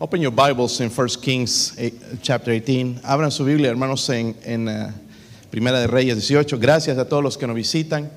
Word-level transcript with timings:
Open 0.00 0.20
your 0.20 0.32
Bibles 0.32 0.80
in 0.80 0.90
1 0.90 1.08
Kings 1.22 1.72
eh, 1.78 1.92
chapter 2.20 2.50
18. 2.50 3.02
Abran 3.04 3.30
su 3.30 3.44
Biblia, 3.44 3.70
hermanos, 3.70 4.08
en, 4.08 4.34
en 4.42 4.68
eh, 4.68 4.88
Primera 5.52 5.78
de 5.78 5.86
Reyes 5.86 6.16
18. 6.16 6.58
Gracias 6.58 6.98
a 6.98 7.08
todos 7.08 7.22
los 7.22 7.38
que 7.38 7.46
nos 7.46 7.54
visitan. 7.54 8.10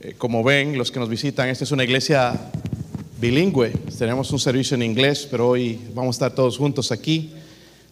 Eh, 0.00 0.14
como 0.16 0.42
ven, 0.42 0.78
los 0.78 0.90
que 0.90 0.98
nos 0.98 1.10
visitan, 1.10 1.50
esta 1.50 1.64
es 1.64 1.72
una 1.72 1.84
iglesia 1.84 2.32
bilingüe. 3.20 3.68
Tenemos 3.98 4.30
un 4.30 4.38
servicio 4.38 4.76
en 4.76 4.82
inglés, 4.82 5.28
pero 5.30 5.50
hoy 5.50 5.78
vamos 5.94 6.16
a 6.16 6.24
estar 6.24 6.34
todos 6.34 6.56
juntos 6.56 6.90
aquí. 6.90 7.34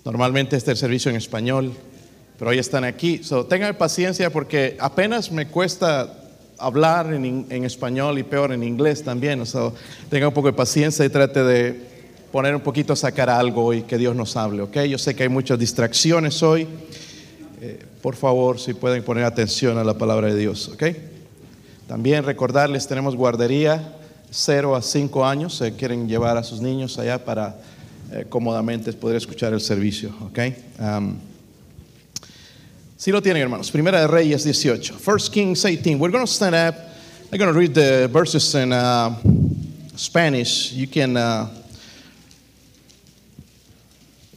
Normalmente 0.07 0.57
este 0.57 0.73
es 0.73 0.79
el 0.79 0.81
servicio 0.81 1.11
en 1.11 1.19
español, 1.19 1.71
pero 2.39 2.51
hoy 2.51 2.59
están 2.59 2.85
aquí. 2.85 3.23
So, 3.23 3.45
tengan 3.45 3.77
paciencia 3.77 4.31
porque 4.31 4.79
apenas 4.81 5.31
me 5.31 5.49
cuesta 5.49 6.19
hablar 6.57 7.13
en, 7.13 7.65
español 7.67 8.19
y 8.19 8.23
peor 8.23 8.53
en 8.53 8.63
inglés 8.63 9.05
también. 9.05 9.45
So, 9.45 9.75
tengan 10.09 10.29
un 10.29 10.35
poco 10.35 10.47
de 10.47 10.55
paciencia 10.55 11.05
y 11.05 11.11
trate 11.11 11.45
de 11.45 11.92
poner 12.33 12.55
un 12.57 12.63
poquito, 12.63 12.97
sacar 12.97 13.29
algo 13.29 13.75
y 13.75 13.83
que 13.83 13.99
Dios 13.99 14.17
nos 14.17 14.37
hable, 14.37 14.63
¿ok? 14.63 14.81
Yo 14.85 14.99
sé 14.99 15.15
que 15.15 15.25
hay 15.25 15.29
muchas 15.29 15.59
distracciones 15.59 16.43
hoy. 16.43 16.67
Eh, 17.61 17.85
por 18.01 18.17
favor, 18.17 18.59
si 18.59 18.75
pueden 18.75 19.05
poner 19.05 19.25
atención 19.25 19.79
a 19.79 19.85
la 19.85 19.95
palabra 19.95 20.29
de 20.29 20.37
Dios, 20.37 20.69
¿ok? 20.69 20.83
También 21.87 22.25
recordarles, 22.25 22.89
tenemos 22.89 23.15
guardería 23.15 23.97
0 24.31 24.75
a 24.75 24.83
5 24.83 25.27
años. 25.27 25.55
Se 25.55 25.75
quieren 25.75 26.09
llevar 26.09 26.39
a 26.39 26.43
sus 26.43 26.61
niños 26.61 26.99
allá 26.99 27.23
para 27.23 27.57
eh, 28.11 28.25
cómodamente 28.29 28.93
poder 28.95 29.17
escuchar 29.17 29.53
el 29.53 29.61
servicio, 29.61 30.11
¿ok? 30.23 30.39
Um, 30.81 31.17
si 32.97 33.11
lo 33.11 33.21
tienen, 33.21 33.43
hermanos. 33.43 33.71
Primera 33.71 34.01
de 34.01 34.07
Reyes 34.07 34.45
18. 34.45 34.95
First 34.95 35.33
Kings 35.33 35.65
18. 35.65 35.99
We're 35.99 36.13
going 36.13 36.25
to 36.25 36.33
stand 36.33 36.55
up. 36.55 36.77
I'm 37.33 37.39
going 37.39 37.53
to 37.53 37.59
read 37.59 37.75
the 37.75 38.09
verses 38.09 38.55
in 38.55 38.73
uh, 38.73 39.17
Spanish. 39.97 40.73
You 40.73 40.87
can, 40.87 41.17
uh, 41.17 41.49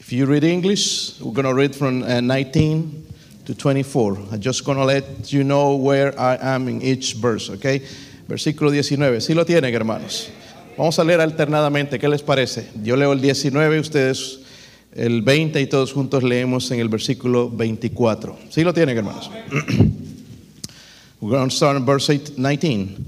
if 0.06 0.14
you 0.14 0.28
read 0.28 0.44
English, 0.44 1.20
we're 1.20 1.34
going 1.34 1.48
to 1.48 1.54
read 1.56 1.76
from 1.76 2.04
uh, 2.04 2.22
19 2.22 3.08
to 3.46 3.56
24. 3.56 4.18
I'm 4.34 4.40
just 4.40 4.64
going 4.64 4.78
to 4.78 4.86
let 4.86 5.34
you 5.34 5.44
know 5.44 5.78
where 5.78 6.14
I 6.20 6.38
am 6.40 6.68
in 6.68 6.84
each 6.84 7.16
verse, 7.16 7.50
okay? 7.50 7.80
Versículo 8.28 8.70
19. 8.70 9.20
Si 9.20 9.34
lo 9.34 9.44
tienen, 9.46 9.74
hermanos. 9.74 10.30
Vamos 10.78 11.00
a 11.00 11.04
leer 11.04 11.22
alternadamente. 11.22 11.98
¿Qué 12.00 12.08
les 12.08 12.22
parece? 12.22 12.68
Yo 12.84 12.96
leo 12.96 13.14
el 13.14 13.20
19, 13.20 13.80
ustedes 13.80 14.42
el 14.94 15.24
20 15.24 15.60
y 15.60 15.66
todos 15.66 15.92
juntos 15.92 16.22
leemos 16.22 16.70
en 16.70 16.82
el 16.82 16.88
versículo 16.88 17.50
24. 17.50 18.38
Si 18.52 18.64
lo 18.64 18.76
tienen, 18.76 18.96
hermanos. 18.98 19.32
We're 21.20 21.32
going 21.32 21.50
to 21.50 21.56
start 21.56 21.78
in 21.78 21.84
verse 21.84 22.12
8 22.12 22.38
19. 22.38 23.06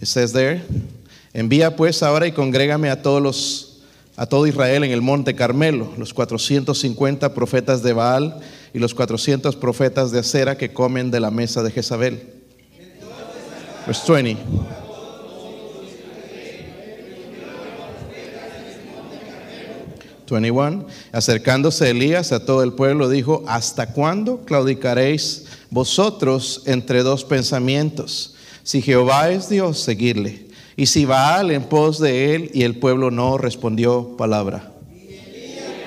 It 0.00 0.08
says 0.08 0.32
there, 0.32 0.62
envía 1.34 1.76
pues 1.76 2.02
ahora 2.02 2.26
y 2.26 2.32
congrégame 2.32 2.88
a 2.88 3.02
todos 3.02 3.20
los 3.20 3.69
a 4.20 4.26
todo 4.26 4.46
Israel 4.46 4.84
en 4.84 4.90
el 4.90 5.00
monte 5.00 5.34
Carmelo, 5.34 5.94
los 5.96 6.12
450 6.12 7.32
profetas 7.32 7.82
de 7.82 7.94
Baal 7.94 8.38
y 8.74 8.78
los 8.78 8.92
400 8.92 9.56
profetas 9.56 10.10
de 10.10 10.18
Acera 10.18 10.58
que 10.58 10.74
comen 10.74 11.10
de 11.10 11.20
la 11.20 11.30
mesa 11.30 11.62
de 11.62 11.70
Jezabel. 11.70 12.20
Verse 13.86 14.12
20. 14.12 14.42
Twenty-one. 20.26 20.84
Acercándose 21.12 21.88
Elías 21.88 22.32
a 22.32 22.44
todo 22.44 22.62
el 22.62 22.74
pueblo, 22.74 23.08
dijo: 23.08 23.42
¿Hasta 23.48 23.94
cuándo 23.94 24.44
claudicaréis 24.44 25.46
vosotros 25.70 26.64
entre 26.66 27.02
dos 27.02 27.24
pensamientos? 27.24 28.34
Si 28.64 28.82
Jehová 28.82 29.30
es 29.30 29.48
Dios, 29.48 29.78
seguirle. 29.78 30.49
Y 30.80 30.86
si 30.86 31.04
Baal 31.04 31.50
en 31.50 31.64
pos 31.64 32.00
de 32.00 32.34
él, 32.34 32.50
y 32.54 32.62
el 32.62 32.74
pueblo 32.74 33.10
no 33.10 33.36
respondió 33.36 34.16
palabra. 34.16 34.72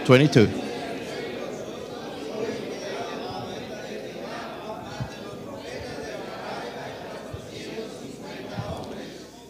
22. 0.08 0.50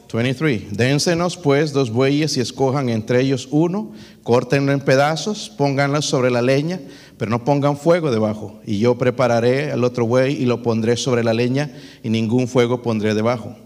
Twenty-three. 0.08 0.70
Dénsenos 0.72 1.36
pues 1.36 1.74
dos 1.74 1.92
bueyes 1.92 2.38
y 2.38 2.40
escojan 2.40 2.88
entre 2.88 3.20
ellos 3.20 3.50
uno, 3.52 3.92
córtenlo 4.24 4.72
en 4.72 4.80
pedazos, 4.80 5.50
pónganlo 5.50 6.02
sobre 6.02 6.32
la 6.32 6.42
leña, 6.42 6.80
pero 7.18 7.30
no 7.30 7.44
pongan 7.44 7.76
fuego 7.76 8.12
debajo. 8.12 8.62
Y 8.66 8.80
yo 8.80 8.98
prepararé 8.98 9.74
al 9.74 9.84
otro 9.84 10.06
buey 10.06 10.42
y 10.42 10.46
lo 10.46 10.64
pondré 10.64 10.96
sobre 10.96 11.22
la 11.22 11.34
leña, 11.34 11.70
y 12.02 12.08
ningún 12.08 12.48
fuego 12.48 12.82
pondré 12.82 13.14
debajo. 13.14 13.58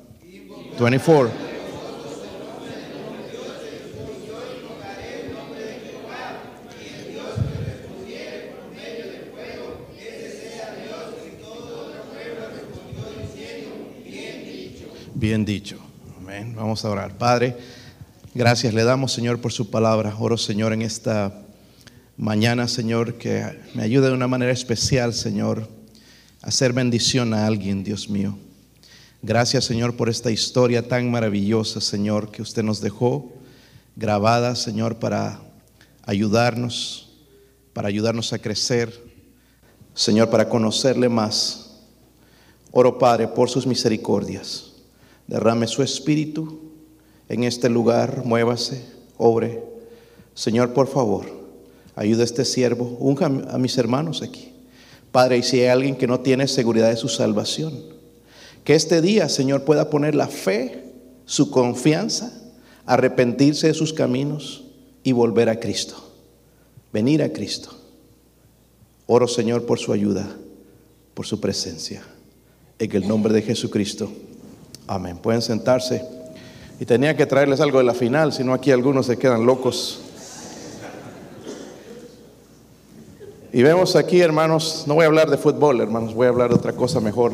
24. 0.79 1.56
Bien 15.19 15.44
dicho. 15.44 15.79
Amén. 16.16 16.53
Vamos 16.55 16.85
a 16.85 16.91
orar. 16.91 17.17
Padre, 17.17 17.57
gracias 18.35 18.72
le 18.72 18.83
damos, 18.83 19.11
Señor, 19.11 19.41
por 19.41 19.51
su 19.51 19.72
palabra. 19.72 20.16
Oro, 20.16 20.38
Señor, 20.38 20.73
en 20.73 20.83
esta 20.83 21.41
mañana, 22.17 22.67
Señor, 22.67 23.16
que 23.16 23.44
me 23.73 23.81
ayude 23.81 24.09
de 24.09 24.13
una 24.13 24.27
manera 24.27 24.51
especial, 24.51 25.16
Señor, 25.16 25.67
a 26.44 26.50
hacer 26.50 26.72
bendición 26.72 27.33
a 27.33 27.47
alguien, 27.47 27.83
Dios 27.83 28.11
mío. 28.11 28.38
Gracias, 29.23 29.66
Señor, 29.66 29.95
por 29.95 30.07
esta 30.07 30.29
historia 30.29 30.88
tan 30.88 31.09
maravillosa, 31.09 31.81
Señor, 31.81 32.29
que 32.29 32.44
usted 32.44 32.61
nos 32.61 32.79
dejó 32.79 33.33
grabada, 33.95 34.56
Señor, 34.56 34.97
para 35.00 35.41
ayudarnos, 36.03 37.09
para 37.73 37.88
ayudarnos 37.88 38.33
a 38.33 38.38
crecer, 38.38 38.94
Señor, 39.95 40.29
para 40.29 40.47
conocerle 40.47 41.09
más. 41.09 41.72
Oro, 42.69 43.00
Padre, 43.00 43.27
por 43.27 43.50
sus 43.50 43.66
misericordias. 43.66 44.66
Derrame 45.27 45.67
su 45.67 45.83
espíritu 45.83 46.67
en 47.29 47.43
este 47.43 47.69
lugar, 47.69 48.23
muévase, 48.25 48.85
obre. 49.17 49.61
Señor, 50.33 50.73
por 50.73 50.88
favor, 50.88 51.25
ayuda 51.95 52.21
a 52.21 52.25
este 52.25 52.45
siervo, 52.45 52.95
unja 52.99 53.25
a 53.25 53.57
mis 53.57 53.77
hermanos 53.77 54.21
aquí. 54.21 54.53
Padre, 55.11 55.39
y 55.39 55.43
si 55.43 55.59
hay 55.61 55.67
alguien 55.67 55.95
que 55.95 56.07
no 56.07 56.21
tiene 56.21 56.47
seguridad 56.47 56.89
de 56.89 56.95
su 56.95 57.09
salvación, 57.09 57.73
que 58.63 58.75
este 58.75 59.01
día, 59.01 59.29
Señor, 59.29 59.63
pueda 59.63 59.89
poner 59.89 60.15
la 60.15 60.27
fe, 60.27 60.83
su 61.25 61.49
confianza, 61.49 62.31
arrepentirse 62.85 63.67
de 63.67 63.73
sus 63.73 63.94
caminos 63.94 64.65
y 65.03 65.11
volver 65.11 65.49
a 65.49 65.59
Cristo. 65.59 65.95
Venir 66.94 67.23
a 67.23 67.33
Cristo. 67.33 67.71
Oro, 69.05 69.27
Señor, 69.27 69.65
por 69.65 69.79
su 69.79 69.91
ayuda, 69.91 70.27
por 71.13 71.25
su 71.25 71.39
presencia. 71.39 72.03
En 72.79 72.95
el 72.95 73.07
nombre 73.07 73.33
de 73.33 73.41
Jesucristo. 73.41 74.11
Amén. 74.87 75.17
Pueden 75.17 75.41
sentarse. 75.41 76.03
Y 76.79 76.85
tenía 76.85 77.17
que 77.17 77.25
traerles 77.25 77.59
algo 77.59 77.79
de 77.79 77.83
la 77.83 77.93
final, 77.93 78.31
si 78.31 78.43
no 78.43 78.53
aquí 78.53 78.71
algunos 78.71 79.07
se 79.07 79.17
quedan 79.17 79.45
locos. 79.45 79.99
Y 83.51 83.63
vemos 83.63 83.95
aquí, 83.95 84.21
hermanos, 84.21 84.83
no 84.87 84.95
voy 84.95 85.03
a 85.03 85.07
hablar 85.07 85.29
de 85.29 85.37
fútbol, 85.37 85.81
hermanos, 85.81 86.13
voy 86.13 86.27
a 86.27 86.29
hablar 86.29 86.49
de 86.49 86.55
otra 86.55 86.73
cosa 86.73 86.99
mejor. 86.99 87.33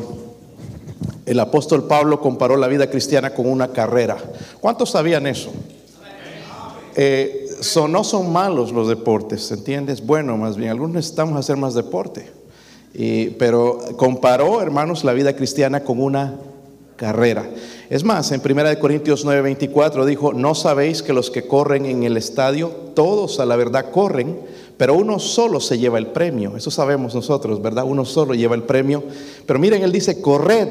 El 1.26 1.38
apóstol 1.40 1.86
Pablo 1.86 2.20
comparó 2.20 2.56
la 2.56 2.68
vida 2.68 2.88
cristiana 2.88 3.30
con 3.30 3.46
una 3.46 3.68
carrera. 3.68 4.16
¿Cuántos 4.60 4.90
sabían 4.90 5.26
eso? 5.26 5.52
Eh, 6.96 7.46
no 7.88 8.04
son 8.04 8.32
malos 8.32 8.72
los 8.72 8.88
deportes, 8.88 9.50
¿entiendes? 9.50 10.04
Bueno, 10.04 10.36
más 10.36 10.56
bien, 10.56 10.70
algunos 10.70 10.94
necesitamos 10.94 11.38
hacer 11.38 11.56
más 11.56 11.74
deporte. 11.74 12.30
Pero 13.38 13.78
comparó, 13.96 14.62
hermanos, 14.62 15.04
la 15.04 15.12
vida 15.12 15.34
cristiana 15.34 15.82
con 15.82 16.00
una 16.00 16.38
carrera. 16.96 17.48
Es 17.90 18.04
más, 18.04 18.32
en 18.32 18.40
1 18.40 18.78
Corintios 18.78 19.26
9:24 19.26 20.04
dijo, 20.04 20.32
no 20.32 20.54
sabéis 20.54 21.02
que 21.02 21.12
los 21.12 21.30
que 21.30 21.46
corren 21.46 21.86
en 21.86 22.02
el 22.04 22.16
estadio, 22.16 22.68
todos 22.94 23.40
a 23.40 23.46
la 23.46 23.56
verdad 23.56 23.90
corren, 23.90 24.38
pero 24.76 24.94
uno 24.94 25.18
solo 25.18 25.60
se 25.60 25.78
lleva 25.78 25.98
el 25.98 26.08
premio. 26.08 26.56
Eso 26.56 26.70
sabemos 26.70 27.14
nosotros, 27.14 27.62
¿verdad? 27.62 27.84
Uno 27.84 28.04
solo 28.04 28.34
lleva 28.34 28.54
el 28.54 28.62
premio. 28.62 29.04
Pero 29.46 29.58
miren, 29.58 29.82
él 29.82 29.92
dice, 29.92 30.20
corred, 30.20 30.68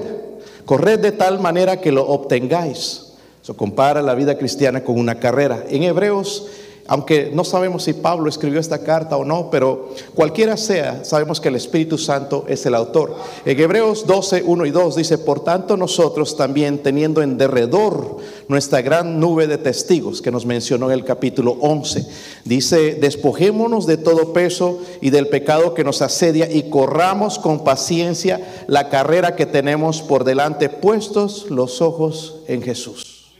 corred 0.65 0.99
de 0.99 1.11
tal 1.11 1.39
manera 1.39 1.79
que 1.79 1.91
lo 1.91 2.07
obtengáis. 2.07 3.13
Eso 3.41 3.55
compara 3.57 4.01
la 4.01 4.15
vida 4.15 4.37
cristiana 4.37 4.83
con 4.83 4.97
una 4.97 5.19
carrera. 5.19 5.65
En 5.69 5.83
Hebreos, 5.83 6.47
aunque 6.87 7.31
no 7.33 7.43
sabemos 7.45 7.83
si 7.83 7.93
Pablo 7.93 8.29
escribió 8.29 8.59
esta 8.59 8.79
carta 8.79 9.15
o 9.15 9.23
no, 9.23 9.49
pero 9.49 9.89
cualquiera 10.13 10.57
sea, 10.57 11.05
sabemos 11.05 11.39
que 11.39 11.47
el 11.47 11.55
Espíritu 11.55 11.97
Santo 11.97 12.43
es 12.47 12.65
el 12.65 12.75
autor. 12.75 13.15
En 13.45 13.57
Hebreos 13.57 14.05
12, 14.05 14.43
1 14.45 14.65
y 14.65 14.71
2 14.71 14.95
dice, 14.97 15.17
por 15.17 15.43
tanto 15.43 15.77
nosotros 15.77 16.35
también 16.35 16.79
teniendo 16.79 17.21
en 17.21 17.37
derredor 17.37 18.17
nuestra 18.49 18.81
gran 18.81 19.19
nube 19.19 19.47
de 19.47 19.57
testigos 19.57 20.21
que 20.21 20.31
nos 20.31 20.45
mencionó 20.45 20.87
en 20.87 20.99
el 20.99 21.05
capítulo 21.05 21.57
11, 21.61 22.05
dice, 22.43 22.95
despojémonos 22.95 23.87
de 23.87 23.97
todo 23.97 24.33
peso 24.33 24.81
y 24.99 25.09
del 25.09 25.27
pecado 25.27 25.73
que 25.73 25.85
nos 25.85 26.01
asedia 26.01 26.51
y 26.51 26.69
corramos 26.69 27.39
con 27.39 27.63
paciencia 27.63 28.41
la 28.67 28.89
carrera 28.89 29.37
que 29.37 29.45
tenemos 29.45 30.01
por 30.01 30.25
delante, 30.25 30.67
puestos 30.67 31.49
los 31.49 31.81
ojos 31.81 32.41
en 32.47 32.61
Jesús. 32.61 33.31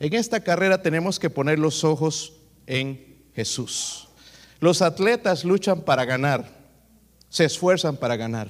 En 0.00 0.12
esta 0.14 0.40
carrera 0.40 0.82
tenemos 0.82 1.18
que 1.18 1.30
poner 1.30 1.58
los 1.58 1.84
ojos 1.84 2.33
en 2.66 3.16
Jesús. 3.34 4.08
Los 4.60 4.82
atletas 4.82 5.44
luchan 5.44 5.82
para 5.82 6.04
ganar, 6.04 6.46
se 7.28 7.44
esfuerzan 7.44 7.96
para 7.96 8.16
ganar. 8.16 8.48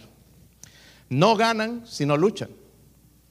No 1.09 1.37
ganan 1.37 1.83
si 1.87 2.07
no 2.07 2.17
luchan. 2.17 2.51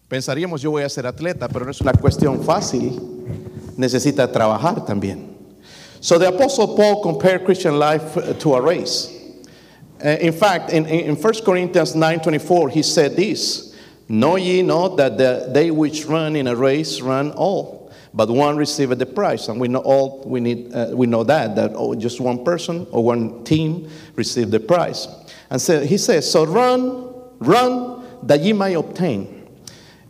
Pensaríamos 0.08 0.62
yo 0.62 0.72
voy 0.72 0.84
a 0.84 0.90
ser 0.90 1.08
atleta, 1.08 1.48
pero 1.48 1.66
no 1.66 1.72
es 1.72 1.82
una 1.82 1.94
cuestión 1.94 2.44
fácil. 2.44 3.02
Necesita 3.78 4.32
trabajar 4.32 4.86
también. 4.86 5.34
So 6.00 6.20
the 6.20 6.28
Apostle 6.28 6.76
Paul 6.76 7.02
compared 7.02 7.46
Christian 7.46 7.80
life 7.80 8.18
uh, 8.18 8.34
to 8.34 8.56
a 8.56 8.62
race. 8.62 9.10
Uh, 10.04 10.10
in 10.20 10.34
fact, 10.34 10.74
in, 10.74 10.86
in 10.86 11.16
1 11.16 11.34
Corinthians 11.46 11.96
9:24, 11.96 12.72
he 12.72 12.84
said 12.84 13.16
this: 13.16 13.74
Know 14.10 14.36
ye 14.36 14.62
not 14.62 14.98
that 14.98 15.18
the, 15.18 15.50
they 15.54 15.72
which 15.72 16.06
run 16.06 16.36
in 16.36 16.48
a 16.48 16.56
race 16.56 17.00
run 17.00 17.32
all, 17.32 17.83
but 18.13 18.30
one 18.30 18.57
received 18.57 18.98
the 19.00 19.06
prize. 19.06 19.50
And 19.50 19.60
we 19.60 19.68
know 19.68 19.80
all 19.80 20.24
we 20.25 20.39
need. 20.39 20.74
Uh, 20.74 20.92
we 20.94 21.07
know 21.07 21.24
that 21.24 21.56
that 21.56 21.71
oh, 21.75 21.95
just 21.95 22.19
one 22.19 22.44
person 22.44 22.88
or 22.92 23.04
one 23.04 23.44
team 23.44 23.89
received 24.15 24.51
the 24.51 24.60
prize. 24.60 25.07
And 25.50 25.62
so 25.62 25.81
he 25.81 25.98
says, 25.98 26.30
so 26.30 26.45
run, 26.45 27.13
run 27.39 28.06
that 28.24 28.42
ye 28.42 28.54
may 28.54 28.74
obtain. 28.74 29.48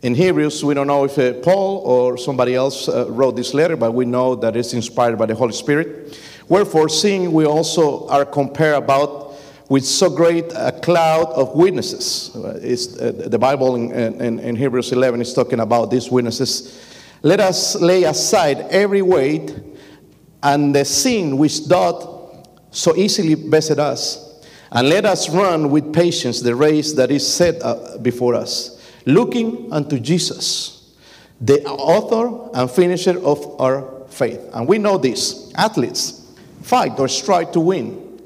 In 0.01 0.15
Hebrews, 0.15 0.63
we 0.65 0.73
don't 0.73 0.87
know 0.87 1.05
if 1.05 1.17
uh, 1.17 1.33
Paul 1.41 1.77
or 1.85 2.17
somebody 2.17 2.55
else 2.55 2.89
uh, 2.89 3.09
wrote 3.09 3.37
this 3.37 3.53
letter, 3.53 3.77
but 3.77 3.93
we 3.93 4.05
know 4.05 4.35
that 4.35 4.55
it's 4.55 4.73
inspired 4.73 5.17
by 5.17 5.25
the 5.25 5.35
Holy 5.35 5.53
Spirit. 5.53 6.19
Wherefore, 6.49 6.89
seeing 6.89 7.31
we 7.31 7.45
also 7.45 8.07
are 8.09 8.25
compared 8.25 8.83
about 8.83 9.35
with 9.69 9.85
so 9.85 10.09
great 10.09 10.45
a 10.55 10.71
cloud 10.71 11.27
of 11.27 11.55
witnesses. 11.55 12.35
Uh, 12.35 12.39
uh, 12.39 13.27
the 13.29 13.39
Bible 13.39 13.75
in, 13.75 13.91
in, 14.21 14.39
in 14.39 14.55
Hebrews 14.57 14.91
11 14.91 15.21
is 15.21 15.33
talking 15.33 15.61
about 15.61 15.89
these 15.89 16.11
witnesses. 16.11 16.92
Let 17.23 17.39
us 17.39 17.75
lay 17.75 18.03
aside 18.03 18.59
every 18.69 19.01
weight 19.01 19.55
and 20.43 20.75
the 20.75 20.85
sin 20.85 21.37
which 21.37 21.67
doth 21.67 22.47
so 22.69 22.95
easily 22.95 23.35
beset 23.35 23.79
us, 23.79 24.45
and 24.71 24.89
let 24.89 25.05
us 25.05 25.29
run 25.29 25.71
with 25.71 25.93
patience 25.93 26.41
the 26.41 26.55
race 26.55 26.93
that 26.93 27.11
is 27.11 27.25
set 27.25 27.61
uh, 27.61 27.97
before 28.01 28.35
us 28.35 28.73
looking 29.05 29.71
unto 29.71 29.99
Jesus, 29.99 30.95
the 31.41 31.63
author 31.65 32.49
and 32.57 32.69
finisher 32.69 33.19
of 33.25 33.59
our 33.59 34.05
faith. 34.07 34.39
And 34.53 34.67
we 34.67 34.77
know 34.77 34.97
this 34.97 35.51
athletes 35.55 36.21
fight 36.61 36.99
or 36.99 37.07
strive 37.07 37.51
to 37.53 37.59
win. 37.59 38.21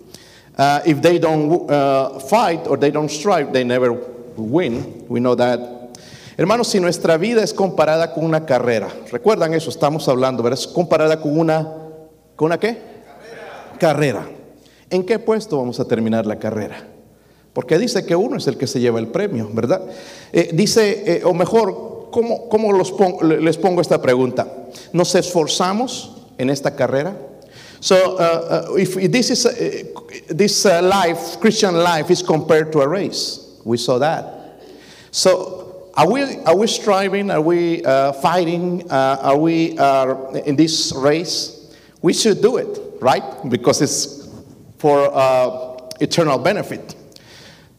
Uh, 0.58 0.82
if 0.86 1.02
they 1.02 1.20
don't 1.20 1.70
uh, 1.70 2.20
fight 2.20 2.68
or 2.68 2.78
they 2.78 2.92
don't 2.92 3.10
strive, 3.10 3.54
they 3.54 3.64
never 3.64 3.94
win. 3.94 5.08
We 5.08 5.20
know 5.20 5.36
that. 5.36 5.77
Hermanos, 6.38 6.68
si 6.68 6.80
nuestra 6.80 7.18
vida 7.18 7.44
es 7.44 7.52
comparada 7.52 8.14
con 8.14 8.24
una 8.24 8.46
carrera, 8.46 8.90
recuerdan 9.12 9.56
eso, 9.56 9.72
estamos 9.72 10.08
hablando, 10.08 10.44
¿verdad? 10.44 10.60
Es 10.60 10.68
comparada 10.68 11.20
con 11.20 11.40
una, 11.40 11.68
¿con 12.36 12.46
una 12.46 12.60
qué? 12.60 12.78
Carrera. 12.78 13.78
carrera. 13.80 14.30
¿En 14.92 15.04
qué 15.04 15.18
puesto 15.18 15.58
vamos 15.58 15.80
a 15.80 15.86
terminar 15.86 16.28
la 16.28 16.38
carrera? 16.38 16.88
Porque 17.54 17.80
dice 17.80 18.06
que 18.06 18.16
uno 18.16 18.38
es 18.38 18.46
el 18.46 18.56
que 18.56 18.68
se 18.68 18.80
lleva 18.80 19.00
el 19.00 19.08
premio, 19.08 19.50
¿verdad? 19.52 19.82
Eh, 20.32 20.52
dice, 20.54 21.04
eh, 21.08 21.22
o 21.26 21.34
mejor, 21.34 22.10
¿cómo, 22.12 22.48
cómo 22.50 22.72
les 22.72 23.58
pongo 23.58 23.82
esta 23.82 24.00
pregunta? 24.00 24.48
¿Nos 24.94 25.16
esforzamos 25.16 26.18
en 26.38 26.52
esta 26.52 26.76
carrera? 26.76 27.18
So, 27.80 27.96
uh, 27.96 28.74
uh, 28.74 28.76
if 28.78 28.96
this 29.12 29.32
is 29.32 29.46
uh, 29.46 29.52
this 30.28 30.66
uh, 30.66 30.82
life, 30.84 31.40
Christian 31.40 31.76
life, 31.84 32.12
is 32.12 32.22
compared 32.22 32.72
to 32.74 32.82
a 32.82 32.88
race, 32.88 33.40
we 33.64 33.78
saw 33.78 33.98
that. 34.00 34.62
So, 35.12 35.57
are 35.98 36.08
we 36.08 36.22
are 36.46 36.56
we 36.56 36.68
striving? 36.68 37.32
Are 37.32 37.42
we 37.42 37.84
uh, 37.84 38.14
fighting? 38.14 38.90
Uh, 38.90 39.18
are 39.22 39.38
we 39.38 39.72
in 40.46 40.56
this 40.56 40.94
race? 40.96 41.76
We 42.02 42.14
should 42.14 42.42
do 42.42 42.58
it, 42.58 42.80
right? 43.02 43.24
Because 43.50 43.82
it's 43.82 44.30
for 44.78 45.12
eternal 46.00 46.38
benefit. 46.38 46.96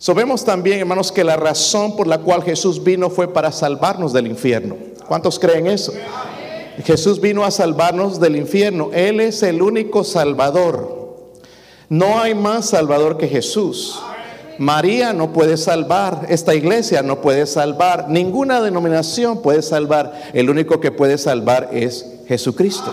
Sabemos 0.00 0.44
también, 0.44 0.78
hermanos, 0.78 1.10
que 1.10 1.24
la 1.24 1.36
razón 1.36 1.96
por 1.96 2.06
la 2.06 2.18
cual 2.18 2.42
Jesús 2.42 2.82
vino 2.82 3.08
fue 3.10 3.26
para 3.32 3.50
salvarnos 3.50 4.12
del 4.12 4.28
infierno. 4.28 4.76
¿Cuántos 5.08 5.38
creen 5.40 5.66
eso? 5.66 5.92
Jesús 6.84 7.20
vino 7.20 7.44
a 7.44 7.50
salvarnos 7.50 8.20
del 8.20 8.36
infierno. 8.36 8.90
Él 8.92 9.20
es 9.20 9.42
el 9.42 9.60
único 9.60 10.04
salvador. 10.04 11.32
No 11.88 12.20
hay 12.20 12.34
más 12.34 12.68
salvador 12.68 13.18
que 13.18 13.26
Jesús. 13.26 14.00
María 14.58 15.12
no 15.12 15.32
puede 15.32 15.56
salvar, 15.56 16.26
esta 16.28 16.54
iglesia 16.54 17.02
no 17.02 17.20
puede 17.20 17.46
salvar, 17.46 18.06
ninguna 18.08 18.60
denominación 18.60 19.40
puede 19.40 19.62
salvar. 19.62 20.12
El 20.32 20.50
único 20.50 20.80
que 20.80 20.90
puede 20.90 21.16
salvar 21.16 21.70
es 21.72 22.06
Jesucristo. 22.26 22.92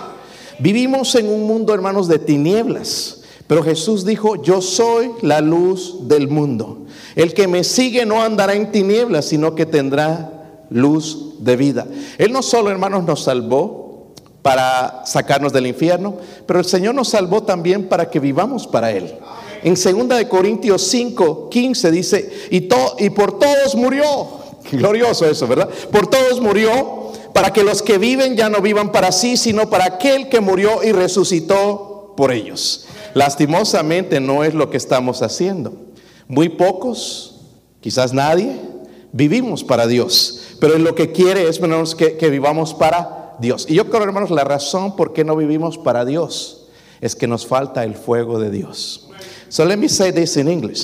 Vivimos 0.60 1.16
en 1.16 1.28
un 1.28 1.48
mundo, 1.48 1.74
hermanos, 1.74 2.08
de 2.08 2.20
tinieblas. 2.20 3.22
Pero 3.48 3.64
Jesús 3.64 4.06
dijo, 4.06 4.42
yo 4.42 4.62
soy 4.62 5.12
la 5.22 5.42
luz 5.42 6.08
del 6.08 6.28
mundo. 6.28 6.86
El 7.16 7.34
que 7.34 7.48
me 7.48 7.64
sigue 7.64 8.06
no 8.06 8.24
andará 8.24 8.54
en 8.54 8.72
tinieblas, 8.72 9.26
sino 9.26 9.54
que 9.54 9.66
tendrá 9.66 10.64
luz 10.70 11.36
de 11.40 11.56
vida. 11.56 11.86
Él 12.18 12.32
no 12.32 12.42
solo, 12.42 12.72
hermanos, 12.72 13.04
nos 13.04 13.24
salvó 13.24 14.14
para 14.42 15.04
sacarnos 15.06 15.54
del 15.54 15.68
infierno, 15.68 16.18
pero 16.46 16.60
el 16.60 16.66
Señor 16.66 16.96
nos 16.96 17.10
salvó 17.10 17.44
también 17.44 17.88
para 17.88 18.10
que 18.10 18.20
vivamos 18.20 18.68
para 18.68 18.92
Él. 18.92 19.16
En 19.66 19.74
2 19.74 20.08
de 20.10 20.28
Corintios 20.30 20.84
5, 20.90 21.50
15 21.50 21.92
dice, 21.92 22.32
y, 22.52 22.70
y 23.00 23.10
por 23.10 23.40
todos 23.40 23.74
murió. 23.74 24.06
Glorioso 24.72 25.26
eso, 25.26 25.48
¿verdad? 25.48 25.68
Por 25.92 26.06
todos 26.06 26.40
murió, 26.40 27.12
para 27.34 27.52
que 27.52 27.64
los 27.64 27.82
que 27.82 27.98
viven 27.98 28.38
ya 28.38 28.48
no 28.48 28.62
vivan 28.62 28.92
para 28.92 29.12
sí, 29.12 29.38
sino 29.38 29.68
para 29.68 29.86
aquel 29.86 30.30
que 30.30 30.40
murió 30.40 30.84
y 30.84 30.92
resucitó 30.92 32.14
por 32.16 32.32
ellos. 32.32 32.86
Lastimosamente 33.16 34.20
no 34.20 34.44
es 34.44 34.54
lo 34.54 34.70
que 34.70 34.78
estamos 34.78 35.24
haciendo. 35.24 35.74
Muy 36.28 36.50
pocos, 36.50 37.42
quizás 37.82 38.14
nadie, 38.14 38.60
vivimos 39.14 39.64
para 39.64 39.88
Dios. 39.88 40.42
Pero 40.60 40.78
lo 40.78 40.94
que 40.94 41.12
quiere 41.12 41.50
es, 41.50 41.58
hermanos, 41.58 41.96
que, 41.96 42.18
que 42.18 42.30
vivamos 42.30 42.76
para 42.76 43.36
Dios. 43.40 43.66
Y 43.68 43.74
yo 43.74 43.90
creo, 43.90 44.04
hermanos, 44.04 44.30
la 44.30 44.44
razón 44.44 44.96
por 44.96 45.12
qué 45.12 45.24
no 45.24 45.36
vivimos 45.36 45.80
para 45.80 46.06
Dios 46.06 46.68
es 47.02 47.16
que 47.16 47.26
nos 47.26 47.48
falta 47.48 47.84
el 47.84 47.96
fuego 47.96 48.38
de 48.38 48.52
Dios. 48.52 49.05
So 49.56 49.64
let 49.64 49.80
me 49.80 49.88
say 49.88 50.12
this 50.12 50.36
in 50.36 50.50
English. 50.50 50.84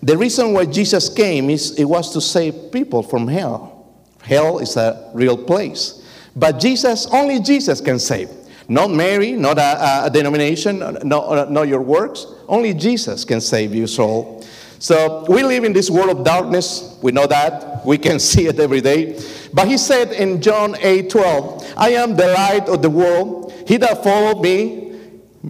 The 0.00 0.16
reason 0.16 0.52
why 0.52 0.66
Jesus 0.66 1.08
came 1.08 1.50
is 1.50 1.76
it 1.76 1.86
was 1.86 2.12
to 2.12 2.20
save 2.20 2.70
people 2.70 3.02
from 3.02 3.26
hell. 3.26 3.84
Hell 4.22 4.60
is 4.60 4.76
a 4.76 5.10
real 5.12 5.36
place. 5.36 6.06
But 6.36 6.60
Jesus, 6.60 7.08
only 7.10 7.40
Jesus 7.40 7.80
can 7.80 7.98
save. 7.98 8.30
Not 8.68 8.92
Mary, 8.92 9.32
not 9.32 9.58
a, 9.58 10.04
a 10.04 10.08
denomination, 10.08 10.78
not, 11.02 11.50
not 11.50 11.66
your 11.66 11.82
works. 11.82 12.26
Only 12.46 12.74
Jesus 12.74 13.24
can 13.24 13.40
save 13.40 13.74
your 13.74 13.88
soul. 13.88 14.46
So 14.78 15.26
we 15.28 15.42
live 15.42 15.64
in 15.64 15.72
this 15.72 15.90
world 15.90 16.16
of 16.16 16.24
darkness. 16.24 16.96
We 17.02 17.10
know 17.10 17.26
that. 17.26 17.84
We 17.84 17.98
can 17.98 18.20
see 18.30 18.46
it 18.46 18.60
every 18.60 18.82
day. 18.82 19.20
But 19.52 19.66
he 19.66 19.76
said 19.76 20.12
in 20.12 20.40
John 20.40 20.76
8 20.78 21.10
12, 21.10 21.74
I 21.76 21.88
am 21.94 22.14
the 22.14 22.28
light 22.28 22.68
of 22.68 22.82
the 22.82 22.90
world. 22.90 23.52
He 23.66 23.78
that 23.78 24.04
follow 24.04 24.40
me 24.40 24.92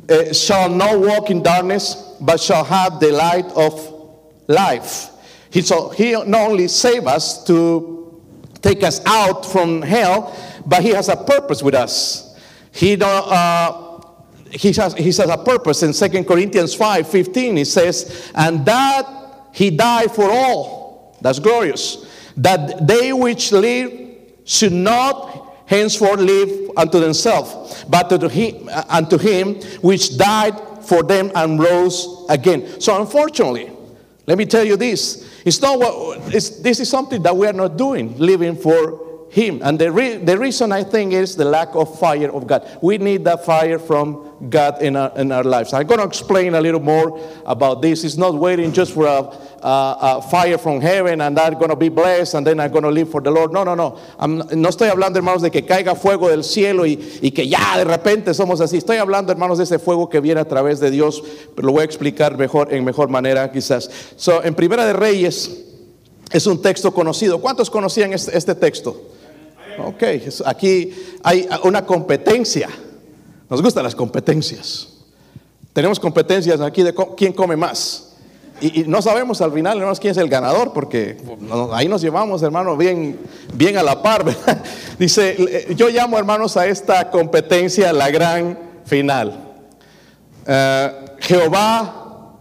uh, 0.08 0.32
shall 0.32 0.70
not 0.70 0.98
walk 0.98 1.30
in 1.30 1.42
darkness, 1.42 2.11
but 2.22 2.40
shall 2.40 2.64
have 2.64 3.00
the 3.00 3.10
light 3.10 3.46
of 3.56 3.74
life. 4.46 5.10
He, 5.50 5.60
so 5.60 5.90
he 5.90 6.12
not 6.12 6.50
only 6.50 6.68
save 6.68 7.06
us 7.06 7.44
to 7.44 8.22
take 8.62 8.82
us 8.82 9.04
out 9.04 9.44
from 9.44 9.82
hell, 9.82 10.34
but 10.64 10.82
he 10.82 10.90
has 10.90 11.08
a 11.08 11.16
purpose 11.16 11.62
with 11.62 11.74
us. 11.74 12.38
He 12.72 12.96
don't, 12.96 13.10
uh, 13.10 14.00
he 14.50 14.72
has, 14.72 14.94
he 14.94 15.04
has 15.04 15.18
a 15.18 15.36
purpose 15.36 15.82
in 15.82 15.92
2 15.92 16.24
Corinthians 16.24 16.74
5 16.74 17.08
15. 17.08 17.56
He 17.56 17.64
says, 17.64 18.30
And 18.34 18.64
that 18.64 19.06
he 19.52 19.70
died 19.70 20.12
for 20.12 20.30
all. 20.30 21.16
That's 21.20 21.38
glorious. 21.38 22.06
That 22.36 22.86
they 22.86 23.12
which 23.12 23.52
live 23.52 23.92
should 24.44 24.72
not 24.72 25.66
henceforth 25.66 26.20
live 26.20 26.70
unto 26.76 27.00
themselves, 27.00 27.84
but 27.88 28.08
to 28.08 28.28
him, 28.28 28.68
unto 28.88 29.18
him 29.18 29.54
which 29.80 30.16
died 30.16 30.54
for 30.86 31.02
them 31.02 31.30
and 31.34 31.58
rose 31.58 32.26
again. 32.28 32.80
So, 32.80 33.00
unfortunately, 33.00 33.70
let 34.26 34.38
me 34.38 34.46
tell 34.46 34.64
you 34.64 34.76
this: 34.76 35.42
it's 35.44 35.60
not 35.60 35.78
what 35.78 36.34
it's, 36.34 36.60
this 36.60 36.80
is 36.80 36.88
something 36.88 37.22
that 37.22 37.36
we 37.36 37.46
are 37.46 37.52
not 37.52 37.76
doing, 37.76 38.16
living 38.18 38.56
for 38.56 39.11
Him. 39.32 39.62
And 39.64 39.78
the 39.78 39.90
re, 39.90 40.18
the 40.18 40.38
reason 40.38 40.72
I 40.72 40.84
think 40.84 41.14
is 41.14 41.36
the 41.36 41.46
lack 41.46 41.74
of 41.74 41.98
fire 41.98 42.30
of 42.30 42.46
God. 42.46 42.68
We 42.82 42.98
need 42.98 43.24
that 43.24 43.46
fire 43.46 43.78
from 43.78 44.30
God 44.50 44.82
in 44.82 44.94
our, 44.94 45.10
in 45.16 45.32
our 45.32 45.42
lives. 45.42 45.72
I'm 45.72 45.86
going 45.86 46.00
to 46.00 46.06
explain 46.06 46.54
a 46.54 46.60
little 46.60 46.82
more 46.82 47.18
about 47.46 47.80
this. 47.80 48.04
It's 48.04 48.18
not 48.18 48.34
waiting 48.34 48.74
just 48.74 48.92
for 48.92 49.06
a, 49.06 49.22
a, 49.66 49.96
a 50.00 50.22
fire 50.30 50.58
from 50.58 50.82
heaven 50.82 51.22
and 51.22 51.38
I'm 51.38 51.54
going 51.54 51.70
to 51.70 51.76
be 51.76 51.88
blessed 51.88 52.34
and 52.34 52.46
then 52.46 52.60
I'm 52.60 52.70
going 52.70 52.84
to 52.84 52.90
live 52.90 53.08
for 53.10 53.22
the 53.22 53.30
Lord. 53.30 53.54
No, 53.54 53.64
no, 53.64 53.74
no. 53.74 53.98
No 54.20 54.68
estoy 54.68 54.90
hablando, 54.90 55.16
hermanos, 55.16 55.40
de 55.40 55.50
que 55.50 55.62
caiga 55.64 55.94
fuego 55.94 56.28
del 56.28 56.44
cielo 56.44 56.84
y, 56.84 56.98
y 57.22 57.30
que 57.30 57.48
ya 57.48 57.78
de 57.78 57.84
repente 57.84 58.34
somos 58.34 58.60
así. 58.60 58.76
Estoy 58.76 58.98
hablando, 58.98 59.32
hermanos, 59.32 59.56
de 59.56 59.64
ese 59.64 59.78
fuego 59.78 60.10
que 60.10 60.20
viene 60.20 60.42
a 60.42 60.46
través 60.46 60.78
de 60.78 60.90
Dios. 60.90 61.22
Pero 61.56 61.68
lo 61.68 61.72
voy 61.72 61.80
a 61.80 61.84
explicar 61.84 62.36
mejor, 62.36 62.70
en 62.70 62.84
mejor 62.84 63.08
manera, 63.08 63.50
quizás. 63.50 63.88
So, 64.16 64.44
en 64.44 64.54
Primera 64.54 64.84
de 64.84 64.92
Reyes 64.92 65.58
es 66.30 66.46
un 66.46 66.60
texto 66.60 66.92
conocido. 66.92 67.40
¿Cuántos 67.40 67.70
conocían 67.70 68.12
este, 68.12 68.36
este 68.36 68.54
texto? 68.54 69.00
Ok, 69.78 70.02
aquí 70.44 70.92
hay 71.22 71.48
una 71.64 71.84
competencia. 71.84 72.68
Nos 73.48 73.62
gustan 73.62 73.84
las 73.84 73.94
competencias. 73.94 74.88
Tenemos 75.72 75.98
competencias 75.98 76.60
aquí 76.60 76.82
de 76.82 76.94
quién 77.16 77.32
come 77.32 77.56
más. 77.56 78.08
Y, 78.60 78.84
no 78.86 79.02
sabemos 79.02 79.40
al 79.40 79.52
final, 79.52 79.78
hermanos, 79.78 79.98
quién 79.98 80.12
es 80.12 80.18
el 80.18 80.28
ganador, 80.28 80.72
porque 80.72 81.16
ahí 81.72 81.88
nos 81.88 82.00
llevamos, 82.00 82.42
hermano, 82.42 82.76
bien, 82.76 83.18
bien 83.54 83.76
a 83.76 83.82
la 83.82 84.02
par. 84.02 84.24
Dice, 84.98 85.66
yo 85.74 85.88
llamo, 85.88 86.16
hermanos, 86.16 86.56
a 86.56 86.66
esta 86.66 87.10
competencia 87.10 87.92
la 87.92 88.10
gran 88.10 88.58
final. 88.84 89.54
Eh, 90.46 90.92
Jehová 91.20 92.36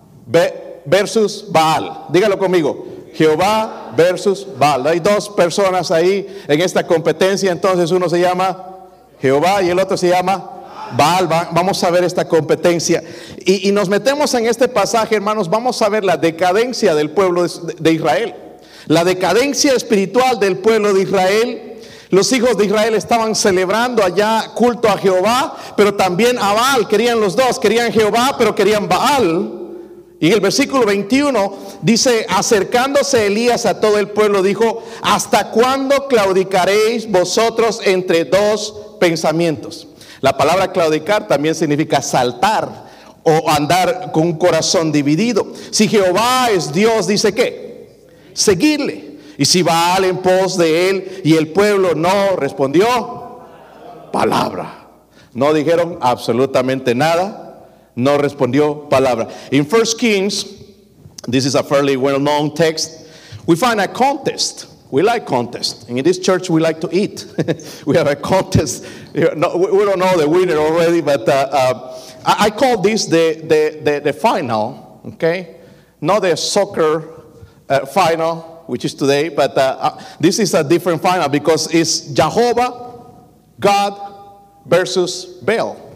versus 0.86 1.46
Baal. 1.50 2.06
Dígalo 2.10 2.38
conmigo. 2.38 2.91
Jehová 3.14 3.94
versus 3.96 4.48
Baal. 4.58 4.88
Hay 4.88 5.00
dos 5.00 5.30
personas 5.30 5.92
ahí 5.92 6.28
en 6.48 6.62
esta 6.62 6.86
competencia, 6.86 7.52
entonces 7.52 7.92
uno 7.92 8.10
se 8.10 8.20
llama 8.20 8.68
Jehová 9.22 9.62
y 9.62 9.70
el 9.70 9.80
otro 9.80 9.98
se 9.98 10.10
llama 10.10 10.62
Baal, 10.98 11.28
vamos 11.28 11.84
a 11.84 11.92
ver 11.92 12.04
esta 12.04 12.28
competencia. 12.28 13.04
Y, 13.46 13.72
nos 13.72 13.90
metemos 13.90 14.34
en 14.34 14.46
este 14.46 14.68
pasaje, 14.68 15.16
hermanos, 15.16 15.50
vamos 15.50 15.82
a 15.82 15.90
ver 15.90 16.04
la 16.04 16.18
decadencia 16.18 16.96
del 16.96 17.12
pueblo 17.12 17.46
de, 17.48 17.92
Israel. 17.92 18.36
La 18.88 19.04
decadencia 19.04 19.74
espiritual 19.74 20.40
del 20.40 20.58
pueblo 20.58 20.94
de 20.94 21.02
Israel. 21.02 21.68
Los 22.10 22.32
hijos 22.34 22.58
de 22.58 22.66
Israel 22.66 22.94
estaban 22.96 23.36
celebrando 23.36 24.04
allá 24.04 24.52
culto 24.54 24.90
a 24.90 24.98
Jehová, 24.98 25.56
pero 25.78 25.94
también 25.94 26.38
a 26.38 26.54
Baal. 26.54 26.88
Querían 26.88 27.22
los 27.22 27.36
dos, 27.36 27.58
querían 27.58 27.92
Jehová, 27.94 28.36
pero 28.38 28.54
querían 28.54 28.90
Baal. 28.90 29.61
Y 30.22 30.28
en 30.28 30.34
el 30.34 30.40
versículo 30.40 30.86
21 30.86 31.52
dice, 31.82 32.28
acercándose 32.30 33.26
Elías 33.26 33.66
a 33.66 33.82
todo 33.82 33.98
el 33.98 34.10
pueblo, 34.10 34.44
dijo, 34.44 34.84
¿hasta 35.02 35.50
cuándo 35.50 36.08
claudicaréis 36.08 37.10
vosotros 37.10 37.82
entre 37.84 38.26
dos 38.26 38.98
pensamientos? 39.00 39.88
La 40.22 40.38
palabra 40.38 40.72
claudicar 40.72 41.28
también 41.28 41.56
significa 41.56 42.04
saltar 42.04 42.70
o 43.24 43.50
andar 43.50 44.12
con 44.12 44.28
un 44.28 44.38
corazón 44.38 44.92
dividido. 44.92 45.54
Si 45.72 45.88
Jehová 45.88 46.52
es 46.52 46.72
Dios, 46.72 47.08
dice 47.08 47.34
que 47.34 47.98
seguirle. 48.34 49.18
Y 49.40 49.46
si 49.46 49.64
Baal 49.64 50.06
en 50.06 50.20
pos 50.20 50.56
de 50.56 50.92
él 50.92 51.22
y 51.24 51.34
el 51.34 51.48
pueblo 51.48 51.96
no 51.96 52.36
respondió, 52.36 53.40
palabra. 54.14 54.88
No 55.34 55.52
dijeron 55.52 55.98
absolutamente 56.00 56.94
nada, 56.94 57.51
no 58.04 58.18
respondió 58.18 58.90
palabra. 58.90 59.32
In 59.52 59.66
First 59.66 60.00
Kings, 60.00 60.46
this 61.28 61.46
is 61.46 61.56
a 61.56 61.64
fairly 61.64 61.98
well-known 61.98 62.56
text, 62.56 63.08
we 63.46 63.56
find 63.56 63.80
a 63.80 63.88
contest 63.88 64.72
we 64.92 65.02
like 65.02 65.26
contests. 65.26 65.88
And 65.88 65.98
in 65.98 66.04
this 66.04 66.20
church, 66.20 66.50
we 66.50 66.60
like 66.60 66.82
to 66.82 66.90
eat. 66.92 67.26
we 67.86 67.96
have 67.96 68.08
a 68.08 68.16
contest. 68.16 68.86
we 69.14 69.22
don't 69.22 69.40
know 69.40 70.18
the 70.18 70.28
winner 70.30 70.58
already, 70.58 71.00
but 71.00 71.28
uh, 71.28 71.48
uh, 71.50 72.12
I, 72.26 72.50
call 72.50 72.82
this 72.82 73.06
the, 73.06 73.42
the, 73.42 73.82
the, 73.84 74.00
the, 74.02 74.14
final, 74.14 75.02
okay? 75.06 75.56
Not 76.02 76.20
the 76.20 76.36
soccer 76.36 77.24
uh, 77.70 77.86
final, 77.86 78.66
which 78.68 78.84
is 78.84 78.94
today, 78.94 79.30
but 79.30 79.58
uh, 79.58 79.78
uh, 79.80 80.04
this 80.20 80.40
is 80.40 80.54
a 80.54 80.64
different 80.64 81.02
final 81.02 81.30
because 81.30 81.74
it's 81.74 82.08
Jehovah, 82.08 83.02
God 83.62 84.40
versus 84.66 85.26
Baal. 85.42 85.90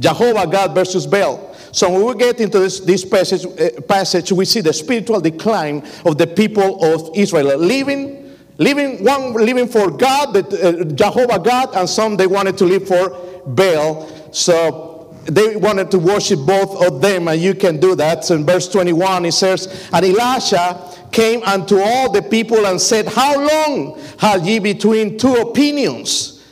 Jehovah, 0.00 0.46
God 0.46 0.74
versus 0.74 1.06
Baal. 1.06 1.47
So 1.72 1.90
when 1.90 2.04
we 2.04 2.14
get 2.14 2.40
into 2.40 2.58
this, 2.58 2.80
this 2.80 3.04
passage, 3.04 3.44
uh, 3.44 3.80
passage, 3.82 4.32
we 4.32 4.44
see 4.44 4.60
the 4.60 4.72
spiritual 4.72 5.20
decline 5.20 5.86
of 6.04 6.18
the 6.18 6.26
people 6.26 6.82
of 6.84 7.10
Israel, 7.14 7.58
living 7.58 8.28
Living 8.58 9.04
one 9.04 9.34
living 9.34 9.68
for 9.68 9.88
God, 9.88 10.36
uh, 10.36 10.84
Jehovah 10.84 11.38
God, 11.38 11.76
and 11.76 11.88
some 11.88 12.16
they 12.16 12.26
wanted 12.26 12.58
to 12.58 12.64
live 12.64 12.88
for 12.88 13.10
Baal. 13.46 14.08
So 14.32 15.16
they 15.26 15.54
wanted 15.54 15.92
to 15.92 15.98
worship 16.00 16.40
both 16.40 16.84
of 16.84 17.00
them, 17.00 17.28
and 17.28 17.40
you 17.40 17.54
can 17.54 17.78
do 17.78 17.94
that. 17.94 18.24
So 18.24 18.34
in 18.34 18.44
verse 18.44 18.68
21, 18.68 19.26
it 19.26 19.32
says, 19.32 19.88
And 19.92 20.04
Elisha 20.04 21.08
came 21.12 21.42
unto 21.44 21.78
all 21.78 22.10
the 22.10 22.22
people 22.22 22.66
and 22.66 22.80
said, 22.80 23.06
How 23.06 23.38
long 23.38 24.00
have 24.18 24.44
ye 24.44 24.58
between 24.58 25.16
two 25.18 25.34
opinions? 25.34 26.44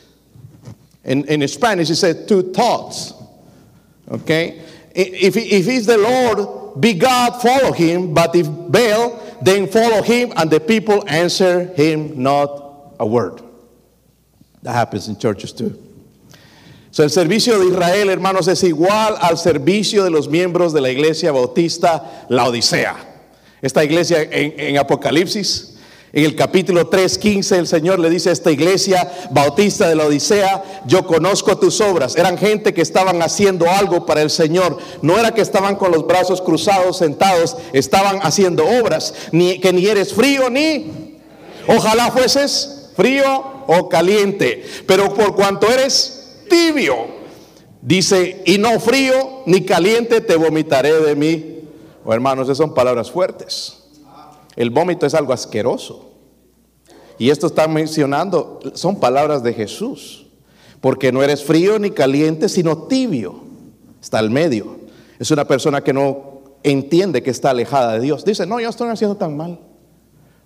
In, 1.03 1.25
in 1.25 1.45
Spanish, 1.49 1.89
it 1.89 1.95
said 1.95 2.25
two 2.25 2.53
thoughts. 2.53 3.13
Okay? 4.09 4.61
If, 4.97 5.37
if 5.37 5.65
he's 5.65 5.85
the 5.85 5.97
Lord, 5.97 6.81
be 6.81 6.93
God, 6.93 7.39
follow 7.39 7.71
him. 7.71 8.15
But 8.15 8.35
if 8.35 8.47
Baal, 8.47 9.37
then 9.43 9.67
follow 9.67 10.01
him, 10.01 10.33
and 10.35 10.49
the 10.49 10.59
people 10.59 11.07
answer 11.07 11.65
him 11.75 12.23
not 12.23 12.95
a 12.99 13.05
word. 13.05 13.43
That 14.63 14.73
happens 14.73 15.07
in 15.07 15.19
churches 15.19 15.53
too. 15.53 15.83
So, 16.89 17.03
el 17.03 17.09
servicio 17.09 17.59
de 17.59 17.67
Israel, 17.67 18.09
hermanos, 18.09 18.47
es 18.47 18.63
igual 18.63 19.19
al 19.21 19.37
servicio 19.37 20.03
de 20.03 20.09
los 20.09 20.27
miembros 20.27 20.73
de 20.73 20.81
la 20.81 20.89
iglesia 20.89 21.31
bautista 21.31 22.25
La 22.27 22.45
Odisea. 22.45 22.95
Esta 23.61 23.83
iglesia 23.83 24.23
en, 24.23 24.59
en 24.59 24.77
Apocalipsis 24.77 25.76
en 26.13 26.23
el 26.23 26.35
capítulo 26.35 26.89
3.15 26.89 27.57
el 27.57 27.67
Señor 27.67 27.99
le 27.99 28.09
dice 28.09 28.29
a 28.29 28.33
esta 28.33 28.49
iglesia 28.49 29.11
bautista 29.31 29.89
de 29.89 29.95
la 29.95 30.05
Odisea, 30.05 30.83
yo 30.85 31.05
conozco 31.05 31.57
tus 31.57 31.81
obras. 31.81 32.15
Eran 32.15 32.37
gente 32.37 32.73
que 32.73 32.81
estaban 32.81 33.21
haciendo 33.21 33.69
algo 33.69 34.05
para 34.05 34.21
el 34.21 34.29
Señor. 34.29 34.77
No 35.01 35.19
era 35.19 35.33
que 35.33 35.41
estaban 35.41 35.75
con 35.75 35.91
los 35.91 36.07
brazos 36.07 36.41
cruzados 36.41 36.97
sentados, 36.97 37.57
estaban 37.73 38.19
haciendo 38.23 38.65
obras. 38.65 39.13
Ni, 39.31 39.59
que 39.59 39.73
ni 39.73 39.85
eres 39.85 40.13
frío 40.13 40.49
ni... 40.49 41.17
Ojalá 41.67 42.09
fueses 42.11 42.91
frío 42.95 43.63
o 43.67 43.89
caliente. 43.89 44.63
Pero 44.85 45.13
por 45.13 45.35
cuanto 45.35 45.69
eres 45.69 46.37
tibio, 46.49 46.95
dice, 47.81 48.41
y 48.45 48.57
no 48.57 48.79
frío 48.79 49.43
ni 49.45 49.65
caliente, 49.65 50.21
te 50.21 50.37
vomitaré 50.37 50.93
de 50.93 51.15
mí. 51.15 51.59
Oh, 52.05 52.13
hermanos, 52.13 52.47
esas 52.47 52.57
son 52.57 52.73
palabras 52.73 53.11
fuertes. 53.11 53.86
El 54.57 54.71
vómito 54.71 55.05
es 55.05 55.13
algo 55.13 55.31
asqueroso. 55.31 56.09
Y 57.19 57.29
esto 57.29 57.47
está 57.47 57.67
mencionando, 57.67 58.59
son 58.73 58.99
palabras 58.99 59.43
de 59.43 59.53
Jesús. 59.53 60.27
Porque 60.81 61.11
no 61.11 61.23
eres 61.23 61.43
frío 61.43 61.79
ni 61.79 61.91
caliente, 61.91 62.49
sino 62.49 62.83
tibio. 62.83 63.43
Está 64.01 64.19
al 64.19 64.29
medio. 64.29 64.77
Es 65.19 65.31
una 65.31 65.45
persona 65.47 65.81
que 65.81 65.93
no 65.93 66.41
entiende 66.63 67.23
que 67.23 67.31
está 67.31 67.51
alejada 67.51 67.93
de 67.93 68.01
Dios. 68.01 68.25
Dice, 68.25 68.45
no, 68.45 68.59
yo 68.59 68.69
estoy 68.69 68.89
haciendo 68.89 69.15
tan 69.15 69.37
mal. 69.37 69.59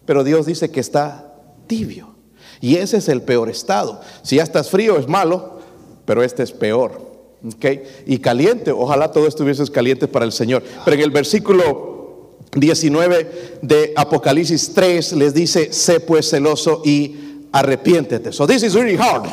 Pero 0.05 0.23
Dios 0.23 0.45
dice 0.45 0.71
que 0.71 0.79
está 0.79 1.33
tibio. 1.67 2.15
Y 2.59 2.75
ese 2.75 2.97
es 2.97 3.09
el 3.09 3.21
peor 3.21 3.49
estado. 3.49 4.01
Si 4.23 4.37
ya 4.37 4.43
estás 4.43 4.69
frío 4.69 4.97
es 4.97 5.07
malo, 5.07 5.59
pero 6.05 6.23
este 6.23 6.43
es 6.43 6.51
peor. 6.51 7.11
¿Okay? 7.55 7.83
Y 8.05 8.19
caliente, 8.19 8.71
ojalá 8.71 9.11
todo 9.11 9.27
estuviese 9.27 9.65
caliente 9.71 10.07
para 10.07 10.25
el 10.25 10.31
Señor. 10.31 10.63
Pero 10.85 10.95
en 10.95 11.03
el 11.03 11.11
versículo 11.11 11.90
19 12.55 13.59
de 13.61 13.93
Apocalipsis 13.95 14.73
3 14.73 15.13
les 15.13 15.33
dice, 15.33 15.71
sé 15.71 15.99
pues 15.99 16.29
celoso 16.29 16.81
y 16.83 17.47
arrepiéntete. 17.51 18.33
So 18.33 18.45
this 18.45 18.63
is 18.63 18.75
really 18.75 18.95
hard. 18.95 19.29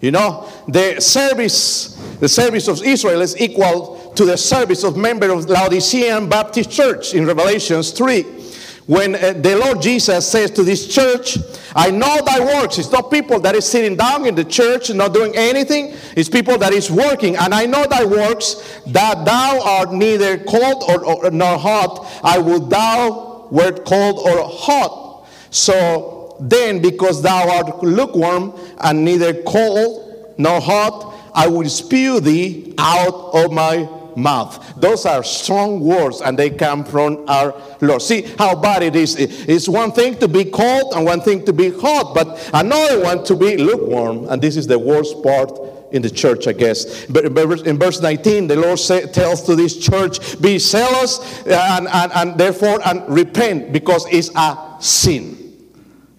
You 0.00 0.10
know, 0.10 0.48
the 0.66 1.00
service, 1.00 1.96
the 2.18 2.28
service 2.28 2.68
of 2.68 2.82
Israel 2.84 3.22
is 3.22 3.40
equal 3.40 4.12
to 4.16 4.24
the 4.24 4.36
service 4.36 4.84
of 4.84 4.96
member 4.96 5.30
of 5.30 5.48
Laodicean 5.48 6.28
Baptist 6.28 6.70
Church 6.70 7.14
in 7.14 7.24
Revelations 7.24 7.92
3 7.92 8.41
when 8.86 9.14
uh, 9.14 9.32
the 9.34 9.56
Lord 9.56 9.80
Jesus 9.80 10.28
says 10.28 10.50
to 10.52 10.64
this 10.64 10.92
church, 10.92 11.38
I 11.74 11.90
know 11.90 12.20
thy 12.24 12.40
works. 12.40 12.78
It's 12.78 12.90
not 12.90 13.10
people 13.10 13.38
that 13.40 13.54
is 13.54 13.64
sitting 13.64 13.96
down 13.96 14.26
in 14.26 14.34
the 14.34 14.44
church 14.44 14.90
and 14.90 14.98
not 14.98 15.14
doing 15.14 15.32
anything. 15.36 15.94
It's 16.16 16.28
people 16.28 16.58
that 16.58 16.72
is 16.72 16.90
working. 16.90 17.36
And 17.36 17.54
I 17.54 17.64
know 17.66 17.84
thy 17.86 18.04
works, 18.04 18.80
that 18.88 19.24
thou 19.24 19.60
art 19.62 19.92
neither 19.92 20.38
cold 20.38 20.84
or, 20.88 21.04
or 21.04 21.30
nor 21.30 21.58
hot. 21.58 22.20
I 22.24 22.38
will 22.38 22.60
thou 22.60 23.48
wert 23.50 23.84
cold 23.84 24.18
or 24.18 24.48
hot. 24.48 25.26
So 25.50 26.36
then, 26.40 26.82
because 26.82 27.22
thou 27.22 27.48
art 27.48 27.82
lukewarm 27.84 28.58
and 28.78 29.04
neither 29.04 29.42
cold 29.44 30.34
nor 30.38 30.60
hot, 30.60 31.14
I 31.34 31.46
will 31.46 31.68
spew 31.68 32.20
thee 32.20 32.74
out 32.78 33.30
of 33.32 33.52
my 33.52 33.88
mouth. 34.16 34.74
Those 34.76 35.06
are 35.06 35.22
strong 35.22 35.80
words 35.80 36.20
and 36.20 36.38
they 36.38 36.50
come 36.50 36.84
from 36.84 37.24
our 37.28 37.54
Lord. 37.80 38.02
See 38.02 38.22
how 38.38 38.54
bad 38.54 38.82
it 38.82 38.96
is. 38.96 39.16
It's 39.16 39.68
one 39.68 39.92
thing 39.92 40.18
to 40.18 40.28
be 40.28 40.44
cold 40.44 40.92
and 40.94 41.04
one 41.04 41.20
thing 41.20 41.44
to 41.44 41.52
be 41.52 41.70
hot, 41.70 42.14
but 42.14 42.50
another 42.52 43.02
one 43.02 43.24
to 43.24 43.36
be 43.36 43.56
lukewarm. 43.56 44.26
And 44.28 44.40
this 44.40 44.56
is 44.56 44.66
the 44.66 44.78
worst 44.78 45.22
part 45.22 45.50
in 45.92 46.02
the 46.02 46.10
church, 46.10 46.46
I 46.48 46.52
guess. 46.52 47.06
But 47.06 47.24
in 47.26 47.78
verse 47.78 48.00
19, 48.00 48.48
the 48.48 48.56
Lord 48.56 48.78
say, 48.78 49.06
tells 49.06 49.42
to 49.42 49.54
this 49.54 49.78
church, 49.78 50.40
be 50.40 50.58
zealous 50.58 51.44
and, 51.46 51.86
and, 51.88 52.12
and 52.12 52.38
therefore 52.38 52.80
and 52.86 53.02
repent 53.08 53.72
because 53.72 54.06
it's 54.10 54.30
a 54.34 54.76
sin. 54.80 55.38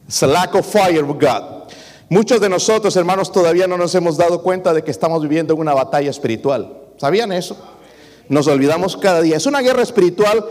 It's 0.08 0.22
a 0.22 0.28
lack 0.28 0.54
of 0.54 0.66
fire 0.66 1.04
with 1.04 1.20
God. 1.20 1.74
Muchos 2.10 2.40
de 2.40 2.48
nosotros, 2.48 2.96
hermanos, 2.96 3.32
todavía 3.32 3.68
no 3.68 3.76
nos 3.76 3.96
hemos 3.96 4.18
dado 4.18 4.44
cuenta 4.44 4.74
de 4.74 4.84
que 4.84 4.92
estamos 4.92 5.24
viviendo 5.24 5.56
en 5.56 5.60
una 5.60 5.74
batalla 5.74 6.12
espiritual. 6.12 6.72
¿Sabían 6.98 7.32
eso? 7.32 7.58
Nos 8.30 8.48
olvidamos 8.48 8.98
cada 8.98 9.22
día. 9.22 9.38
Es 9.38 9.46
una 9.46 9.62
guerra 9.62 9.84
espiritual 9.84 10.46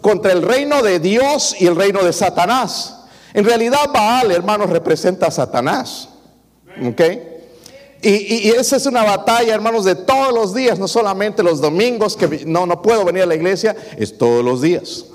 contra 0.00 0.32
el 0.32 0.42
reino 0.42 0.82
de 0.82 1.00
Dios 1.00 1.56
y 1.58 1.66
el 1.66 1.76
reino 1.76 2.02
de 2.02 2.12
Satanás. 2.12 3.00
En 3.32 3.44
realidad 3.44 3.90
Baal, 3.92 4.30
hermanos, 4.30 4.70
representa 4.70 5.26
a 5.26 5.30
Satanás. 5.30 6.08
¿Ok? 6.86 7.00
Y, 8.02 8.48
y, 8.48 8.48
esa 8.50 8.76
es 8.76 8.84
una 8.84 9.02
batalla, 9.02 9.54
hermanos, 9.54 9.86
de 9.86 9.94
todos 9.94 10.32
los 10.34 10.54
días, 10.54 10.78
no 10.78 10.88
solamente 10.88 11.42
los 11.42 11.62
domingos, 11.62 12.16
que 12.16 12.44
no, 12.44 12.66
no 12.66 12.82
puedo 12.82 13.02
venir 13.04 13.22
a 13.22 13.26
la 13.26 13.34
iglesia, 13.34 13.74
es 13.96 14.18
todos 14.18 14.44
los 14.44 14.60
días. 14.60 15.06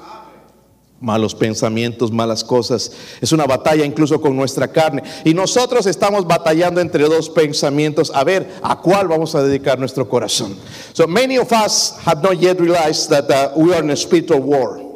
Malos 1.01 1.33
pensamientos, 1.33 2.11
malas 2.11 2.43
cosas. 2.43 2.91
Es 3.21 3.31
una 3.31 3.45
batalla 3.45 3.85
incluso 3.85 4.19
con 4.19 4.35
nuestra 4.35 4.67
carne. 4.67 5.01
Y 5.23 5.33
nosotros 5.33 5.85
estamos 5.85 6.27
batallando 6.27 6.81
entre 6.81 7.05
dos 7.05 7.29
pensamientos. 7.29 8.11
A 8.13 8.23
ver, 8.23 8.59
¿a 8.61 8.75
cuál 8.81 9.07
vamos 9.07 9.33
a 9.33 9.41
dedicar 9.41 9.79
nuestro 9.79 10.09
corazón? 10.09 10.57
So 10.93 11.07
many 11.07 11.37
of 11.37 11.51
us 11.53 11.97
have 12.05 12.21
not 12.21 12.39
yet 12.39 12.59
realized 12.59 13.09
that 13.11 13.29
uh, 13.29 13.53
we 13.55 13.73
are 13.73 13.81
in 13.81 13.91
a 13.91 13.95
spiritual 13.95 14.41
war. 14.41 14.89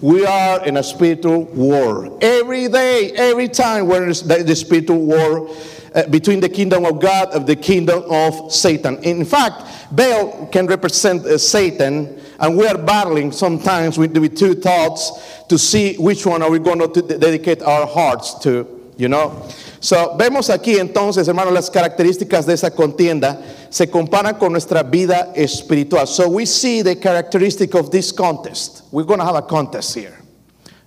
We 0.00 0.24
are 0.24 0.64
in 0.64 0.78
a 0.78 0.82
spiritual 0.82 1.44
war. 1.54 2.16
Every 2.22 2.68
day, 2.68 3.12
every 3.14 3.48
time 3.48 3.86
we're 3.86 4.04
in 4.04 4.46
the 4.46 4.56
spiritual 4.56 5.04
war 5.04 5.50
uh, 5.94 6.06
between 6.06 6.40
the 6.40 6.48
kingdom 6.48 6.84
of 6.84 7.00
God 7.00 7.34
and 7.34 7.46
the 7.46 7.56
kingdom 7.56 8.04
of 8.08 8.52
Satan. 8.52 9.02
In 9.02 9.24
fact, 9.24 9.62
Baal 9.90 10.48
can 10.50 10.66
represent 10.66 11.26
uh, 11.26 11.36
Satan, 11.36 12.19
and 12.40 12.56
we 12.56 12.66
are 12.66 12.78
battling 12.78 13.32
sometimes 13.32 13.98
with, 13.98 14.16
with 14.16 14.36
two 14.36 14.54
thoughts 14.54 15.44
to 15.48 15.58
see 15.58 15.96
which 15.96 16.24
one 16.24 16.42
are 16.42 16.50
we 16.50 16.58
going 16.58 16.78
to 16.78 17.02
dedicate 17.02 17.60
our 17.62 17.86
hearts 17.86 18.34
to. 18.40 18.78
You 18.96 19.08
know? 19.08 19.48
So, 19.80 20.16
vemos 20.18 20.50
aquí 20.50 20.78
entonces, 20.78 21.26
hermanos, 21.26 21.52
las 21.52 21.70
características 21.70 22.44
de 22.46 22.52
esa 22.52 22.70
contienda 22.70 23.40
se 23.70 23.86
comparan 23.86 24.38
con 24.38 24.52
nuestra 24.52 24.82
vida 24.82 25.32
espiritual. 25.34 26.06
So 26.06 26.28
we 26.28 26.44
see 26.44 26.82
the 26.82 26.96
characteristic 26.96 27.74
of 27.74 27.90
this 27.90 28.12
contest. 28.12 28.84
We're 28.90 29.04
going 29.04 29.20
to 29.20 29.24
have 29.24 29.36
a 29.36 29.42
contest 29.42 29.94
here. 29.94 30.18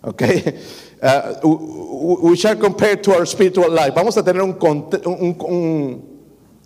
Okay? 0.04 0.60
Uh, 1.04 1.38
we 1.44 2.34
shall 2.38 2.56
compare 2.56 2.96
to 2.96 3.12
our 3.12 3.26
spiritual 3.26 3.70
life. 3.70 3.94
Vamos 3.94 4.16
a 4.16 4.24
tener 4.24 4.42
un, 4.42 4.58
un, 5.06 5.36
un 5.38 6.02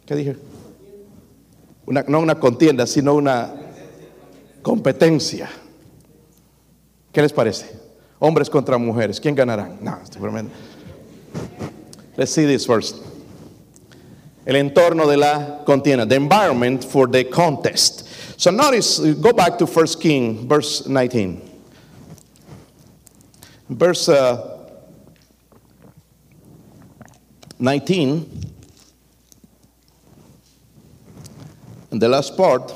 ¿qué 0.06 0.16
dije? 0.16 0.36
Una, 1.88 2.04
no 2.08 2.20
una 2.20 2.36
contienda, 2.36 2.86
sino 2.86 3.16
una 3.16 3.57
competencia. 4.68 5.50
¿Qué 7.14 7.22
les 7.22 7.32
parece? 7.32 7.74
Hombres 8.20 8.50
contra 8.50 8.78
mujeres. 8.78 9.18
¿Quién 9.18 9.34
ganará? 9.34 9.70
No. 9.80 9.98
Let's 12.18 12.34
see 12.34 12.46
this 12.46 12.66
first. 12.68 12.98
El 14.46 14.58
entorno 14.58 15.08
de 15.08 15.16
la 15.16 15.64
contienda. 15.66 16.06
The 16.06 16.16
environment 16.16 16.84
for 16.84 17.08
the 17.08 17.24
contest. 17.30 18.10
So 18.36 18.52
notice, 18.52 19.00
go 19.22 19.32
back 19.32 19.58
to 19.60 19.66
1 19.66 19.88
King, 20.02 20.50
verse 20.50 20.86
19. 20.86 21.42
Verse 23.70 24.10
uh, 24.10 24.70
19, 27.58 28.54
and 31.92 32.02
the 32.02 32.10
last 32.10 32.36
part, 32.36 32.74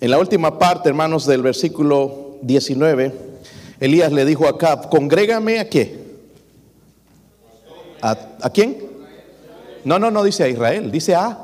en 0.00 0.10
la 0.10 0.18
última 0.18 0.58
parte, 0.58 0.88
hermanos, 0.88 1.26
del 1.26 1.42
versículo 1.42 2.38
19, 2.42 3.12
Elías 3.80 4.12
le 4.12 4.24
dijo 4.24 4.46
a 4.46 4.50
Acab, 4.50 4.88
congrégame 4.88 5.58
a 5.58 5.68
qué? 5.68 6.00
¿A, 8.00 8.16
¿A 8.42 8.50
quién? 8.50 8.78
No, 9.84 9.98
no, 9.98 10.10
no 10.10 10.22
dice 10.22 10.44
a 10.44 10.48
Israel, 10.48 10.90
dice 10.90 11.14
a 11.14 11.38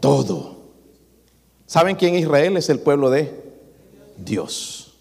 todo. 0.00 0.56
¿Saben 1.66 1.96
quién 1.96 2.14
Israel 2.14 2.56
es 2.56 2.68
el 2.70 2.78
pueblo 2.78 3.10
de 3.10 3.32
Dios? 4.16 4.94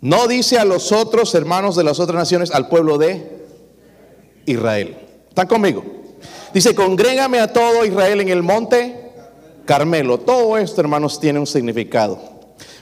No 0.00 0.26
dice 0.26 0.58
a 0.58 0.64
los 0.64 0.92
otros 0.92 1.34
hermanos 1.34 1.76
de 1.76 1.84
las 1.84 2.00
otras 2.00 2.16
naciones, 2.16 2.50
al 2.50 2.68
pueblo 2.68 2.98
de 2.98 3.44
Israel. 4.46 4.96
¿Están 5.28 5.46
conmigo? 5.46 5.84
Dice, 6.54 6.74
congrégame 6.74 7.38
a 7.38 7.52
todo 7.52 7.84
Israel 7.84 8.20
en 8.20 8.28
el 8.28 8.42
monte 8.42 8.99
Carmelo. 9.70 10.18
Todo 10.18 10.58
esto, 10.58 10.80
hermanos, 10.80 11.20
tiene 11.20 11.38
un 11.38 11.46
significado. 11.46 12.18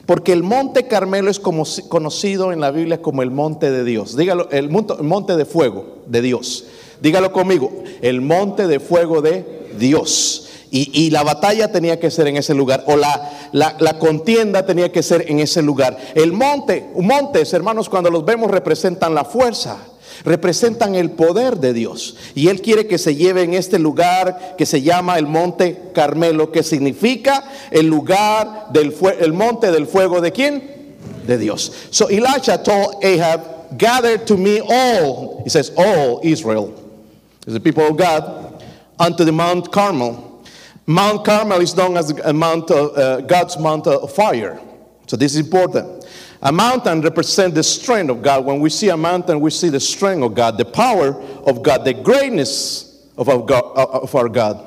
Porque 0.06 0.32
el 0.32 0.42
monte 0.42 0.86
Carmelo 0.86 1.30
es 1.30 1.38
como, 1.38 1.64
conocido 1.90 2.50
en 2.50 2.62
la 2.62 2.70
Biblia 2.70 3.02
como 3.02 3.22
el 3.22 3.30
monte 3.30 3.70
de 3.70 3.84
Dios. 3.84 4.16
Dígalo, 4.16 4.48
el 4.50 4.70
monte 4.70 5.36
de 5.36 5.44
fuego 5.44 5.98
de 6.06 6.22
Dios. 6.22 6.64
Dígalo 7.02 7.30
conmigo, 7.30 7.70
el 8.00 8.22
monte 8.22 8.66
de 8.66 8.80
fuego 8.80 9.20
de 9.20 9.68
Dios. 9.78 10.48
Y, 10.70 11.10
la 11.10 11.22
batalla 11.24 11.70
tenía 11.70 12.00
que 12.00 12.10
ser 12.10 12.26
en 12.26 12.38
ese 12.38 12.54
lugar, 12.54 12.84
o 12.86 12.96
la, 12.96 13.32
la, 13.52 13.98
contienda 13.98 14.64
tenía 14.64 14.90
que 14.90 15.02
ser 15.02 15.26
en 15.28 15.40
ese 15.40 15.60
lugar. 15.60 15.98
El 16.14 16.32
monte, 16.32 16.88
montes, 16.96 17.52
hermanos, 17.52 17.90
cuando 17.90 18.10
los 18.10 18.24
vemos 18.24 18.50
representan 18.50 19.14
la 19.14 19.26
fuerza, 19.26 19.76
representan 20.24 20.94
el 20.94 21.10
poder 21.10 21.58
de 21.58 21.72
Dios. 21.72 22.16
Y 22.34 22.48
Él 22.48 22.60
quiere 22.60 22.86
que 22.86 22.98
se 22.98 23.14
lleve 23.14 23.42
en 23.42 23.54
este 23.54 23.78
lugar 23.78 24.56
que 24.56 24.66
se 24.66 24.82
llama 24.82 25.18
el 25.18 25.26
monte 25.26 25.90
Carmelo, 25.94 26.50
que 26.52 26.62
significa 26.62 27.44
el 27.70 27.86
lugar 27.86 28.68
del 28.72 28.94
el 29.20 29.32
monte 29.32 29.70
del 29.70 29.86
fuego 29.86 30.20
de 30.20 30.32
quién? 30.32 30.96
De 31.26 31.38
Dios. 31.38 31.72
So 31.90 32.08
Elijah 32.10 32.62
told 32.62 33.04
Ahab, 33.04 33.76
gather 33.76 34.18
to 34.18 34.36
me 34.36 34.60
all, 34.60 35.42
he 35.44 35.50
says, 35.50 35.72
all 35.76 36.20
Israel, 36.22 36.74
is 37.46 37.54
the 37.54 37.60
people 37.60 37.86
of 37.86 37.96
God, 37.96 38.62
unto 38.98 39.24
the 39.24 39.32
Mount 39.32 39.70
Carmel. 39.72 40.42
Mount 40.86 41.24
Carmel 41.24 41.60
is 41.60 41.76
known 41.76 41.98
as 41.98 42.10
a 42.10 42.32
mount 42.32 42.70
of, 42.70 42.96
uh, 42.96 43.20
God's 43.20 43.58
mount 43.58 43.86
of 43.86 44.10
fire. 44.10 44.58
So 45.06 45.16
this 45.16 45.34
is 45.34 45.40
important. 45.40 45.97
A 46.40 46.52
mountain 46.52 47.00
represents 47.00 47.54
the 47.54 47.62
strength 47.62 48.10
of 48.10 48.22
God. 48.22 48.44
When 48.44 48.60
we 48.60 48.70
see 48.70 48.90
a 48.90 48.96
mountain, 48.96 49.40
we 49.40 49.50
see 49.50 49.70
the 49.70 49.80
strength 49.80 50.22
of 50.22 50.34
God, 50.34 50.56
the 50.56 50.64
power 50.64 51.14
of 51.44 51.62
God, 51.62 51.84
the 51.84 51.94
greatness 51.94 53.08
of 53.16 53.28
our 53.28 53.42
God. 53.42 53.64
Of 53.74 54.14
our 54.14 54.28
God. 54.28 54.64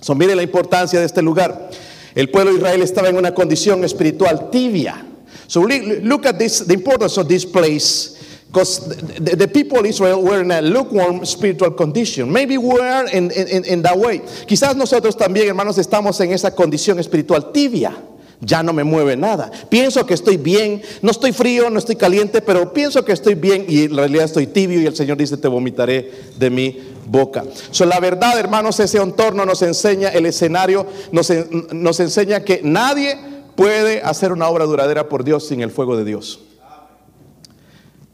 So 0.00 0.14
mire 0.14 0.34
la 0.34 0.42
importancia 0.42 0.98
de 0.98 1.04
este 1.04 1.22
lugar. 1.22 1.70
El 2.14 2.28
pueblo 2.28 2.52
de 2.52 2.58
Israel 2.58 2.82
estaba 2.82 3.08
en 3.08 3.16
una 3.16 3.32
condición 3.32 3.84
espiritual 3.84 4.50
tibia. 4.50 5.04
So 5.46 5.62
look 5.62 6.26
at 6.26 6.38
this, 6.38 6.60
the 6.60 6.74
importance 6.74 7.16
of 7.16 7.28
this 7.28 7.44
place 7.44 8.16
because 8.46 8.88
the, 8.88 9.36
the, 9.36 9.46
people 9.46 9.78
of 9.78 9.86
Israel 9.86 10.22
were 10.24 10.40
in 10.40 10.50
a 10.50 10.60
lukewarm 10.60 11.24
spiritual 11.24 11.70
condition. 11.70 12.32
Maybe 12.32 12.58
we 12.58 12.80
are 12.80 13.08
in, 13.08 13.30
in, 13.30 13.64
in 13.64 13.82
that 13.82 13.96
way. 13.96 14.18
Quizás 14.18 14.74
nosotros 14.74 15.14
también, 15.16 15.46
hermanos, 15.46 15.78
estamos 15.78 16.20
en 16.20 16.32
esa 16.32 16.50
condición 16.50 16.98
espiritual 16.98 17.52
tibia. 17.52 17.94
Ya 18.40 18.62
no 18.62 18.72
me 18.72 18.84
mueve 18.84 19.16
nada. 19.16 19.50
Pienso 19.68 20.06
que 20.06 20.14
estoy 20.14 20.38
bien. 20.38 20.80
No 21.02 21.10
estoy 21.10 21.32
frío, 21.32 21.68
no 21.68 21.78
estoy 21.78 21.96
caliente, 21.96 22.40
pero 22.40 22.72
pienso 22.72 23.04
que 23.04 23.12
estoy 23.12 23.34
bien 23.34 23.66
y 23.68 23.84
en 23.84 23.96
realidad 23.96 24.24
estoy 24.24 24.46
tibio 24.46 24.80
y 24.80 24.86
el 24.86 24.96
Señor 24.96 25.18
dice, 25.18 25.36
te 25.36 25.48
vomitaré 25.48 26.10
de 26.38 26.48
mi 26.48 26.78
boca. 27.06 27.44
So, 27.70 27.84
la 27.84 28.00
verdad, 28.00 28.38
hermanos, 28.38 28.80
ese 28.80 28.98
entorno 28.98 29.44
nos 29.44 29.60
enseña, 29.62 30.08
el 30.08 30.24
escenario 30.24 30.86
nos, 31.12 32.00
enseña 32.00 32.44
que 32.44 32.60
nadie 32.62 33.18
puede 33.56 34.00
hacer 34.00 34.32
una 34.32 34.48
obra 34.48 34.64
duradera 34.64 35.08
por 35.08 35.22
Dios 35.22 35.46
sin 35.46 35.60
el 35.60 35.70
fuego 35.70 35.96
de 35.96 36.04
Dios. 36.04 36.40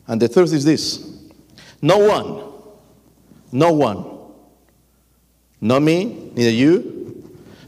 And 0.09 0.21
the 0.21 0.29
truth 0.29 0.53
is 0.53 0.65
this 0.65 1.05
no 1.83 1.99
one, 1.99 2.43
no 3.53 3.71
one, 3.71 4.05
not 5.61 5.83
me, 5.83 6.31
neither 6.35 6.53
you, 6.53 6.95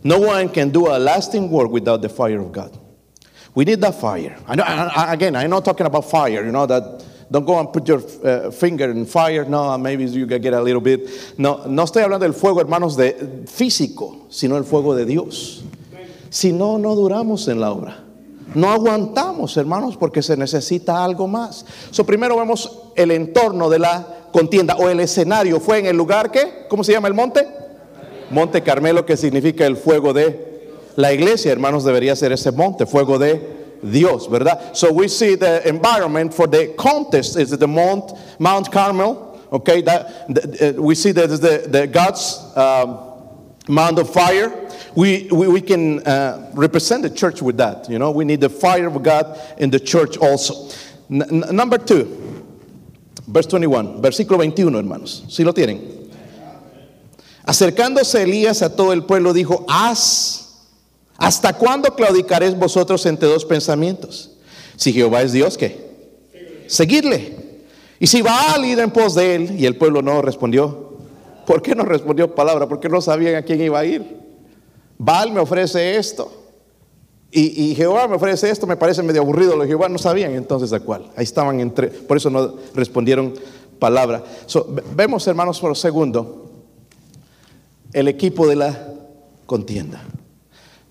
no 0.05 0.19
one 0.19 0.49
can 0.49 0.71
do 0.71 0.89
a 0.89 0.99
lasting 0.99 1.51
work 1.51 1.71
without 1.71 2.03
the 2.03 2.09
fire 2.09 2.41
of 2.41 2.53
God. 2.53 2.79
We 3.55 3.65
need 3.65 3.81
that 3.81 3.95
fire. 4.01 4.37
I 4.47 4.55
know, 4.55 4.63
I, 4.65 5.15
again, 5.15 5.35
I'm 5.35 5.51
not 5.51 5.65
talking 5.65 5.87
about 5.87 6.05
fire, 6.05 6.45
you 6.45 6.53
know, 6.53 6.67
that 6.67 7.05
don't 7.31 7.45
go 7.45 7.59
and 7.59 7.73
put 7.73 7.87
your 7.87 8.01
uh, 8.25 8.51
finger 8.51 8.91
in 8.91 9.05
fire. 9.05 9.45
No, 9.45 9.77
maybe 9.77 10.05
you 10.05 10.27
can 10.27 10.41
get 10.41 10.55
a 10.55 10.63
little 10.63 10.81
bit. 10.81 11.35
No, 11.37 11.67
no 11.67 11.85
estoy 11.85 12.03
hablando 12.03 12.21
del 12.21 12.33
fuego, 12.33 12.61
hermanos, 12.61 12.97
de 12.97 13.45
físico, 13.47 14.27
sino 14.31 14.57
el 14.57 14.65
fuego 14.65 14.95
de 14.95 15.05
Dios. 15.05 15.63
Si 16.31 16.53
no, 16.53 16.79
no 16.79 16.95
duramos 16.95 17.49
en 17.49 17.61
la 17.61 17.73
obra. 17.73 18.05
No 18.55 18.71
aguantamos, 18.71 19.57
hermanos, 19.57 19.97
porque 19.97 20.23
se 20.23 20.37
necesita 20.37 21.05
algo 21.05 21.29
más. 21.29 21.67
So, 21.91 22.07
primero 22.07 22.37
vemos 22.37 22.91
el 22.97 23.11
entorno 23.11 23.69
de 23.69 23.79
la 23.79 24.07
contienda 24.33 24.77
o 24.77 24.89
el 24.89 25.01
escenario. 25.01 25.61
Fue 25.61 25.79
en 25.79 25.87
el 25.87 25.97
lugar 25.97 26.31
que, 26.31 26.67
¿cómo 26.69 26.83
se 26.83 26.93
llama 26.93 27.09
el 27.09 27.15
monte? 27.15 27.47
Monte 28.31 28.63
Carmelo, 28.63 29.05
que 29.05 29.17
significa 29.17 29.67
el 29.67 29.77
fuego 29.77 30.13
de 30.13 30.47
la 30.97 31.13
iglesia, 31.13 31.53
hermanos, 31.53 31.85
debería 31.85 32.17
ser 32.17 32.33
ese 32.33 32.53
monte, 32.53 32.87
fuego 32.87 33.19
de 33.19 33.41
Dios, 33.83 34.29
¿verdad? 34.29 34.75
So 34.75 34.93
we 34.93 35.09
see 35.09 35.37
the 35.37 35.67
environment 35.69 36.35
for 36.35 36.49
the 36.49 36.75
contest 36.77 37.37
is 37.37 37.51
the 37.51 37.67
Mount, 37.67 38.13
Mount 38.39 38.71
Carmel. 38.73 39.25
Okay, 39.51 39.81
that, 39.83 40.75
we 40.77 40.95
see 40.95 41.13
that 41.13 41.29
the, 41.29 41.69
the 41.69 41.87
God's 41.87 42.39
um, 42.57 42.99
Mount 43.69 43.99
of 43.99 44.13
fire 44.13 44.53
we, 44.99 45.29
we, 45.31 45.47
we 45.47 45.61
can 45.61 46.01
uh, 46.01 46.51
represent 46.55 47.03
the 47.03 47.11
church 47.11 47.41
with 47.41 47.57
that. 47.59 47.89
You 47.89 48.01
know, 48.01 48.11
we 48.11 48.25
need 48.25 48.41
the 48.41 48.49
fire 48.49 48.89
of 48.89 49.01
God 49.01 49.39
in 49.59 49.71
the 49.71 49.79
church 49.79 50.17
also. 50.17 50.75
Number 51.09 51.79
two, 51.79 52.45
verse 53.29 53.47
21, 53.47 54.03
versículo 54.03 54.39
21, 54.39 54.75
hermanos. 54.75 55.25
Si 55.29 55.45
lo 55.45 55.53
tienen. 55.53 55.98
Acercándose 57.49 58.25
Elías 58.25 58.61
a 58.61 58.77
todo 58.77 58.93
el 58.93 59.05
pueblo, 59.05 59.33
dijo: 59.33 59.65
Haz, 59.69 60.67
¿hasta 61.17 61.55
cuándo 61.55 61.95
claudicaréis 61.95 62.55
vosotros 62.55 63.07
entre 63.07 63.27
dos 63.27 63.47
pensamientos? 63.47 64.33
Si 64.77 64.93
Jehová 64.93 65.23
es 65.23 65.33
Dios, 65.33 65.57
¿qué? 65.57 65.89
Seguidle. 66.67 67.65
Y 67.99 68.07
si 68.07 68.21
va 68.21 68.53
a 68.53 68.67
ir 68.67 68.79
en 68.79 68.91
pos 68.91 69.15
de 69.15 69.35
él, 69.35 69.59
y 69.59 69.65
el 69.65 69.77
pueblo 69.77 70.03
no 70.03 70.21
respondió 70.21 70.89
¿Por 71.47 71.63
qué 71.63 71.75
no 71.75 71.87
respondió 71.87 72.35
palabra? 72.35 72.69
Porque 72.69 72.91
no 72.91 73.01
sabían 73.01 73.37
a 73.37 73.43
quién 73.43 73.63
iba 73.63 73.79
a 73.79 73.85
ir. 73.87 74.21
Baal 74.99 75.33
me 75.33 75.41
ofrece 75.41 75.97
esto. 75.97 76.31
Y, 77.31 77.75
Jehová 77.75 78.07
me 78.07 78.17
ofrece 78.17 78.51
esto, 78.51 78.67
me 78.67 78.77
parece 78.77 79.03
medio 79.03 79.23
aburrido. 79.23 79.57
Los 79.57 79.67
Jehová 79.67 79.89
no 79.89 79.97
sabían 79.97 80.35
entonces 80.35 80.75
a 80.75 80.81
cuál. 80.81 81.11
Ahí 81.17 81.25
estaban 81.25 81.61
entre, 81.61 81.89
por 81.89 82.19
eso 82.19 82.29
no 82.29 82.57
respondieron 82.75 83.33
palabra. 83.79 84.23
vemos, 84.95 85.27
hermanos, 85.27 85.59
por 85.59 85.71
un 85.71 85.77
segundo, 85.77 86.48
el 87.93 88.09
equipo 88.09 88.47
de 88.47 88.57
la 88.57 88.95
contienda. 89.47 90.03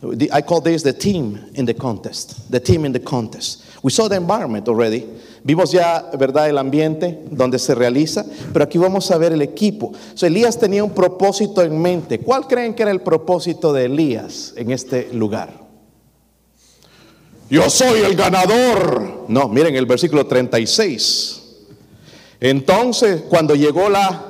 I 0.01 0.41
call 0.43 0.61
this 0.61 0.83
the 0.83 0.93
team 0.93 1.49
in 1.55 1.65
the 1.65 1.73
contest. 1.73 2.51
The 2.51 2.59
team 2.59 2.85
in 2.85 2.93
the 2.93 2.99
contest. 2.99 3.63
We 3.81 3.89
saw 3.89 4.07
the 4.07 4.15
environment 4.15 4.67
already. 4.67 5.05
Vimos 5.43 5.71
ya, 5.71 6.11
¿verdad?, 6.17 6.49
el 6.49 6.57
ambiente 6.57 7.23
donde 7.31 7.57
se 7.57 7.73
realiza, 7.73 8.25
pero 8.53 8.65
aquí 8.65 8.77
vamos 8.77 9.09
a 9.11 9.17
ver 9.17 9.31
el 9.31 9.41
equipo. 9.41 9.93
So, 10.13 10.27
Elías 10.27 10.59
tenía 10.59 10.83
un 10.83 10.91
propósito 10.91 11.61
en 11.61 11.81
mente. 11.81 12.19
¿Cuál 12.19 12.47
creen 12.47 12.75
que 12.75 12.83
era 12.83 12.91
el 12.91 13.01
propósito 13.01 13.73
de 13.73 13.85
Elías 13.85 14.53
en 14.55 14.71
este 14.71 15.11
lugar? 15.13 15.53
Yo 17.49 17.69
soy 17.69 18.01
el 18.01 18.15
ganador. 18.15 19.25
No, 19.29 19.47
miren 19.47 19.75
el 19.75 19.85
versículo 19.85 20.27
36. 20.27 21.43
Entonces, 22.39 23.23
cuando 23.29 23.55
llegó 23.55 23.89
la 23.89 24.26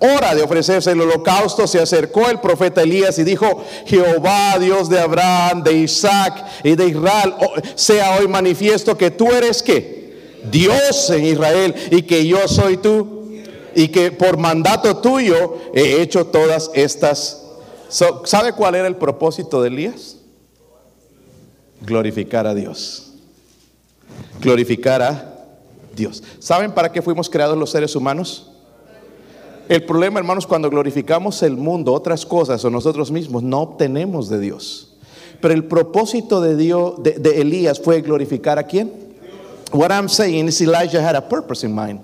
hora 0.00 0.34
de 0.34 0.42
ofrecerse 0.42 0.90
el 0.90 1.00
holocausto, 1.00 1.66
se 1.66 1.80
acercó 1.80 2.28
el 2.28 2.40
profeta 2.40 2.82
Elías 2.82 3.18
y 3.18 3.24
dijo, 3.24 3.64
Jehová, 3.86 4.58
Dios 4.58 4.88
de 4.88 4.98
Abraham, 4.98 5.62
de 5.62 5.74
Isaac 5.74 6.44
y 6.64 6.74
de 6.74 6.88
Israel, 6.88 7.34
sea 7.74 8.16
hoy 8.18 8.26
manifiesto 8.26 8.96
que 8.96 9.10
tú 9.10 9.28
eres 9.28 9.62
que 9.62 10.40
Dios 10.50 11.10
en 11.10 11.26
Israel 11.26 11.74
y 11.90 12.02
que 12.02 12.26
yo 12.26 12.48
soy 12.48 12.78
tú 12.78 13.28
y 13.74 13.88
que 13.88 14.10
por 14.10 14.38
mandato 14.38 14.96
tuyo 14.96 15.58
he 15.74 16.00
hecho 16.00 16.26
todas 16.26 16.70
estas. 16.74 17.44
¿Sabe 17.88 18.52
cuál 18.52 18.74
era 18.74 18.88
el 18.88 18.96
propósito 18.96 19.62
de 19.62 19.68
Elías? 19.68 20.16
Glorificar 21.82 22.46
a 22.46 22.54
Dios. 22.54 23.12
Glorificar 24.40 25.02
a 25.02 25.34
Dios. 25.94 26.22
¿Saben 26.38 26.72
para 26.72 26.90
qué 26.90 27.02
fuimos 27.02 27.28
creados 27.28 27.58
los 27.58 27.70
seres 27.70 27.94
humanos? 27.94 28.49
El 29.70 29.84
problema, 29.84 30.18
hermanos, 30.18 30.48
cuando 30.48 30.68
glorificamos 30.68 31.44
el 31.44 31.56
mundo, 31.56 31.92
otras 31.92 32.26
cosas 32.26 32.64
o 32.64 32.70
nosotros 32.70 33.12
mismos, 33.12 33.44
no 33.44 33.60
obtenemos 33.60 34.28
de 34.28 34.40
Dios. 34.40 34.96
Pero 35.40 35.54
el 35.54 35.62
propósito 35.62 36.40
de 36.40 36.56
Dios, 36.56 37.00
de, 37.04 37.40
Elías, 37.40 37.78
fue 37.78 38.00
glorificar 38.00 38.58
a 38.58 38.64
quién? 38.64 38.90
What 39.70 39.92
I'm 39.92 40.08
saying 40.08 40.48
is 40.48 40.60
Elijah 40.60 41.00
had 41.00 41.14
a 41.14 41.22
purpose 41.22 41.62
in 41.62 41.72
mind. 41.72 42.00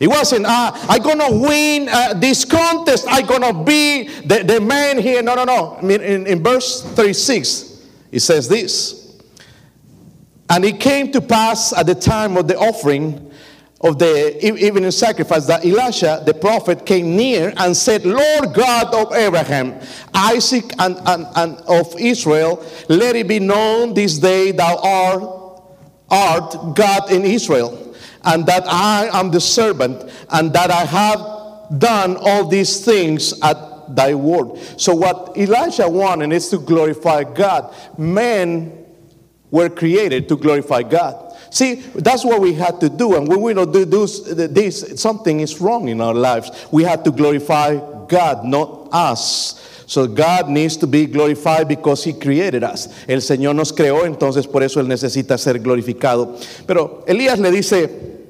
It 0.00 0.08
wasn't, 0.08 0.46
ah, 0.48 0.72
I'm 0.88 1.02
to 1.02 1.46
win 1.46 1.86
uh, 1.90 2.14
this 2.14 2.46
contest. 2.46 3.04
I'm 3.10 3.26
to 3.26 3.62
be 3.62 4.04
the, 4.24 4.42
the 4.42 4.58
man 4.58 4.96
here. 4.96 5.20
No, 5.22 5.34
no, 5.34 5.44
no. 5.44 5.76
In, 5.86 6.26
in 6.26 6.42
verse 6.42 6.82
36, 6.82 7.86
it 8.10 8.20
says 8.20 8.48
this. 8.48 9.20
And 10.48 10.64
it 10.64 10.80
came 10.80 11.12
to 11.12 11.20
pass 11.20 11.74
at 11.74 11.84
the 11.84 11.94
time 11.94 12.38
of 12.38 12.48
the 12.48 12.56
offering 12.56 13.29
of 13.82 13.98
the 13.98 14.46
evening 14.46 14.90
sacrifice 14.90 15.46
that 15.46 15.64
Elisha 15.64 16.22
the 16.26 16.34
prophet 16.34 16.84
came 16.84 17.16
near 17.16 17.52
and 17.56 17.74
said, 17.74 18.04
Lord 18.04 18.52
God 18.52 18.94
of 18.94 19.12
Abraham, 19.14 19.80
Isaac, 20.12 20.64
and, 20.78 20.96
and, 21.06 21.26
and 21.36 21.56
of 21.66 21.94
Israel, 21.98 22.64
let 22.88 23.16
it 23.16 23.26
be 23.26 23.38
known 23.38 23.94
this 23.94 24.18
day 24.18 24.52
thou 24.52 24.76
art, 24.76 25.62
art 26.10 26.76
God 26.76 27.10
in 27.10 27.24
Israel, 27.24 27.94
and 28.24 28.44
that 28.46 28.64
I 28.66 29.08
am 29.18 29.30
the 29.30 29.40
servant, 29.40 30.12
and 30.28 30.52
that 30.52 30.70
I 30.70 30.84
have 30.84 31.80
done 31.80 32.18
all 32.20 32.46
these 32.48 32.84
things 32.84 33.32
at 33.40 33.96
thy 33.96 34.14
word. 34.14 34.58
So, 34.76 34.94
what 34.94 35.36
Elijah 35.38 35.88
wanted 35.88 36.32
is 36.32 36.48
to 36.50 36.58
glorify 36.58 37.24
God. 37.24 37.74
Men 37.96 38.84
were 39.50 39.68
created 39.68 40.28
to 40.28 40.36
glorify 40.36 40.82
God. 40.82 41.29
See, 41.50 41.74
that's 41.74 42.24
what 42.24 42.40
we 42.40 42.54
had 42.54 42.80
to 42.80 42.88
do. 42.88 43.16
And 43.16 43.28
when 43.28 43.40
we 43.42 43.52
don't 43.54 43.72
do 43.72 43.84
this, 43.84 45.00
something 45.00 45.40
is 45.40 45.60
wrong 45.60 45.88
in 45.88 46.00
our 46.00 46.14
lives. 46.14 46.50
We 46.70 46.84
have 46.84 47.02
to 47.04 47.10
glorify 47.10 47.78
God, 48.06 48.44
not 48.44 48.88
us. 48.92 49.66
So 49.86 50.06
God 50.06 50.48
needs 50.48 50.76
to 50.78 50.86
be 50.86 51.06
glorified 51.06 51.66
because 51.66 52.04
He 52.04 52.12
created 52.12 52.62
us. 52.62 52.86
El 53.08 53.18
Señor 53.18 53.56
nos 53.56 53.72
creó, 53.72 54.04
entonces 54.04 54.46
por 54.46 54.62
eso 54.62 54.78
Él 54.78 54.86
necesita 54.86 55.36
ser 55.36 55.58
glorificado. 55.58 56.38
Pero 56.66 57.04
Elías 57.08 57.40
le 57.40 57.50
dice, 57.50 58.20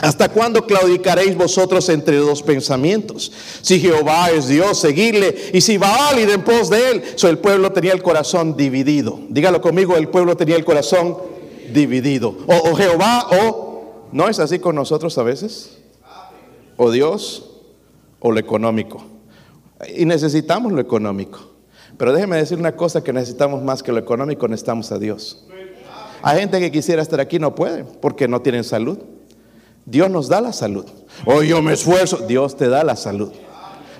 ¿Hasta 0.00 0.28
cuándo 0.28 0.64
claudicaréis 0.64 1.36
vosotros 1.36 1.88
entre 1.88 2.18
dos 2.18 2.42
pensamientos? 2.42 3.32
Si 3.62 3.80
Jehová 3.80 4.30
es 4.30 4.46
Dios, 4.46 4.80
seguirle. 4.80 5.50
Y 5.52 5.60
si 5.60 5.76
Baal, 5.76 6.20
ir 6.20 6.30
en 6.30 6.42
pos 6.42 6.70
de 6.70 6.90
él. 6.90 7.02
So 7.16 7.28
el 7.28 7.38
pueblo 7.38 7.72
tenía 7.72 7.94
el 7.94 8.02
corazón 8.02 8.56
dividido. 8.56 9.18
Dígalo 9.28 9.60
conmigo, 9.60 9.96
el 9.96 10.08
pueblo 10.08 10.36
tenía 10.36 10.54
el 10.54 10.64
corazón 10.64 11.16
dividido. 11.72 12.36
O, 12.46 12.74
Jehová 12.74 13.26
o 13.30 14.08
no 14.12 14.28
es 14.28 14.38
así 14.38 14.58
con 14.58 14.74
nosotros 14.74 15.16
a 15.18 15.22
veces. 15.22 15.78
O 16.76 16.90
Dios 16.90 17.50
o 18.20 18.32
lo 18.32 18.38
económico. 18.38 19.04
Y 19.94 20.04
necesitamos 20.04 20.72
lo 20.72 20.80
económico. 20.80 21.40
Pero 21.96 22.12
déjeme 22.12 22.36
decir 22.36 22.58
una 22.58 22.76
cosa 22.76 23.02
que 23.02 23.12
necesitamos 23.12 23.62
más 23.62 23.82
que 23.82 23.92
lo 23.92 23.98
económico, 23.98 24.46
necesitamos 24.46 24.92
a 24.92 24.98
Dios. 24.98 25.44
Hay 26.22 26.40
gente 26.40 26.60
que 26.60 26.70
quisiera 26.70 27.02
estar 27.02 27.20
aquí 27.20 27.38
no 27.38 27.54
puede 27.54 27.84
porque 27.84 28.28
no 28.28 28.42
tienen 28.42 28.64
salud. 28.64 28.98
Dios 29.84 30.10
nos 30.10 30.28
da 30.28 30.40
la 30.40 30.52
salud. 30.52 30.86
O 31.24 31.42
yo 31.42 31.62
me 31.62 31.72
esfuerzo, 31.72 32.18
Dios 32.28 32.56
te 32.56 32.68
da 32.68 32.84
la 32.84 32.96
salud. 32.96 33.32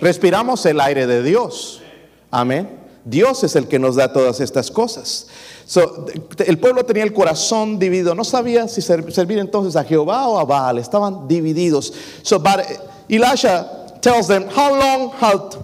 Respiramos 0.01 0.65
el 0.67 0.81
aire 0.81 1.07
de 1.07 1.23
Dios. 1.23 1.83
Amén. 2.31 2.79
Dios 3.05 3.43
es 3.43 3.57
el 3.57 3.69
que 3.69 3.79
nos 3.79 3.97
da 3.97 4.13
todas 4.13 4.41
estas 4.41 4.71
cosas. 4.71 5.29
So, 5.69 6.07
el 6.47 6.57
pueblo 6.57 6.83
tenía 6.83 7.03
el 7.03 7.13
corazón 7.13 7.79
dividido. 7.79 8.15
No 8.15 8.25
sabía 8.25 8.67
si 8.69 8.81
servir 8.81 9.39
entonces 9.39 9.77
a 9.77 9.85
Jehová 9.85 10.27
o 10.27 10.39
a 10.39 10.45
Baal. 10.47 10.79
Estaban 10.79 11.29
divididos. 11.29 11.93
So, 12.23 12.39
but 12.39 12.61
eh, 12.61 12.79
Elisha 13.11 13.99
tells 14.01 14.29
them, 14.29 14.49
How 14.49 14.75
long 14.75 15.11
halt 15.11 15.59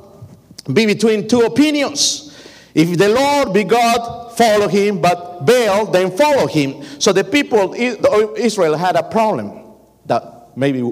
be 0.70 0.84
between 0.84 1.26
two 1.26 1.40
opinions? 1.40 2.36
If 2.74 2.98
the 2.98 3.08
Lord 3.08 3.54
be 3.54 3.64
God, 3.64 4.36
follow 4.36 4.68
him, 4.68 5.00
but 5.00 5.46
Baal, 5.46 5.86
then 5.86 6.14
follow 6.14 6.48
him. 6.48 6.82
So 6.98 7.14
the 7.14 7.24
people, 7.24 7.72
of 7.72 8.36
Israel 8.36 8.76
had 8.76 8.96
a 8.96 9.04
problem 9.04 9.62
that 10.04 10.54
maybe 10.54 10.82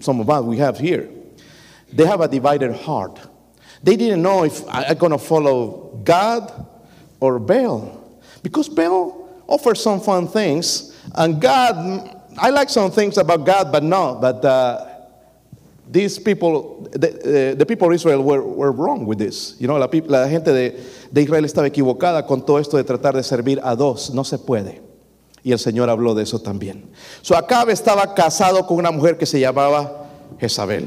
some 0.00 0.20
of 0.20 0.30
us 0.30 0.42
we 0.42 0.56
have 0.56 0.78
here. 0.78 1.10
They 1.92 2.06
have 2.06 2.22
a 2.22 2.28
divided 2.28 2.72
heart. 2.72 3.20
They 3.82 3.96
didn't 3.96 4.22
know 4.22 4.44
if 4.44 4.62
I'm 4.68 4.96
going 4.96 5.12
to 5.12 5.18
follow 5.18 6.00
God 6.02 6.66
or 7.20 7.38
Baal. 7.38 8.03
Because 8.44 8.68
Baal 8.68 9.42
offers 9.48 9.82
some 9.82 10.00
fun 10.00 10.28
things, 10.28 10.94
and 11.14 11.40
God, 11.40 12.20
I 12.36 12.50
like 12.50 12.68
some 12.68 12.90
things 12.90 13.16
about 13.16 13.46
God, 13.46 13.72
but 13.72 13.82
no, 13.82 14.18
but 14.20 14.44
uh, 14.44 14.86
these 15.90 16.18
people, 16.18 16.86
the, 16.92 17.52
uh, 17.52 17.54
the, 17.54 17.64
people 17.64 17.88
of 17.88 17.94
Israel 17.94 18.22
were, 18.22 18.42
were 18.42 18.70
wrong 18.70 19.06
with 19.06 19.18
this. 19.18 19.56
You 19.58 19.66
know, 19.66 19.78
la, 19.78 19.88
la 19.90 20.28
gente 20.28 20.52
de, 20.52 20.78
de 21.10 21.22
Israel 21.22 21.44
estaba 21.46 21.66
equivocada 21.66 22.26
con 22.26 22.44
todo 22.44 22.58
esto 22.58 22.76
de 22.76 22.84
tratar 22.84 23.14
de 23.14 23.22
servir 23.22 23.60
a 23.64 23.74
dos. 23.74 24.12
No 24.12 24.24
se 24.24 24.36
puede. 24.36 24.82
Y 25.42 25.52
el 25.52 25.58
Señor 25.58 25.88
habló 25.88 26.14
de 26.14 26.24
eso 26.24 26.38
también. 26.38 26.90
So 27.22 27.34
Acabe 27.36 27.72
estaba 27.72 28.14
casado 28.14 28.66
con 28.66 28.76
una 28.76 28.90
mujer 28.90 29.16
que 29.16 29.24
se 29.24 29.40
llamaba 29.40 30.06
Jezabel. 30.38 30.86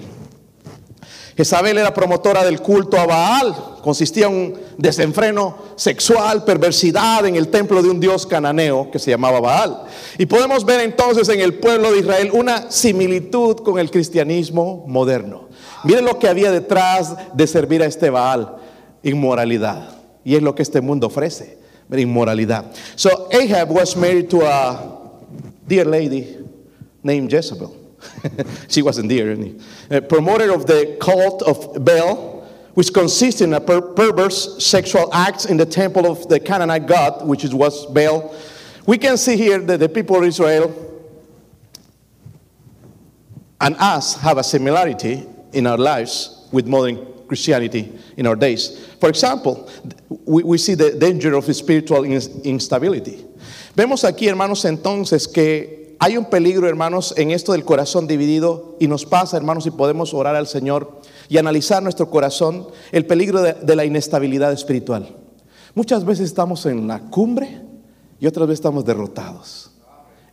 Jezabel 1.38 1.78
era 1.78 1.93
promotora 1.93 2.43
del 2.43 2.60
culto 2.62 2.97
a 2.97 3.06
Baal. 3.06 3.56
Consistía 3.84 4.26
en 4.26 4.34
un 4.34 4.54
desenfreno 4.78 5.56
sexual, 5.76 6.43
perversidad 6.43 7.28
en 7.28 7.36
el 7.36 7.50
templo 7.50 7.84
de 7.84 7.89
un 7.89 8.00
dios 8.00 8.26
cananeo 8.26 8.89
que 8.89 8.97
se 8.97 9.12
llamaba 9.12 9.39
Baal. 9.39 9.84
Y 10.17 10.26
podemos 10.26 10.65
ver 10.65 10.80
entonces 10.80 11.30
en 11.30 11.39
el 11.39 11.54
pueblo 11.54 11.91
de 11.91 12.00
Israel 12.00 12.32
una 12.34 12.71
similitud 12.71 13.58
con 13.58 13.78
el 13.78 13.91
cristianismo 13.91 14.84
moderno. 14.88 15.47
Miren 15.84 16.06
lo 16.06 16.17
que 16.17 16.28
había 16.28 16.52
detrás 16.52 17.15
de 17.34 17.45
servir 17.45 17.84
a 17.84 17.86
este 17.86 18.10
Baal. 18.10 18.56
Inmoralidad. 19.04 19.89
Y 20.26 20.36
es 20.36 20.41
lo 20.41 20.56
que 20.56 20.63
este 20.63 20.82
mundo 20.82 21.06
ofrece. 21.06 21.60
Inmoralidad. 21.95 22.65
So 22.95 23.30
Ahab 23.32 23.71
was 23.71 23.95
married 23.95 24.28
to 24.30 24.41
a 24.41 25.00
dear 25.67 25.86
lady 25.86 26.36
named 27.04 27.30
Jezebel. 27.30 27.87
she 28.67 28.81
wasn't 28.81 29.10
there. 29.10 29.36
A 29.89 30.01
promoter 30.01 30.53
of 30.53 30.65
the 30.65 30.97
cult 30.99 31.41
of 31.43 31.83
Baal, 31.83 32.47
which 32.73 32.93
consists 32.93 33.41
in 33.41 33.53
a 33.53 33.62
per 33.62 33.81
perverse 33.81 34.63
sexual 34.63 35.13
acts 35.13 35.45
in 35.45 35.57
the 35.57 35.65
temple 35.65 36.05
of 36.05 36.27
the 36.29 36.39
Canaanite 36.39 36.88
god, 36.88 37.27
which 37.27 37.43
was 37.45 37.86
Baal. 37.88 38.36
We 38.86 38.97
can 38.97 39.17
see 39.17 39.36
here 39.36 39.60
that 39.60 39.79
the 39.79 39.89
people 39.89 40.15
of 40.17 40.23
Israel 40.23 40.83
and 43.60 43.75
us 43.79 44.15
have 44.15 44.38
a 44.38 44.43
similarity 44.43 45.25
in 45.53 45.65
our 45.67 45.77
lives 45.77 46.47
with 46.51 46.67
modern 46.67 47.05
Christianity 47.27 47.91
in 48.15 48.27
our 48.27 48.36
days. 48.36 48.86
For 48.99 49.10
example, 49.10 49.69
we, 50.25 50.43
we 50.43 50.57
see 50.57 50.75
the 50.75 50.91
danger 50.91 51.36
of 51.36 51.43
spiritual 51.55 52.03
instability. 52.03 53.25
Vemos 53.75 54.03
aquí, 54.03 54.27
hermanos, 54.27 54.63
entonces 54.65 55.31
que 55.31 55.87
hay 55.99 56.17
un 56.17 56.25
peligro, 56.25 56.67
hermanos, 56.67 57.13
en 57.17 57.31
esto 57.31 57.53
del 57.53 57.65
corazón 57.65 58.07
dividido 58.07 58.75
y 58.79 58.88
nos 58.88 59.05
pasa, 59.05 59.38
hermanos, 59.38 59.65
y 59.65 59.71
podemos 59.71 60.13
orar 60.13 60.36
al 60.36 60.47
Señor 60.47 61.01
y 61.29 61.38
analizar 61.38 61.81
nuestro 61.81 62.10
corazón 62.10 62.67
el 62.91 63.05
peligro 63.05 63.41
de, 63.41 63.75
la 63.75 63.83
inestabilidad 63.86 64.51
espiritual. 64.53 65.15
Muchas 65.75 66.05
veces 66.05 66.25
estamos 66.25 66.65
en 66.65 66.88
la 66.88 66.99
cumbre 66.99 67.62
y 68.19 68.27
otras 68.27 68.47
veces 68.47 68.60
estamos 68.60 68.86
derrotados. 68.86 69.71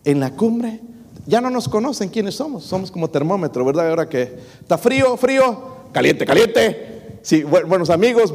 En 0.05 0.21
la 0.21 0.33
cumbre 0.37 0.81
ya 1.27 1.41
no 1.41 1.49
nos 1.51 1.69
conocen 1.69 2.11
quiénes 2.11 2.35
somos, 2.35 2.65
somos 2.65 2.91
como 2.91 3.09
termómetro, 3.09 3.65
¿verdad? 3.65 3.89
Ahora 3.89 4.09
que 4.09 4.37
está 4.61 4.77
frío, 4.77 5.17
frío, 5.17 5.75
caliente, 5.93 6.27
caliente. 6.27 7.19
Si 7.23 7.43
bu- 7.43 7.67
buenos 7.67 7.89
amigos, 7.89 8.35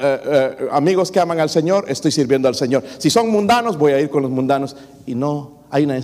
eh, 0.00 0.20
eh, 0.24 0.68
amigos 0.70 1.10
que 1.10 1.18
aman 1.18 1.40
al 1.40 1.50
Señor, 1.50 1.86
estoy 1.88 2.12
sirviendo 2.12 2.46
al 2.46 2.54
Señor. 2.54 2.84
Si 2.98 3.10
son 3.10 3.28
mundanos, 3.30 3.76
voy 3.76 3.92
a 3.92 4.00
ir 4.00 4.10
con 4.10 4.22
los 4.22 4.30
mundanos. 4.30 4.76
Y 5.06 5.16
no, 5.16 5.57
hay 5.70 5.84
una 5.84 6.00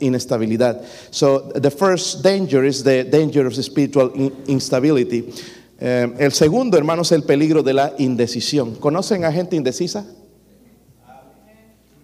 inestabilidad. 0.00 0.80
So, 1.10 1.50
the 1.54 1.70
first 1.70 2.22
danger 2.22 2.64
is 2.64 2.82
the 2.82 3.04
danger 3.04 3.46
of 3.46 3.54
spiritual 3.54 4.10
in- 4.14 4.32
instability. 4.46 5.24
Eh, 5.80 6.14
el 6.18 6.32
segundo, 6.32 6.76
hermanos, 6.76 7.12
es 7.12 7.16
el 7.16 7.24
peligro 7.24 7.62
de 7.62 7.74
la 7.74 7.94
indecisión. 7.98 8.74
¿Conocen 8.76 9.24
a 9.24 9.32
gente 9.32 9.56
indecisa? 9.56 10.04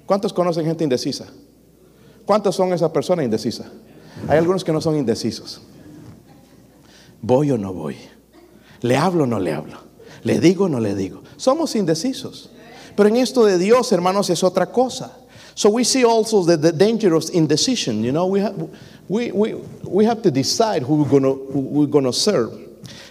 ¿Cuántos 0.07 0.33
conocen 0.33 0.65
gente 0.65 0.85
indecisa? 0.85 1.27
¿Cuántos 2.27 2.57
son 2.57 2.73
esas 2.73 2.91
personas 2.91 3.25
indecisas? 3.25 3.67
Hay 4.29 4.39
algunos 4.39 4.65
que 4.65 4.73
no 4.73 4.81
son 4.81 4.97
indecisos. 4.97 5.61
¿Voy 7.23 7.51
o 7.51 7.59
no 7.59 7.73
voy? 7.73 7.97
¿Le 8.83 8.97
hablo 8.97 9.25
o 9.25 9.27
no 9.27 9.39
le 9.39 9.53
hablo? 9.53 9.79
¿Le 10.25 10.41
digo 10.41 10.65
o 10.65 10.69
no 10.69 10.81
le 10.81 10.95
digo? 10.95 11.23
Somos 11.37 11.75
indecisos. 11.77 12.51
Pero 12.97 13.09
en 13.09 13.17
esto 13.17 13.45
de 13.45 13.57
Dios, 13.57 13.93
hermanos, 13.93 14.31
es 14.31 14.43
otra 14.43 14.67
cosa. 14.73 15.17
So 15.61 15.69
we 15.69 15.85
see 15.85 16.07
also 16.07 16.43
the, 16.43 16.57
the 16.57 16.73
danger 16.73 17.15
of 17.15 17.29
indecision. 17.35 18.03
You 18.03 18.13
know, 18.13 18.27
we 18.27 18.41
have, 18.41 18.57
we, 19.09 19.31
we, 19.31 19.53
we 19.85 20.07
have 20.07 20.23
to 20.23 20.31
decide 20.31 20.83
who 20.83 21.03
we're 21.03 21.11
gonna, 21.11 21.35
we're 21.35 21.87
gonna 21.87 22.15
serve. 22.15 22.53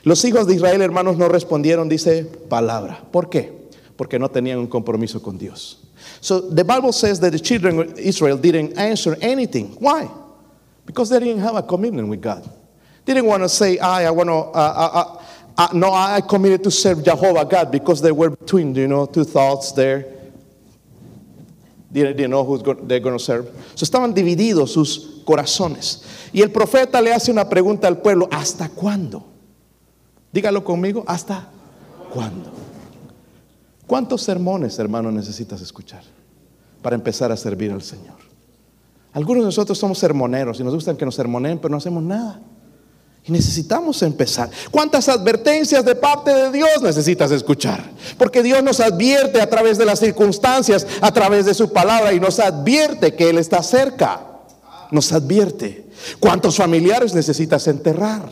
Los 0.03 0.23
hijos 0.23 0.47
de 0.47 0.55
Israel, 0.55 0.81
hermanos, 0.81 1.15
no 1.15 1.29
respondieron, 1.29 1.87
dice 1.87 2.25
palabra. 2.49 3.05
¿Por 3.11 3.29
qué? 3.29 3.51
Porque 3.95 4.17
no 4.17 4.29
tenían 4.29 4.57
un 4.57 4.65
compromiso 4.65 5.21
con 5.21 5.37
Dios. 5.37 5.77
So 6.21 6.41
the 6.49 6.63
Bible 6.63 6.91
says 6.91 7.19
that 7.19 7.33
the 7.33 7.39
children 7.39 7.77
of 7.81 7.99
Israel 7.99 8.35
didn't 8.35 8.79
answer 8.79 9.15
anything. 9.21 9.75
Why? 9.79 10.09
Because 10.87 11.11
they 11.11 11.19
didn't 11.19 11.43
have 11.43 11.55
a 11.55 11.61
commitment 11.61 12.07
with 12.07 12.23
God. 12.23 12.49
They 13.05 13.13
didn't 13.13 13.27
want 13.27 13.43
to 13.43 13.49
say, 13.49 13.77
I, 13.77 14.05
I 14.05 14.09
want 14.09 14.27
to, 14.29 14.33
uh, 14.33 14.39
uh, 14.57 14.91
uh, 14.95 15.23
uh, 15.55 15.67
no, 15.73 15.93
I 15.93 16.19
committed 16.27 16.63
to 16.63 16.71
serve 16.71 17.03
Jehovah 17.03 17.45
God 17.45 17.71
because 17.71 18.01
they 18.01 18.11
were 18.11 18.31
between, 18.31 18.73
you 18.73 18.87
know, 18.87 19.05
two 19.05 19.23
thoughts 19.23 19.71
there. 19.73 20.15
They 21.91 22.13
didn't 22.13 22.29
know 22.29 22.43
going 22.45 23.17
to 23.17 23.19
serve. 23.19 23.49
Estaban 23.75 24.13
divididos 24.13 24.71
sus 24.71 25.21
corazones. 25.25 26.03
Y 26.31 26.41
el 26.41 26.51
profeta 26.51 27.01
le 27.01 27.13
hace 27.13 27.31
una 27.31 27.49
pregunta 27.49 27.87
al 27.87 27.99
pueblo, 27.99 28.27
¿hasta 28.31 28.69
cuándo? 28.69 29.25
Dígalo 30.31 30.63
conmigo, 30.63 31.03
¿hasta 31.07 31.49
cuándo? 32.13 32.51
¿Cuántos 33.87 34.21
sermones, 34.21 34.77
hermano, 34.77 35.11
necesitas 35.11 35.61
escuchar 35.61 36.03
para 36.83 36.95
empezar 36.95 37.31
a 37.31 37.37
servir 37.37 37.71
al 37.71 37.81
Señor? 37.81 38.17
Algunos 39.13 39.41
de 39.41 39.47
nosotros 39.47 39.75
somos 39.77 39.97
sermoneros 39.97 40.59
y 40.59 40.63
nos 40.63 40.75
gustan 40.75 40.95
que 40.95 41.05
nos 41.05 41.15
sermoneen, 41.15 41.57
pero 41.57 41.71
no 41.71 41.77
hacemos 41.77 42.03
nada. 42.03 42.39
Y 43.25 43.31
necesitamos 43.31 44.01
empezar. 44.01 44.49
¿Cuántas 44.71 45.09
advertencias 45.09 45.85
de 45.85 45.95
parte 45.95 46.33
de 46.33 46.51
Dios 46.51 46.81
necesitas 46.81 47.31
escuchar? 47.31 47.91
Porque 48.17 48.41
Dios 48.41 48.63
nos 48.63 48.79
advierte 48.79 49.41
a 49.41 49.49
través 49.49 49.77
de 49.77 49.85
las 49.85 49.99
circunstancias, 49.99 50.87
a 51.01 51.11
través 51.11 51.45
de 51.45 51.53
su 51.53 51.71
palabra, 51.71 52.13
y 52.13 52.19
nos 52.19 52.39
advierte 52.39 53.13
que 53.15 53.29
Él 53.29 53.37
está 53.37 53.61
cerca. 53.61 54.21
Nos 54.91 55.11
advierte. 55.11 55.87
¿Cuántos 56.19 56.55
familiares 56.55 57.13
necesitas 57.13 57.67
enterrar? 57.67 58.29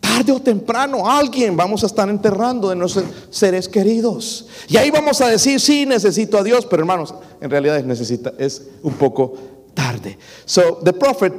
Tarde 0.00 0.32
o 0.32 0.40
temprano 0.40 1.08
alguien 1.08 1.56
vamos 1.56 1.82
a 1.82 1.86
estar 1.86 2.08
enterrando 2.08 2.68
de 2.68 2.76
nuestros 2.76 3.06
seres 3.30 3.68
queridos. 3.68 4.46
Y 4.68 4.76
ahí 4.76 4.90
vamos 4.90 5.20
a 5.20 5.28
decir, 5.28 5.58
sí, 5.58 5.86
necesito 5.86 6.38
a 6.38 6.42
Dios, 6.42 6.66
pero 6.66 6.82
hermanos, 6.82 7.14
en 7.40 7.50
realidad 7.50 7.78
es, 7.78 7.86
necesita, 7.86 8.32
es 8.38 8.62
un 8.82 8.92
poco 8.94 9.34
tarde. 9.74 10.18
So 10.44 10.80
the 10.84 10.92
prophet 10.92 11.32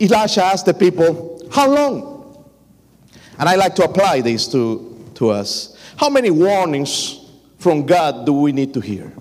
Elisha 0.00 0.42
asked 0.52 0.66
the 0.66 0.74
people, 0.74 1.37
how 1.50 1.68
long? 1.68 2.46
And 3.38 3.48
I 3.48 3.54
like 3.54 3.74
to 3.76 3.84
apply 3.84 4.20
this 4.20 4.48
to, 4.48 5.10
to 5.14 5.30
us. 5.30 5.76
How 5.96 6.08
many 6.08 6.30
warnings 6.30 7.26
from 7.58 7.86
God 7.86 8.26
do 8.26 8.32
we 8.32 8.52
need 8.52 8.74
to 8.74 8.80
hear? 8.80 9.12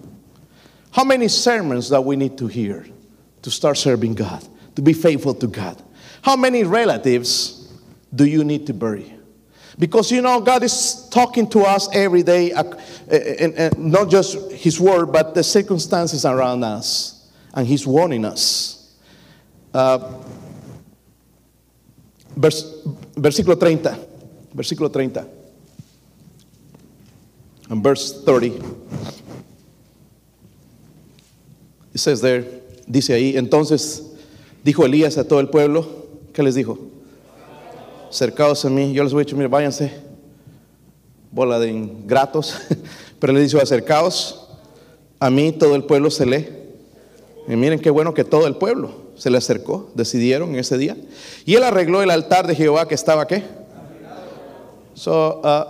How 0.91 1.03
many 1.03 1.27
sermons 1.27 1.89
that 1.89 2.03
we 2.03 2.15
need 2.15 2.37
to 2.39 2.47
hear 2.47 2.85
to 3.43 3.51
start 3.51 3.77
serving 3.77 4.15
God, 4.15 4.45
to 4.75 4.81
be 4.81 4.93
faithful 4.93 5.33
to 5.35 5.47
God? 5.47 5.81
How 6.21 6.35
many 6.35 6.63
relatives 6.63 7.71
do 8.13 8.25
you 8.25 8.43
need 8.43 8.65
to 8.67 8.73
bury? 8.73 9.13
Because 9.79 10.11
you 10.11 10.21
know, 10.21 10.41
God 10.41 10.63
is 10.63 11.07
talking 11.09 11.47
to 11.51 11.61
us 11.61 11.87
every 11.93 12.23
day, 12.23 12.51
uh, 12.51 12.63
and, 13.11 13.53
and 13.53 13.77
not 13.77 14.09
just 14.09 14.51
His 14.51 14.79
word, 14.79 15.11
but 15.11 15.35
the 15.35 15.43
circumstances 15.43 16.25
around 16.25 16.63
us, 16.63 17.29
and 17.53 17.67
He's 17.67 17.85
warning 17.85 18.25
us. 18.25 18.95
Uh, 19.73 20.23
vers- 22.37 22.65
versículo 23.15 23.57
30, 23.57 23.97
versículo 24.53 24.89
30, 24.91 25.27
and 27.69 27.83
verse 27.83 28.23
30. 28.23 28.63
It 31.93 31.99
says 31.99 32.21
there, 32.21 32.45
dice 32.87 33.13
ahí, 33.13 33.35
entonces 33.37 34.03
dijo 34.63 34.85
Elías 34.85 35.17
a 35.17 35.27
todo 35.27 35.39
el 35.39 35.49
pueblo, 35.49 35.85
¿qué 36.33 36.43
les 36.43 36.55
dijo? 36.55 36.77
Cercados 38.11 38.63
a 38.65 38.69
mí, 38.69 38.93
yo 38.93 39.03
les 39.03 39.11
voy 39.11 39.21
a 39.21 39.23
decir, 39.23 39.35
mire, 39.35 39.49
váyanse, 39.49 39.91
bola 41.31 41.59
de 41.59 41.69
ingratos, 41.69 42.55
pero 43.19 43.33
le 43.33 43.41
dijo, 43.41 43.57
acercaos 43.59 44.47
a 45.19 45.29
mí, 45.31 45.51
todo 45.51 45.75
el 45.75 45.83
pueblo 45.83 46.11
se 46.11 46.25
lee. 46.25 46.47
Y 47.47 47.55
miren 47.55 47.79
qué 47.79 47.89
bueno 47.89 48.13
que 48.13 48.23
todo 48.23 48.45
el 48.45 48.55
pueblo 48.55 49.06
se 49.17 49.29
le 49.29 49.37
acercó, 49.37 49.89
decidieron 49.95 50.49
en 50.49 50.59
ese 50.59 50.77
día. 50.77 50.95
Y 51.45 51.55
él 51.55 51.63
arregló 51.63 52.01
el 52.01 52.11
altar 52.11 52.47
de 52.47 52.55
Jehová 52.55 52.87
que 52.87 52.95
estaba, 52.95 53.25
¿qué? 53.27 53.43
So, 54.93 55.41
uh, 55.43 55.65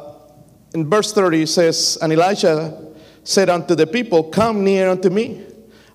in 0.73 0.89
verse 0.89 1.11
30 1.11 1.41
it 1.41 1.47
says, 1.47 1.97
And 2.01 2.13
Elisha 2.13 2.73
said 3.23 3.49
unto 3.49 3.75
the 3.75 3.87
people, 3.87 4.23
Come 4.23 4.63
near 4.63 4.89
unto 4.89 5.09
me. 5.09 5.43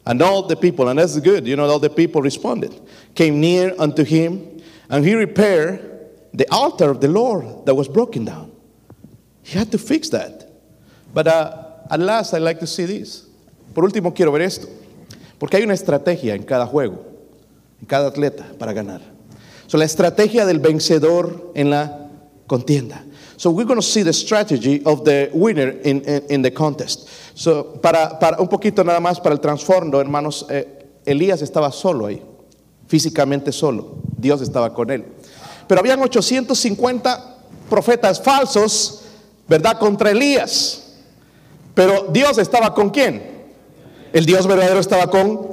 And 0.05 0.21
all 0.21 0.43
the 0.43 0.57
people, 0.57 0.89
and 0.89 0.99
that's 0.99 1.19
good, 1.21 1.47
you 1.47 1.55
know, 1.55 1.65
all 1.65 1.79
the 1.79 1.89
people 1.89 2.23
responded, 2.23 2.75
came 3.15 3.41
near 3.41 3.73
unto 3.79 4.05
him, 4.05 4.61
and 4.91 5.05
he 5.05 5.15
repaired 5.15 6.11
the 6.35 6.47
altar 6.51 6.91
of 6.91 7.01
the 7.01 7.09
Lord 7.09 7.67
that 7.67 7.75
was 7.75 7.87
broken 7.87 8.25
down. 8.25 8.51
He 9.45 9.57
had 9.57 9.71
to 9.71 9.79
fix 9.79 10.09
that. 10.09 10.51
But 11.15 11.29
uh, 11.29 11.67
at 11.91 12.01
last, 12.01 12.35
I 12.35 12.39
like 12.39 12.59
to 12.61 12.67
see 12.67 12.85
this. 12.85 13.27
Por 13.75 13.85
último, 13.85 14.15
quiero 14.15 14.33
ver 14.33 14.43
esto. 14.43 14.69
Porque 15.39 15.57
hay 15.57 15.63
una 15.63 15.75
estrategia 15.75 16.35
en 16.35 16.43
cada 16.45 16.67
juego, 16.67 17.05
cada 17.87 18.09
atleta 18.09 18.47
para 18.59 18.73
ganar. 18.73 19.01
So, 19.67 19.79
la 19.79 19.85
estrategia 19.85 20.45
del 20.45 20.61
vencedor 20.61 21.53
en 21.55 21.71
la 21.71 22.11
contienda. 22.47 23.05
So 23.43 23.51
we're 23.51 23.67
going 23.67 23.81
to 23.81 23.83
see 23.83 24.05
the 24.05 24.13
strategy 24.13 24.83
of 24.85 25.05
the 25.05 25.29
winner 25.33 25.71
in, 25.71 26.03
in, 26.03 26.23
in 26.29 26.43
the 26.43 26.51
contest. 26.53 27.09
So 27.35 27.81
para, 27.83 28.19
para 28.21 28.37
un 28.41 28.47
poquito 28.47 28.85
nada 28.85 29.01
más 29.01 29.21
para 29.21 29.35
el 29.35 29.41
trasfondo, 29.41 30.01
hermanos, 30.01 30.47
eh, 30.49 30.87
Elías 31.05 31.43
estaba 31.43 31.73
solo 31.73 32.07
ahí, 32.07 32.23
físicamente 32.87 33.51
solo. 33.51 33.97
Dios 34.17 34.43
estaba 34.43 34.73
con 34.73 34.91
él. 34.91 35.05
Pero 35.67 35.81
habían 35.81 36.01
850 36.01 37.39
profetas 37.69 38.23
falsos, 38.23 39.07
¿verdad? 39.49 39.79
Contra 39.79 40.11
Elías. 40.13 40.93
Pero 41.75 42.09
Dios 42.13 42.39
estaba 42.39 42.73
con 42.75 42.91
quién? 42.91 43.23
El 44.13 44.25
Dios 44.25 44.47
verdadero 44.47 44.79
estaba 44.79 45.09
con 45.09 45.52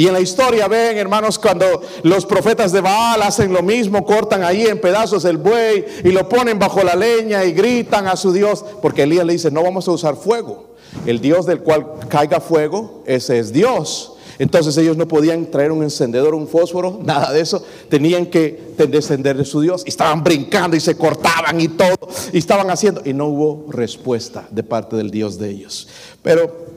y 0.00 0.06
en 0.06 0.14
la 0.14 0.20
historia 0.20 0.66
ven, 0.66 0.96
hermanos, 0.96 1.38
cuando 1.38 1.82
los 2.04 2.24
profetas 2.24 2.72
de 2.72 2.80
Baal 2.80 3.20
hacen 3.20 3.52
lo 3.52 3.62
mismo, 3.62 4.02
cortan 4.06 4.42
ahí 4.42 4.62
en 4.62 4.80
pedazos 4.80 5.26
el 5.26 5.36
buey 5.36 5.84
y 6.02 6.08
lo 6.08 6.26
ponen 6.26 6.58
bajo 6.58 6.82
la 6.82 6.96
leña 6.96 7.44
y 7.44 7.52
gritan 7.52 8.08
a 8.08 8.16
su 8.16 8.32
Dios, 8.32 8.64
porque 8.80 9.02
Elías 9.02 9.26
le 9.26 9.34
dice, 9.34 9.50
no 9.50 9.62
vamos 9.62 9.88
a 9.88 9.90
usar 9.90 10.16
fuego. 10.16 10.70
El 11.04 11.20
Dios 11.20 11.44
del 11.44 11.60
cual 11.60 11.86
caiga 12.08 12.40
fuego, 12.40 13.02
ese 13.04 13.40
es 13.40 13.52
Dios. 13.52 14.14
Entonces 14.38 14.74
ellos 14.78 14.96
no 14.96 15.06
podían 15.06 15.50
traer 15.50 15.70
un 15.70 15.82
encendedor, 15.82 16.34
un 16.34 16.48
fósforo, 16.48 17.00
nada 17.04 17.30
de 17.30 17.42
eso. 17.42 17.62
Tenían 17.90 18.24
que 18.24 18.72
descender 18.78 19.36
de 19.36 19.44
su 19.44 19.60
Dios. 19.60 19.82
Y 19.84 19.90
estaban 19.90 20.24
brincando 20.24 20.78
y 20.78 20.80
se 20.80 20.96
cortaban 20.96 21.60
y 21.60 21.68
todo. 21.68 22.08
Y 22.32 22.38
estaban 22.38 22.70
haciendo. 22.70 23.02
Y 23.04 23.12
no 23.12 23.26
hubo 23.26 23.66
respuesta 23.70 24.48
de 24.50 24.62
parte 24.62 24.96
del 24.96 25.10
Dios 25.10 25.38
de 25.38 25.50
ellos. 25.50 25.88
Pero 26.22 26.70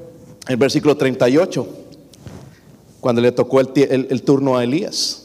el 0.50 0.58
versículo 0.58 0.98
38 0.98 1.83
cuando 3.04 3.22
le 3.22 3.32
tocó 3.34 3.60
el, 3.60 4.24
turno 4.24 4.56
a 4.56 4.64
Elías. 4.64 5.24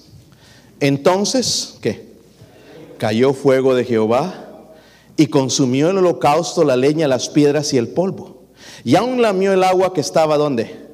Entonces, 0.81 1.77
¿qué? 1.81 2.09
Cayó 2.99 3.33
fuego 3.33 3.77
de 3.77 3.85
Jehová 3.85 4.49
y 5.17 5.29
consumió 5.29 5.91
el 5.91 5.99
holocausto, 5.99 6.65
la 6.65 6.77
leña, 6.77 7.07
las 7.07 7.29
piedras 7.29 7.73
y 7.73 7.77
el 7.77 7.87
polvo. 7.87 8.39
Y 8.83 8.97
aún 8.97 9.23
lamió 9.23 9.53
el 9.53 9.63
agua 9.63 9.95
que 9.95 10.01
estaba 10.01 10.37
donde? 10.37 10.89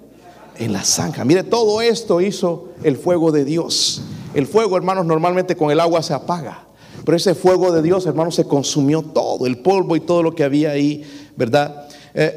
En 0.59 0.75
la 0.75 0.85
zanja. 0.85 1.25
Mire, 1.25 1.43
todo 1.43 1.81
esto 1.81 2.21
hizo 2.21 2.69
el 2.83 2.99
fuego 2.99 3.33
de 3.33 3.47
Dios. 3.47 4.03
El 4.35 4.47
fuego, 4.47 4.77
hermanos, 4.77 5.07
normalmente 5.07 5.57
con 5.57 5.71
el 5.71 5.81
agua 5.81 6.03
se 6.03 6.13
apaga. 6.13 6.67
Pero 7.03 7.17
ese 7.17 7.35
fuego 7.35 7.73
de 7.73 7.81
Dios, 7.81 8.05
hermanos, 8.05 8.35
se 8.35 8.45
consumió 8.45 9.01
todo, 9.01 9.47
el 9.47 9.57
polvo 9.57 9.97
y 9.97 10.01
todo 10.01 10.23
lo 10.23 10.35
que 10.35 10.45
había 10.45 10.73
ahí, 10.73 11.03
¿verdad? 11.35 11.89
Uh, 12.15 12.29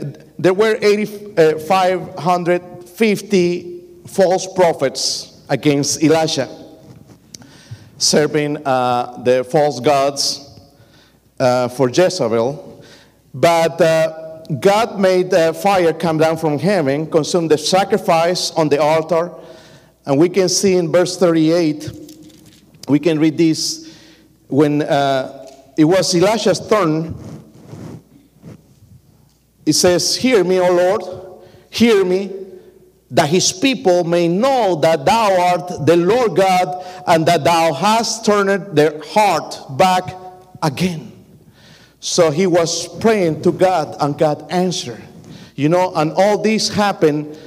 there 0.41 0.55
were 0.55 0.79
8,550 0.81 3.76
false 4.07 4.47
prophets 4.53 5.41
against 5.49 6.03
Elisha, 6.03 6.49
serving 7.97 8.57
uh, 8.65 9.21
the 9.23 9.43
false 9.43 9.79
gods 9.79 10.59
uh, 11.39 11.67
for 11.67 11.89
Jezebel. 11.89 12.83
But 13.33 13.79
uh, 13.81 14.43
God 14.59 14.99
made 14.99 15.31
fire 15.57 15.93
come 15.93 16.17
down 16.17 16.37
from 16.37 16.57
heaven, 16.57 17.09
consume 17.09 17.47
the 17.47 17.57
sacrifice 17.57 18.51
on 18.51 18.69
the 18.69 18.81
altar. 18.81 19.31
And 20.05 20.17
we 20.17 20.29
can 20.29 20.47
see 20.47 20.75
in 20.75 20.91
verse 20.91 21.17
38, 21.17 21.91
we 22.87 22.99
can 22.99 23.19
read 23.19 23.37
this 23.37 23.93
when 24.47 24.81
uh, 24.81 25.47
it 25.77 25.83
was 25.83 26.15
Elisha's 26.15 26.65
turn. 26.65 27.13
It 29.65 29.73
says, 29.73 30.15
Hear 30.15 30.45
me, 30.45 30.59
O 30.59 30.71
Lord, 30.71 31.43
hear 31.69 32.05
me, 32.05 32.46
that 33.11 33.29
his 33.29 33.53
people 33.53 34.03
may 34.03 34.27
know 34.27 34.75
that 34.81 35.05
thou 35.05 35.51
art 35.51 35.85
the 35.85 35.95
Lord 35.95 36.35
God, 36.35 36.85
and 37.07 37.25
that 37.25 37.43
thou 37.43 37.73
hast 37.73 38.25
turned 38.25 38.75
their 38.75 39.01
heart 39.05 39.77
back 39.77 40.13
again. 40.61 41.11
So 41.99 42.31
he 42.31 42.47
was 42.47 42.87
praying 42.99 43.41
to 43.43 43.51
God, 43.51 43.95
and 43.99 44.17
God 44.17 44.45
answered. 44.51 45.01
You 45.55 45.69
know, 45.69 45.93
and 45.95 46.11
all 46.13 46.41
this 46.41 46.69
happened. 46.69 47.37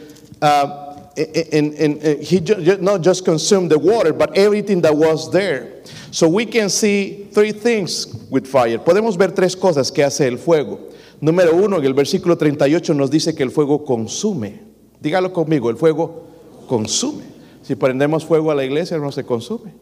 Uh, 0.43 0.87
in, 1.17 1.75
in, 1.75 1.99
in, 1.99 2.23
he 2.23 2.41
ju- 2.41 2.79
not 2.81 3.03
just 3.03 3.25
consumed 3.25 3.71
the 3.71 3.79
water, 3.79 4.13
but 4.13 4.37
everything 4.39 4.81
that 4.81 4.97
was 4.97 5.31
there. 5.31 5.83
So 6.11 6.29
we 6.29 6.47
can 6.47 6.71
see 6.71 7.29
three 7.33 7.53
things 7.53 8.27
with 8.31 8.47
fire. 8.47 8.79
Podemos 8.79 9.19
ver 9.19 9.29
tres 9.29 9.55
cosas 9.55 9.91
que 9.93 10.03
hace 10.03 10.27
el 10.27 10.39
fuego. 10.39 10.91
Número 11.21 11.53
uno, 11.53 11.77
en 11.79 11.85
el 11.85 11.93
versículo 11.93 12.37
38 12.37 12.95
nos 12.95 13.11
dice 13.11 13.35
que 13.35 13.43
el 13.43 13.51
fuego 13.51 13.85
consume. 13.85 14.70
Dígalo 15.01 15.33
conmigo, 15.33 15.71
el 15.71 15.77
fuego 15.77 16.25
consume. 16.69 17.25
Si 17.63 17.75
prendemos 17.75 18.25
fuego 18.25 18.51
a 18.51 18.55
la 18.55 18.65
iglesia 18.65 18.99
no 18.99 19.13
se 19.13 19.25
consume. 19.25 19.73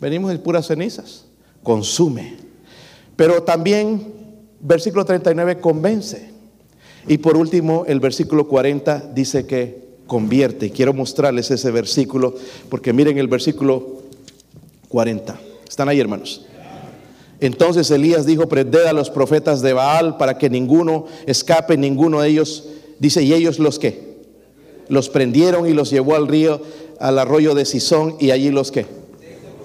Venimos 0.00 0.32
de 0.32 0.38
puras 0.38 0.66
cenizas. 0.66 1.26
Consume. 1.62 2.36
Pero 3.16 3.42
también, 3.42 4.12
versículo 4.60 5.04
39 5.04 5.60
convence. 5.60 6.30
Y 7.06 7.18
por 7.18 7.36
último, 7.36 7.84
el 7.86 8.00
versículo 8.00 8.48
40 8.48 9.10
dice 9.14 9.46
que 9.46 9.88
convierte. 10.06 10.70
Quiero 10.70 10.92
mostrarles 10.92 11.50
ese 11.50 11.70
versículo 11.70 12.34
porque 12.68 12.92
miren 12.92 13.18
el 13.18 13.28
versículo 13.28 14.00
40. 14.88 15.38
¿Están 15.68 15.88
ahí, 15.88 16.00
hermanos? 16.00 16.46
Entonces 17.40 17.90
Elías 17.90 18.26
dijo, 18.26 18.48
prended 18.48 18.84
a 18.84 18.92
los 18.92 19.08
profetas 19.08 19.62
de 19.62 19.72
Baal 19.72 20.16
para 20.18 20.36
que 20.36 20.50
ninguno 20.50 21.06
escape, 21.26 21.76
ninguno 21.76 22.20
de 22.20 22.28
ellos, 22.28 22.68
dice, 22.98 23.22
y 23.22 23.32
ellos 23.32 23.58
los 23.58 23.78
que 23.78 24.09
los 24.90 25.08
prendieron 25.08 25.66
y 25.66 25.72
los 25.72 25.90
llevó 25.90 26.16
al 26.16 26.28
río, 26.28 26.60
al 26.98 27.18
arroyo 27.18 27.54
de 27.54 27.64
Sison, 27.64 28.16
y 28.18 28.32
allí 28.32 28.50
los 28.50 28.70
que. 28.70 28.86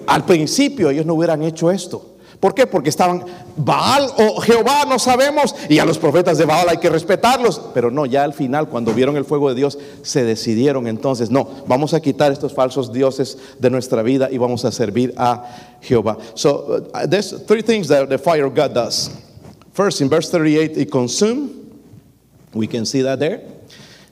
Al 0.06 0.24
principio 0.24 0.88
ellos 0.88 1.04
no 1.04 1.14
hubieran 1.14 1.42
hecho 1.42 1.70
esto. 1.70 2.16
¿Por 2.40 2.54
qué? 2.54 2.66
Porque 2.66 2.90
estaban 2.90 3.24
Baal 3.56 4.10
o 4.18 4.40
Jehová, 4.40 4.84
no 4.86 4.98
sabemos, 4.98 5.54
y 5.68 5.78
a 5.78 5.84
los 5.84 5.98
profetas 5.98 6.38
de 6.38 6.44
Baal 6.44 6.68
hay 6.68 6.76
que 6.76 6.90
respetarlos. 6.90 7.60
Pero 7.72 7.90
no, 7.90 8.06
ya 8.06 8.24
al 8.24 8.34
final, 8.34 8.68
cuando 8.68 8.92
vieron 8.92 9.16
el 9.16 9.24
fuego 9.24 9.48
de 9.48 9.54
Dios, 9.54 9.78
se 10.02 10.22
decidieron 10.24 10.86
entonces, 10.86 11.30
no, 11.30 11.48
vamos 11.66 11.94
a 11.94 12.00
quitar 12.00 12.30
estos 12.32 12.52
falsos 12.52 12.92
dioses 12.92 13.38
de 13.58 13.70
nuestra 13.70 14.02
vida 14.02 14.28
y 14.30 14.38
vamos 14.38 14.64
a 14.64 14.70
servir 14.70 15.14
a 15.16 15.44
Jehová. 15.80 16.18
So, 16.34 16.88
uh, 16.94 17.06
there's 17.08 17.34
three 17.46 17.62
things 17.62 17.88
that 17.88 18.08
the 18.08 18.18
fire 18.18 18.44
of 18.44 18.54
God 18.54 18.74
does. 18.74 19.10
First, 19.72 20.00
in 20.00 20.08
verse 20.08 20.30
38, 20.30 20.76
it 20.76 20.90
consumed. 20.90 21.50
We 22.54 22.66
can 22.66 22.86
see 22.86 23.02
that 23.02 23.18
there. 23.18 23.42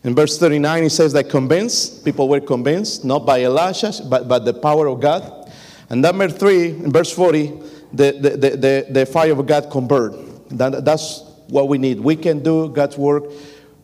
In 0.04 0.14
verse 0.14 0.38
39, 0.38 0.84
it 0.84 0.90
says 0.90 1.14
that 1.14 1.30
convinced, 1.30 2.04
people 2.04 2.28
were 2.28 2.40
convinced, 2.40 3.06
not 3.06 3.24
by 3.24 3.42
Elisha, 3.42 3.90
but 4.04 4.28
by 4.28 4.38
the 4.38 4.52
power 4.52 4.86
of 4.86 5.00
God. 5.00 5.50
And 5.88 6.02
number 6.02 6.28
three, 6.28 6.68
in 6.68 6.92
verse 6.92 7.10
40, 7.10 7.46
the, 7.90 8.12
the, 8.12 8.30
the, 8.56 8.86
the, 8.90 9.06
fire 9.06 9.32
of 9.32 9.46
God 9.46 9.70
convert. 9.70 10.14
That, 10.50 10.84
that's 10.84 11.22
what 11.48 11.68
we 11.68 11.78
need. 11.78 12.00
We 12.00 12.16
can 12.16 12.42
do 12.42 12.68
God's 12.68 12.98
work 12.98 13.24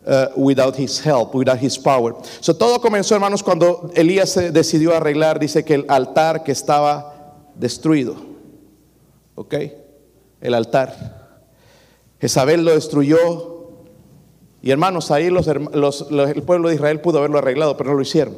uh, 0.07 0.29
without 0.37 0.77
His 0.77 1.01
help, 1.01 1.35
without 1.35 1.59
His 1.59 1.79
power. 1.79 2.13
So 2.43 2.53
todo 2.53 2.79
comenzó, 2.81 3.15
hermanos, 3.15 3.43
cuando 3.43 3.91
Elías 3.95 4.31
se 4.31 4.51
decidió 4.51 4.95
arreglar, 4.95 5.39
dice 5.39 5.65
que 5.65 5.75
el 5.75 5.87
altar 5.89 6.45
que 6.45 6.53
estaba 6.53 7.39
destruido. 7.59 8.17
¿Ok? 9.37 9.55
El 10.43 10.53
altar. 10.53 11.39
Jezabel 12.21 12.63
lo 12.63 12.75
destruyó. 12.75 13.50
Y 14.63 14.71
hermanos, 14.71 15.11
ahí 15.11 15.31
los, 15.31 15.47
los, 15.47 16.11
los, 16.11 16.31
el 16.31 16.43
pueblo 16.43 16.69
de 16.69 16.75
Israel 16.75 17.01
pudo 17.01 17.19
haberlo 17.19 17.39
arreglado, 17.39 17.77
pero 17.77 17.91
no 17.91 17.97
lo 17.97 18.03
hicieron. 18.03 18.37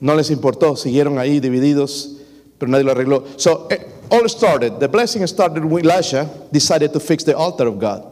No 0.00 0.14
les 0.14 0.30
importó, 0.30 0.76
siguieron 0.76 1.18
ahí 1.18 1.40
divididos, 1.40 2.16
pero 2.58 2.70
nadie 2.70 2.84
lo 2.84 2.92
arregló. 2.92 3.24
So, 3.36 3.66
eh, 3.70 3.86
all 4.10 4.28
started, 4.28 4.78
the 4.78 4.88
blessing 4.88 5.26
started 5.26 5.64
when 5.64 5.84
Elisha 5.84 6.28
decided 6.52 6.92
to 6.92 7.00
fix 7.00 7.24
the 7.24 7.36
altar 7.36 7.66
of 7.66 7.78
God. 7.78 8.04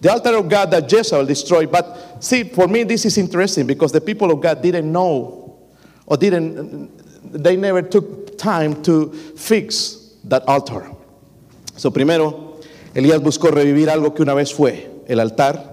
The 0.00 0.10
altar 0.10 0.36
of 0.36 0.48
God 0.48 0.70
that 0.72 0.90
Jezebel 0.90 1.24
destroyed. 1.26 1.70
But 1.70 2.22
see, 2.22 2.44
for 2.44 2.66
me, 2.66 2.82
this 2.82 3.04
is 3.04 3.16
interesting 3.18 3.66
because 3.66 3.92
the 3.92 4.00
people 4.00 4.32
of 4.32 4.40
God 4.40 4.60
didn't 4.60 4.90
know 4.90 5.58
or 6.06 6.16
didn't, 6.16 6.90
they 7.32 7.56
never 7.56 7.82
took 7.82 8.36
time 8.36 8.82
to 8.82 9.12
fix 9.36 10.14
that 10.24 10.42
altar. 10.48 10.90
So, 11.76 11.90
primero, 11.90 12.60
Elías 12.94 13.20
buscó 13.20 13.50
revivir 13.50 13.88
algo 13.88 14.14
que 14.14 14.22
una 14.22 14.34
vez 14.34 14.52
fue 14.52 14.90
el 15.08 15.20
altar. 15.20 15.71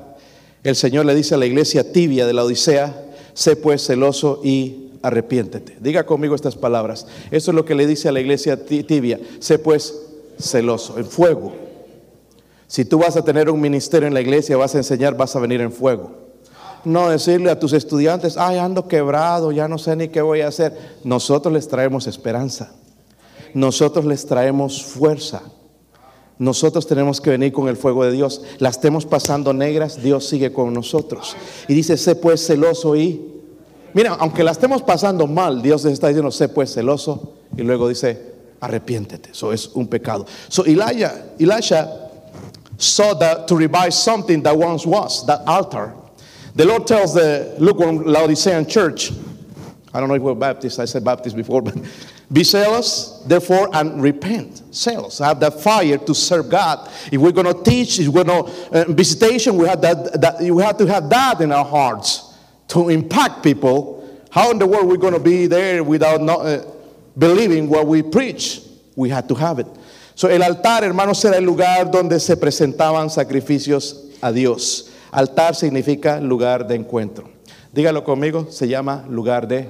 El 0.63 0.75
Señor 0.75 1.05
le 1.05 1.15
dice 1.15 1.35
a 1.35 1.37
la 1.37 1.45
iglesia 1.45 1.91
tibia 1.91 2.25
de 2.25 2.33
la 2.33 2.43
Odisea: 2.43 3.05
sé 3.33 3.55
pues 3.55 3.85
celoso 3.85 4.41
y 4.43 4.89
arrepiéntete. 5.01 5.77
Diga 5.79 6.05
conmigo 6.05 6.35
estas 6.35 6.55
palabras. 6.55 7.07
Eso 7.31 7.51
es 7.51 7.55
lo 7.55 7.65
que 7.65 7.75
le 7.75 7.87
dice 7.87 8.09
a 8.09 8.11
la 8.11 8.19
iglesia 8.19 8.65
tibia. 8.65 9.19
Sé 9.39 9.59
pues 9.59 9.93
celoso, 10.39 10.97
en 10.97 11.05
fuego. 11.05 11.53
Si 12.67 12.85
tú 12.85 12.99
vas 12.99 13.17
a 13.17 13.23
tener 13.23 13.49
un 13.49 13.59
ministerio 13.59 14.07
en 14.07 14.13
la 14.13 14.21
iglesia, 14.21 14.57
vas 14.57 14.75
a 14.75 14.77
enseñar, 14.77 15.17
vas 15.17 15.35
a 15.35 15.39
venir 15.39 15.61
en 15.61 15.71
fuego. 15.71 16.11
No 16.85 17.09
decirle 17.09 17.49
a 17.49 17.59
tus 17.59 17.73
estudiantes, 17.73 18.37
ay, 18.37 18.57
ando 18.57 18.87
quebrado, 18.87 19.51
ya 19.51 19.67
no 19.67 19.77
sé 19.77 19.95
ni 19.95 20.09
qué 20.09 20.21
voy 20.21 20.41
a 20.41 20.47
hacer. 20.47 20.77
Nosotros 21.03 21.53
les 21.53 21.67
traemos 21.67 22.07
esperanza. 22.07 22.73
Nosotros 23.53 24.05
les 24.05 24.25
traemos 24.25 24.83
fuerza. 24.83 25.41
Nosotros 26.39 26.87
tenemos 26.87 27.21
que 27.21 27.29
venir 27.29 27.53
con 27.53 27.67
el 27.67 27.77
fuego 27.77 28.03
de 28.03 28.11
Dios. 28.11 28.41
La 28.57 28.69
estemos 28.69 29.05
pasando 29.05 29.53
negras, 29.53 30.01
Dios 30.01 30.27
sigue 30.27 30.51
con 30.51 30.73
nosotros. 30.73 31.35
Y 31.67 31.75
dice, 31.75 31.97
sé 31.97 32.15
pues 32.15 32.45
celoso 32.47 32.95
y 32.95 33.29
Mira, 33.93 34.15
aunque 34.19 34.43
la 34.43 34.51
estemos 34.51 34.83
pasando 34.83 35.25
mal, 35.27 35.61
Dios 35.61 35.83
les 35.83 35.93
está 35.93 36.07
diciendo, 36.07 36.31
sé 36.31 36.49
pues 36.49 36.73
celoso, 36.73 37.33
y 37.57 37.63
luego 37.63 37.87
dice, 37.87 38.33
arrepiéntete. 38.59 39.31
Eso 39.31 39.51
es 39.51 39.67
un 39.73 39.87
pecado. 39.87 40.25
So 40.47 40.65
Elijah, 40.65 41.33
Elisha 41.39 41.87
saw 42.77 43.17
that 43.17 43.47
to 43.47 43.55
revive 43.55 43.93
something 43.93 44.43
that 44.43 44.55
once 44.55 44.85
was, 44.85 45.25
that 45.25 45.41
altar. 45.47 45.93
The 46.55 46.65
Lord 46.65 46.87
tells 46.87 47.13
the 47.13 47.55
lukewarm 47.59 48.03
Laodicean 48.05 48.67
church, 48.67 49.11
I 49.93 49.99
don't 49.99 50.07
know 50.07 50.15
if 50.15 50.21
we're 50.21 50.35
Baptist, 50.35 50.79
I 50.79 50.85
said 50.85 51.03
Baptist 51.03 51.35
before, 51.35 51.61
but 51.61 51.75
be 52.31 52.43
zealous, 52.43 53.23
therefore, 53.25 53.69
and 53.73 54.03
repent. 54.03 54.61
Zealous, 54.73 55.17
have 55.17 55.39
that 55.39 55.61
fire 55.61 55.97
to 55.97 56.13
serve 56.13 56.49
God. 56.49 56.87
If 57.11 57.19
we're 57.19 57.31
going 57.31 57.51
to 57.51 57.63
teach, 57.63 57.99
if 57.99 58.07
we're 58.07 58.23
going 58.23 58.45
to 58.45 58.51
uh, 58.71 58.93
visitation, 58.93 59.57
we 59.57 59.67
have 59.67 59.81
that, 59.81 60.21
that. 60.21 60.41
You 60.41 60.59
have 60.59 60.77
to 60.77 60.85
have 60.85 61.09
that 61.09 61.41
in 61.41 61.51
our 61.51 61.65
hearts 61.65 62.37
to 62.67 62.89
impact 62.89 63.43
people. 63.43 64.07
How 64.29 64.51
in 64.51 64.59
the 64.59 64.67
world 64.67 64.83
are 64.83 64.87
we 64.87 64.97
going 64.97 65.13
to 65.13 65.19
be 65.19 65.47
there 65.47 65.83
without 65.83 66.21
not, 66.21 66.45
uh, 66.45 66.63
believing 67.17 67.67
what 67.67 67.87
we 67.87 68.03
preach? 68.03 68.61
We 68.95 69.09
had 69.09 69.27
to 69.29 69.35
have 69.35 69.57
it. 69.57 69.67
So, 70.13 70.27
el 70.27 70.43
altar, 70.43 70.83
hermanos, 70.83 71.25
era 71.25 71.37
el 71.37 71.45
lugar 71.45 71.89
donde 71.89 72.19
se 72.19 72.35
presentaban 72.35 73.09
sacrificios 73.09 74.15
a 74.21 74.31
Dios. 74.31 74.91
Altar 75.11 75.55
significa 75.55 76.19
lugar 76.19 76.67
de 76.67 76.75
encuentro. 76.75 77.27
Dígalo 77.73 78.03
conmigo, 78.03 78.51
se 78.51 78.67
llama 78.67 79.03
lugar 79.09 79.47
de 79.47 79.67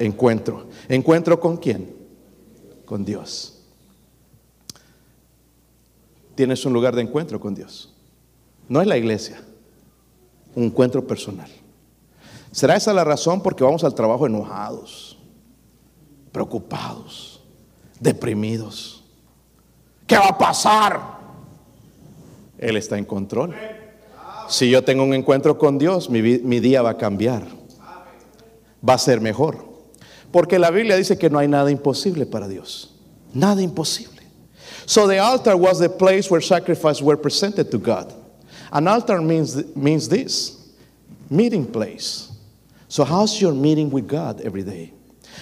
encuentro. 0.00 0.66
¿Encuentro 0.88 1.38
con 1.38 1.56
quién? 1.56 1.99
Con 2.90 3.04
Dios. 3.04 3.54
Tienes 6.34 6.66
un 6.66 6.72
lugar 6.72 6.96
de 6.96 7.02
encuentro 7.02 7.38
con 7.38 7.54
Dios. 7.54 7.94
No 8.68 8.80
es 8.80 8.88
la 8.88 8.96
iglesia, 8.96 9.40
un 10.56 10.64
encuentro 10.64 11.06
personal. 11.06 11.48
¿Será 12.50 12.74
esa 12.74 12.92
la 12.92 13.04
razón 13.04 13.44
porque 13.44 13.62
vamos 13.62 13.84
al 13.84 13.94
trabajo 13.94 14.26
enojados, 14.26 15.16
preocupados, 16.32 17.40
deprimidos? 18.00 19.04
¿Qué 20.04 20.18
va 20.18 20.26
a 20.26 20.38
pasar? 20.38 21.00
Él 22.58 22.76
está 22.76 22.98
en 22.98 23.04
control. 23.04 23.54
Si 24.48 24.68
yo 24.68 24.82
tengo 24.82 25.04
un 25.04 25.14
encuentro 25.14 25.56
con 25.56 25.78
Dios, 25.78 26.10
mi, 26.10 26.22
mi, 26.22 26.58
día 26.58 26.82
va 26.82 26.90
a 26.90 26.96
cambiar. 26.96 27.46
Va 28.82 28.94
a 28.94 28.98
ser 28.98 29.20
mejor. 29.20 29.69
Porque 30.32 30.58
la 30.58 30.70
Biblia 30.70 30.96
dice 30.96 31.18
que 31.18 31.28
no 31.28 31.38
hay 31.38 31.48
nada 31.48 31.70
imposible 31.70 32.26
para 32.26 32.48
Dios. 32.48 32.92
Nada 33.34 33.60
imposible. 33.60 34.20
So 34.86 35.06
the 35.06 35.18
altar 35.18 35.56
was 35.56 35.78
the 35.78 35.88
place 35.88 36.30
where 36.30 36.40
sacrifices 36.40 37.02
were 37.02 37.16
presented 37.16 37.70
to 37.70 37.78
God. 37.78 38.12
An 38.72 38.86
altar 38.86 39.20
means, 39.20 39.74
means 39.76 40.08
this 40.08 40.56
meeting 41.28 41.70
place. 41.70 42.30
So, 42.88 43.04
how's 43.04 43.40
your 43.40 43.52
meeting 43.52 43.90
with 43.90 44.08
God 44.08 44.40
every 44.40 44.64
day? 44.64 44.92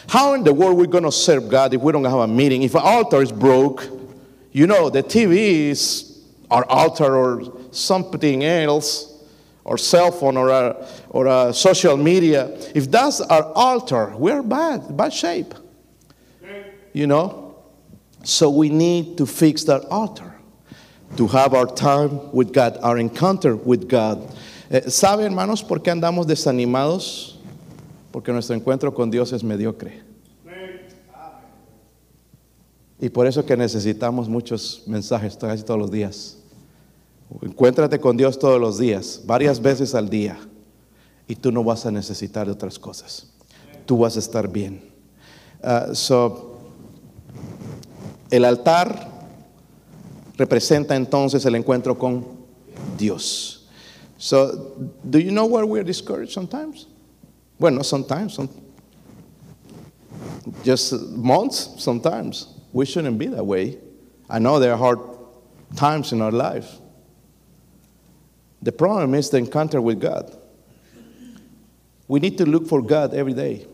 How 0.07 0.34
in 0.34 0.45
the 0.45 0.53
world 0.53 0.72
are 0.72 0.80
we 0.80 0.86
going 0.86 1.05
to 1.05 1.12
serve 1.12 1.49
God 1.49 1.72
if 1.72 1.80
we 1.80 1.93
don't 1.93 2.05
have 2.05 2.18
a 2.18 2.26
meeting? 2.26 2.62
If 2.62 2.74
an 2.74 2.82
altar 2.84 3.22
is 3.22 3.32
broke, 3.32 3.89
you 4.53 4.66
know, 4.66 4.91
the 4.91 5.03
TV 5.03 5.70
is 5.70 6.22
our 6.51 6.64
altar 6.66 7.16
or 7.16 7.72
something 7.72 8.45
else, 8.45 9.07
or 9.68 9.76
cell 9.76 10.10
phone 10.10 10.38
or 10.38 10.48
a, 10.48 10.88
or 11.10 11.26
a 11.26 11.52
social 11.52 11.98
media. 11.98 12.48
If 12.74 12.90
that's 12.90 13.20
our 13.20 13.52
altar, 13.52 14.16
we're 14.16 14.42
bad, 14.42 14.96
bad 14.96 15.12
shape. 15.12 15.54
You 16.94 17.06
know? 17.06 17.54
So 18.24 18.48
we 18.48 18.70
need 18.70 19.18
to 19.18 19.26
fix 19.26 19.64
that 19.64 19.84
altar 19.90 20.34
to 21.18 21.26
have 21.26 21.52
our 21.52 21.66
time 21.66 22.32
with 22.32 22.54
God, 22.54 22.78
our 22.82 22.96
encounter 22.96 23.56
with 23.56 23.88
God. 23.88 24.34
Eh, 24.70 24.80
¿Sabe, 24.88 25.24
hermanos, 25.24 25.62
por 25.62 25.80
qué 25.80 25.92
andamos 25.92 26.26
desanimados? 26.26 27.36
Porque 28.10 28.32
nuestro 28.32 28.56
encuentro 28.56 28.94
con 28.94 29.10
Dios 29.10 29.32
es 29.32 29.44
mediocre. 29.44 30.02
Y 33.00 33.10
por 33.10 33.26
eso 33.26 33.44
que 33.44 33.56
necesitamos 33.56 34.28
muchos 34.30 34.82
mensajes 34.86 35.36
casi 35.36 35.62
todos 35.62 35.78
los 35.78 35.90
días. 35.90 36.38
Encuéntrate 37.42 38.00
con 38.00 38.16
Dios 38.16 38.38
todos 38.38 38.60
los 38.60 38.78
días, 38.78 39.22
varias 39.26 39.60
veces 39.60 39.94
al 39.94 40.08
día, 40.08 40.38
y 41.26 41.34
tú 41.34 41.52
no 41.52 41.62
vas 41.62 41.84
a 41.84 41.90
necesitar 41.90 42.48
otras 42.48 42.78
cosas. 42.78 43.26
Tú 43.84 43.98
vas 43.98 44.16
a 44.16 44.18
estar 44.18 44.48
bien. 44.48 44.82
Uh, 45.62 45.94
so, 45.94 46.58
el 48.30 48.44
altar 48.44 49.10
representa 50.36 50.96
entonces 50.96 51.44
el 51.44 51.54
encuentro 51.54 51.98
con 51.98 52.24
Dios. 52.96 53.68
So, 54.16 54.74
do 55.04 55.18
you 55.18 55.30
know 55.30 55.46
where 55.46 55.66
we're 55.66 55.84
discouraged 55.84 56.32
sometimes? 56.32 56.86
Well, 57.58 57.72
not 57.72 57.86
sometimes, 57.86 58.34
some, 58.34 58.48
just 60.64 60.92
months, 61.10 61.74
sometimes. 61.78 62.48
We 62.72 62.86
shouldn't 62.86 63.18
be 63.18 63.26
that 63.26 63.44
way. 63.44 63.78
I 64.30 64.38
know 64.38 64.58
there 64.58 64.72
are 64.72 64.78
hard 64.78 65.00
times 65.76 66.12
in 66.12 66.20
our 66.20 66.32
life. 66.32 66.78
The 68.61 68.72
problem 68.72 69.14
is 69.14 69.30
the 69.30 69.38
encounter 69.38 69.80
with 69.80 70.00
God. 70.00 70.36
We 72.09 72.20
need 72.20 72.38
to 72.38 72.46
look 72.46 72.66
for 72.66 72.82
God 72.82 73.14
every 73.14 73.34
day. 73.34 73.66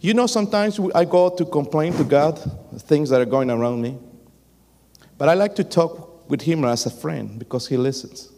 You 0.00 0.14
know, 0.14 0.26
sometimes 0.26 0.78
I 0.94 1.04
go 1.04 1.30
to 1.30 1.44
complain 1.44 1.92
to 1.94 2.04
God 2.04 2.38
things 2.82 3.10
that 3.10 3.20
are 3.20 3.26
going 3.26 3.50
around 3.50 3.82
me, 3.82 3.98
but 5.16 5.28
I 5.28 5.34
like 5.34 5.56
to 5.56 5.64
talk 5.64 6.30
with 6.30 6.42
Him 6.42 6.64
as 6.64 6.86
a 6.86 6.90
friend 6.90 7.38
because 7.38 7.66
He 7.66 7.76
listens. 7.76 8.30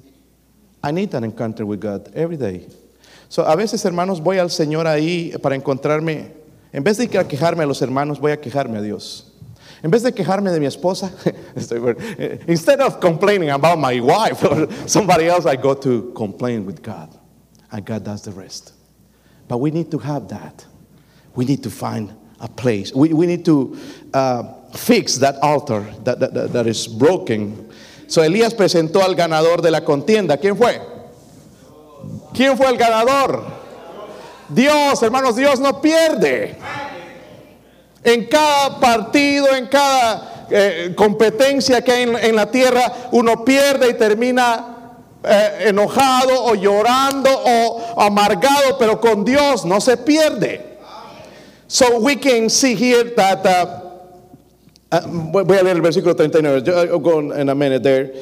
I 0.83 0.93
need 0.93 1.13
an 1.13 1.25
encounter 1.25 1.67
with 1.67 1.81
God 1.81 2.11
every 2.15 2.39
day. 2.39 2.67
So, 3.29 3.45
a 3.45 3.55
veces, 3.55 3.85
hermanos, 3.85 4.21
voy 4.21 4.39
al 4.39 4.49
Señor 4.49 4.87
ahí 4.87 5.37
para 5.43 5.55
encontrarme. 5.55 6.31
En 6.73 6.83
vez 6.83 6.97
de 6.97 7.07
quejarme 7.07 7.65
a 7.65 7.67
los 7.67 7.83
hermanos, 7.83 8.19
voy 8.19 8.33
a 8.33 8.41
quejarme 8.41 8.79
a 8.79 8.83
Dios. 8.83 9.30
En 9.83 9.91
vez 9.91 10.03
de 10.03 10.13
quejarme 10.13 10.51
de 10.51 10.61
mi 10.61 10.67
esposa, 10.67 11.11
instead 12.49 12.81
of 12.81 13.01
complaining 13.01 13.51
about 13.51 13.79
my 13.79 13.99
wife 14.01 14.45
or 14.45 14.69
somebody 14.87 15.27
else, 15.27 15.47
I 15.47 15.57
go 15.57 15.75
to 15.75 16.13
complain 16.15 16.67
with 16.67 16.83
God. 16.83 17.09
And 17.73 17.85
God 17.85 18.05
does 18.05 18.23
the 18.23 18.33
rest. 18.33 18.73
But 19.49 19.59
we 19.59 19.71
need 19.71 19.91
to 19.93 19.99
have 19.99 20.29
that. 20.29 20.67
We 21.35 21.45
need 21.45 21.63
to 21.63 21.71
find 21.71 22.13
a 22.41 22.49
place. 22.49 22.93
We, 22.95 23.13
we 23.13 23.27
need 23.27 23.45
to 23.45 23.79
uh, 24.13 24.43
fix 24.75 25.17
that 25.19 25.37
altar 25.43 25.87
that, 26.05 26.21
that, 26.21 26.35
that, 26.35 26.53
that 26.53 26.67
is 26.67 26.87
broken. 26.87 27.71
So 28.07 28.23
Elías 28.23 28.55
presentó 28.55 29.03
al 29.03 29.15
ganador 29.15 29.63
de 29.63 29.71
la 29.71 29.81
contienda. 29.81 30.37
¿Quién 30.37 30.57
fue? 30.57 30.81
¿Quién 32.35 32.57
fue 32.57 32.69
el 32.69 32.77
ganador? 32.77 33.45
Dios, 34.49 35.01
hermanos, 35.03 35.37
Dios 35.37 35.61
no 35.61 35.81
pierde. 35.81 36.57
En 38.03 38.27
cada 38.27 38.81
partido, 38.81 39.55
en 39.55 39.67
cada 39.67 40.47
eh, 40.51 40.93
competencia 40.97 41.83
que 41.83 41.93
hay 41.93 42.03
en, 42.03 42.35
la 42.37 42.51
tierra, 42.51 43.11
uno 43.13 43.45
pierde 43.45 43.91
y 43.91 43.95
termina 43.95 44.95
eh, 45.23 45.67
enojado 45.67 46.45
o 46.45 46.55
llorando 46.55 47.31
o 47.31 48.01
amargado, 48.01 48.79
pero 48.79 49.01
con 49.01 49.25
Dios 49.25 49.65
no 49.65 49.81
se 49.81 49.97
pierde. 49.99 50.71
So 51.67 52.01
we 52.01 52.17
can 52.17 52.51
see 52.51 52.75
here 52.75 53.15
that, 53.15 53.47
uh, 53.47 54.97
uh, 54.97 55.01
voy 55.31 55.57
a 55.57 55.63
leer 55.63 55.77
el 55.77 55.83
versículo 55.83 56.17
39, 56.17 56.65
I'll 56.67 56.99
go 56.99 57.21
in 57.21 57.49
a 57.49 57.55
minute 57.55 57.83
there. 57.83 58.13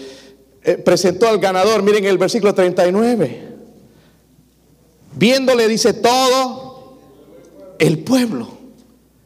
Eh, 0.62 0.76
presentó 0.76 1.28
al 1.28 1.38
ganador, 1.38 1.82
miren 1.82 2.04
el 2.04 2.18
versículo 2.18 2.52
39. 2.54 3.48
Viéndole 5.14 5.66
dice 5.66 5.94
todo 5.94 6.98
el 7.78 8.00
pueblo. 8.00 8.57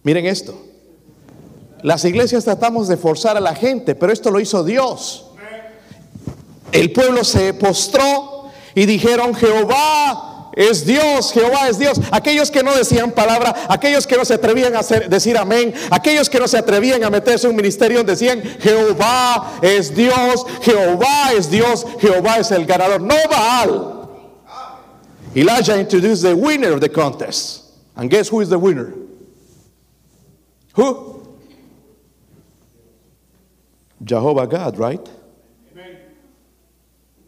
Miren 0.03 0.27
esto. 0.27 0.55
Las 1.83 2.05
iglesias 2.05 2.45
tratamos 2.45 2.89
de 2.89 2.97
forzar 2.97 3.37
a 3.37 3.41
la 3.41 3.55
gente, 3.55 3.95
pero 3.95 4.13
esto 4.13 4.31
lo 4.31 4.41
hizo 4.41 4.63
Dios. 4.65 5.27
El 6.71 6.93
pueblo 6.93 7.25
se 7.25 7.53
postró 7.55 8.51
y 8.75 8.87
dijeron, 8.87 9.35
Jehová 9.35 10.51
es 10.55 10.87
Dios, 10.87 11.33
Jehová 11.33 11.69
es 11.69 11.79
Dios. 11.79 12.01
Aquellos 12.11 12.51
que 12.51 12.63
no 12.63 12.75
decían 12.75 13.11
palabra, 13.13 13.55
aquellos 13.69 14.07
que 14.07 14.17
no 14.17 14.25
se 14.25 14.35
atrevían 14.35 14.75
a 14.77 14.81
hacer, 14.81 15.09
decir 15.09 15.37
amén, 15.37 15.75
aquellos 15.91 16.31
que 16.31 16.39
no 16.39 16.49
se 16.49 16.59
atrevían 16.59 17.03
a 17.05 17.11
meterse 17.11 17.47
en 17.47 17.51
un 17.51 17.57
ministerio 17.57 18.05
decían, 18.05 18.43
Jehová 18.61 19.59
es 19.61 19.95
Dios, 19.95 20.47
Jehová 20.63 21.33
es 21.37 21.51
Dios, 21.51 21.87
Jehová 22.01 22.39
es 22.39 22.51
el 22.53 22.65
ganador. 22.65 23.01
No 23.01 23.17
Baal. 23.31 23.99
Elijah 25.35 25.79
introduced 25.79 26.23
the 26.23 26.35
winner 26.35 26.73
of 26.73 26.81
the 26.81 26.89
contest. 26.89 27.65
And 27.97 28.11
guess 28.11 28.29
who 28.29 28.41
is 28.41 28.49
the 28.49 28.59
winner? 28.59 28.95
Who? 30.75 31.39
Jehovah 34.05 34.47
God, 34.47 34.79
right? 34.79 35.11
Amen. 35.73 35.97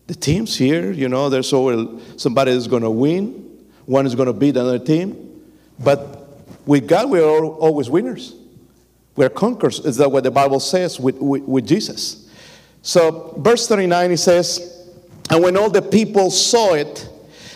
The 0.07 0.15
teams 0.15 0.57
here, 0.57 0.91
you 0.93 1.09
know, 1.09 1.29
there's 1.29 1.53
always 1.53 2.03
somebody 2.17 2.53
is 2.53 2.67
going 2.67 2.83
to 2.83 2.91
win, 2.91 3.67
one 3.87 4.07
is 4.07 4.15
going 4.15 4.27
to 4.27 4.33
beat 4.33 4.57
another 4.57 4.79
team. 4.79 5.43
But 5.79 6.29
with 6.67 6.89
God, 6.89 7.11
we're 7.11 7.25
always 7.25 7.91
winners. 7.91 8.35
We're 9.17 9.31
conquerors, 9.31 9.79
is 9.81 9.97
that 9.99 10.11
what 10.11 10.25
the 10.25 10.31
Bible 10.31 10.59
says 10.59 10.99
with, 10.99 11.17
with, 11.19 11.43
with 11.43 11.67
Jesus? 11.67 12.29
So, 12.83 13.35
verse 13.39 13.69
39, 13.69 14.11
he 14.11 14.17
says, 14.17 14.91
And 15.31 15.43
when 15.43 15.57
all 15.57 15.71
the 15.71 15.83
people 15.83 16.31
saw 16.31 16.75
it, 16.75 17.09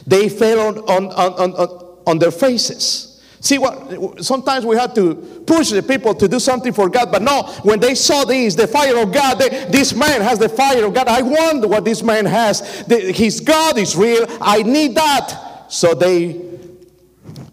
they 0.06 0.28
fell 0.28 0.68
on, 0.68 0.78
on, 0.78 1.06
on, 1.12 1.52
on, 1.54 1.98
on 2.06 2.18
their 2.18 2.30
faces. 2.30 3.07
See 3.40 3.58
what 3.58 4.24
sometimes 4.24 4.66
we 4.66 4.76
have 4.76 4.94
to 4.94 5.14
push 5.46 5.70
the 5.70 5.82
people 5.82 6.14
to 6.14 6.26
do 6.26 6.40
something 6.40 6.72
for 6.72 6.88
God, 6.88 7.12
but 7.12 7.22
no, 7.22 7.44
when 7.62 7.78
they 7.78 7.94
saw 7.94 8.24
this, 8.24 8.56
the 8.56 8.66
fire 8.66 8.96
of 8.98 9.12
God, 9.12 9.38
they, 9.38 9.66
this 9.70 9.94
man 9.94 10.20
has 10.22 10.40
the 10.40 10.48
fire 10.48 10.84
of 10.84 10.92
God. 10.92 11.06
I 11.06 11.22
wonder 11.22 11.68
what 11.68 11.84
this 11.84 12.02
man 12.02 12.26
has. 12.26 12.84
The, 12.84 13.12
his 13.12 13.40
God 13.40 13.78
is 13.78 13.94
real. 13.94 14.26
I 14.40 14.62
need 14.62 14.96
that. 14.96 15.66
So 15.68 15.94
they 15.94 16.40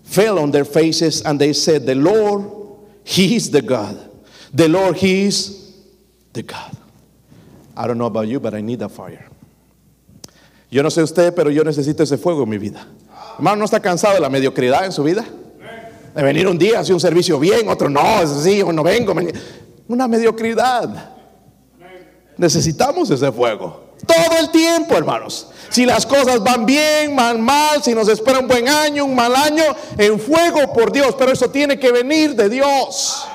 fell 0.03 0.39
on 0.39 0.49
their 0.51 0.65
faces 0.65 1.21
and 1.21 1.39
they 1.39 1.53
said, 1.53 1.85
The 1.85 1.95
Lord, 1.95 2.79
He 3.03 3.35
is 3.35 3.51
the 3.51 3.61
God. 3.61 4.09
The 4.53 4.67
Lord, 4.67 4.95
He 4.95 5.25
is 5.25 5.75
the 6.33 6.41
God. 6.41 6.75
I 7.77 7.85
don't 7.85 7.97
know 7.97 8.05
about 8.05 8.27
you, 8.27 8.39
but 8.39 8.53
I 8.53 8.61
need 8.61 8.79
that 8.79 8.89
fire. 8.89 9.27
Yo 10.71 10.81
no 10.81 10.89
sé 10.89 11.03
usted, 11.03 11.35
pero 11.35 11.49
yo 11.49 11.63
necesito 11.63 12.01
ese 12.01 12.17
fuego 12.17 12.43
en 12.43 12.49
mi 12.49 12.57
vida. 12.57 12.87
Hermano, 13.37 13.57
¿no 13.57 13.65
está 13.65 13.81
cansado 13.81 14.15
de 14.15 14.21
la 14.21 14.29
mediocridad 14.29 14.85
en 14.85 14.91
su 14.91 15.03
vida? 15.03 15.25
De 16.15 16.23
venir 16.23 16.47
un 16.47 16.57
día, 16.57 16.79
hacer 16.79 16.93
un 16.93 17.01
servicio 17.01 17.37
bien, 17.37 17.67
otro 17.67 17.89
no, 17.89 18.21
es 18.21 18.31
así, 18.31 18.61
o 18.61 18.71
no 18.71 18.83
vengo. 18.83 19.13
Una 19.89 20.07
mediocridad. 20.07 21.11
Necesitamos 22.37 23.09
ese 23.09 23.29
fuego. 23.33 23.83
Todo 24.07 24.37
el 24.39 24.49
tiempo, 24.49 24.95
hermanos. 24.95 25.47
Si 25.69 25.85
las 25.85 26.05
cosas 26.05 26.41
van 26.41 26.65
bien, 26.65 27.17
van 27.17 27.41
mal, 27.41 27.83
si 27.83 27.93
nos 27.93 28.07
espera 28.07 28.39
un 28.39 28.47
buen 28.47 28.69
año, 28.69 29.03
un 29.03 29.13
mal 29.13 29.35
año, 29.35 29.63
en 29.97 30.17
fuego 30.17 30.71
por 30.71 30.89
Dios. 30.89 31.15
Pero 31.19 31.33
eso 31.33 31.49
tiene 31.49 31.77
que 31.77 31.91
venir 31.91 32.33
de 32.33 32.47
Dios. 32.47 33.27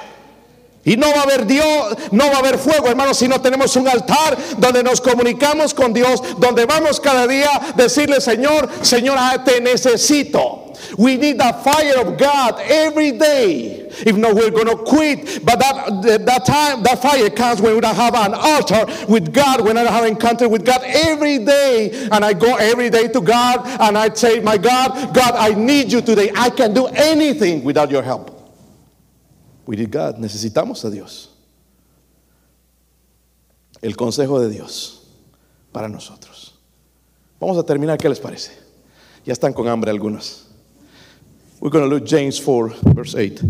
Y 0.85 0.97
no 0.97 1.11
va 1.11 1.21
a 1.21 1.23
haber 1.25 1.47
Dios, 1.47 1.97
no 2.11 2.25
va 2.29 2.37
a 2.37 2.39
haber 2.39 2.59
fuego, 2.59 2.89
hermanos, 2.89 3.19
si 3.19 3.29
no 3.29 3.41
tenemos 3.41 3.77
un 3.77 3.87
altar 3.87 4.37
donde 4.57 4.83
nos 4.83 5.01
comunicamos 5.01 5.75
con 5.75 5.93
Dios, 5.93 6.23
donde 6.39 6.65
vamos 6.65 6.99
cada 7.01 7.27
día 7.27 7.51
a 7.53 7.73
decirle, 7.73 8.21
Señor, 8.21 8.69
Señor, 8.81 9.17
ah, 9.19 9.45
te 9.45 9.61
necesito. 9.61 10.71
We 10.97 11.17
need 11.17 11.39
the 11.39 11.53
fire 11.63 12.01
of 12.01 12.19
God 12.19 12.61
every 12.61 13.13
day. 13.13 13.89
If 14.07 14.17
not, 14.17 14.35
we're 14.35 14.51
going 14.51 14.67
to 14.67 14.77
quit. 14.77 15.45
But 15.45 15.59
that, 15.59 16.25
that 16.25 16.47
time, 16.47 16.83
that 16.85 17.03
fire 17.03 17.29
comes 17.29 17.61
when 17.61 17.75
we 17.75 17.81
don't 17.81 17.95
have 17.95 18.15
an 18.15 18.35
altar 18.35 18.87
with 19.07 19.33
God, 19.33 19.63
when 19.63 19.77
I 19.77 19.83
have 19.83 20.07
encounter 20.07 20.49
with 20.49 20.65
God 20.65 20.81
every 20.85 21.45
day. 21.45 22.09
And 22.11 22.25
I 22.25 22.33
go 22.33 22.57
every 22.57 22.89
day 22.89 23.09
to 23.09 23.21
God 23.21 23.67
and 23.81 23.99
I 23.99 24.13
say, 24.15 24.41
My 24.41 24.57
God, 24.57 25.15
God, 25.15 25.35
I 25.35 25.55
need 25.55 25.93
you 25.93 26.01
today. 26.01 26.33
I 26.35 26.51
can 26.51 26.73
do 26.73 26.87
anything 26.87 27.63
without 27.63 27.91
your 27.91 28.03
help. 28.03 28.30
We 29.67 29.77
need 29.77 29.93
God. 29.93 30.19
Necesitamos 30.19 30.85
a 30.85 30.91
Dios. 30.91 31.31
el 33.83 33.97
consejo 33.97 34.41
de 34.41 34.51
Dios 34.51 35.03
para 35.73 35.89
nosotros. 35.89 36.59
Vamos 37.41 37.57
a 37.57 37.63
terminar, 37.63 37.99
¿qué 37.99 38.09
les 38.09 38.21
parece? 38.21 38.53
Ya 39.25 39.33
están 39.33 39.53
con 39.53 39.69
hambre 39.69 39.91
algunos. 39.91 40.47
We're 41.61 41.71
going 41.71 41.89
to 41.89 41.95
look 41.95 42.07
James 42.07 42.41
4, 42.41 42.75
verse 42.95 43.15
8. 43.15 43.45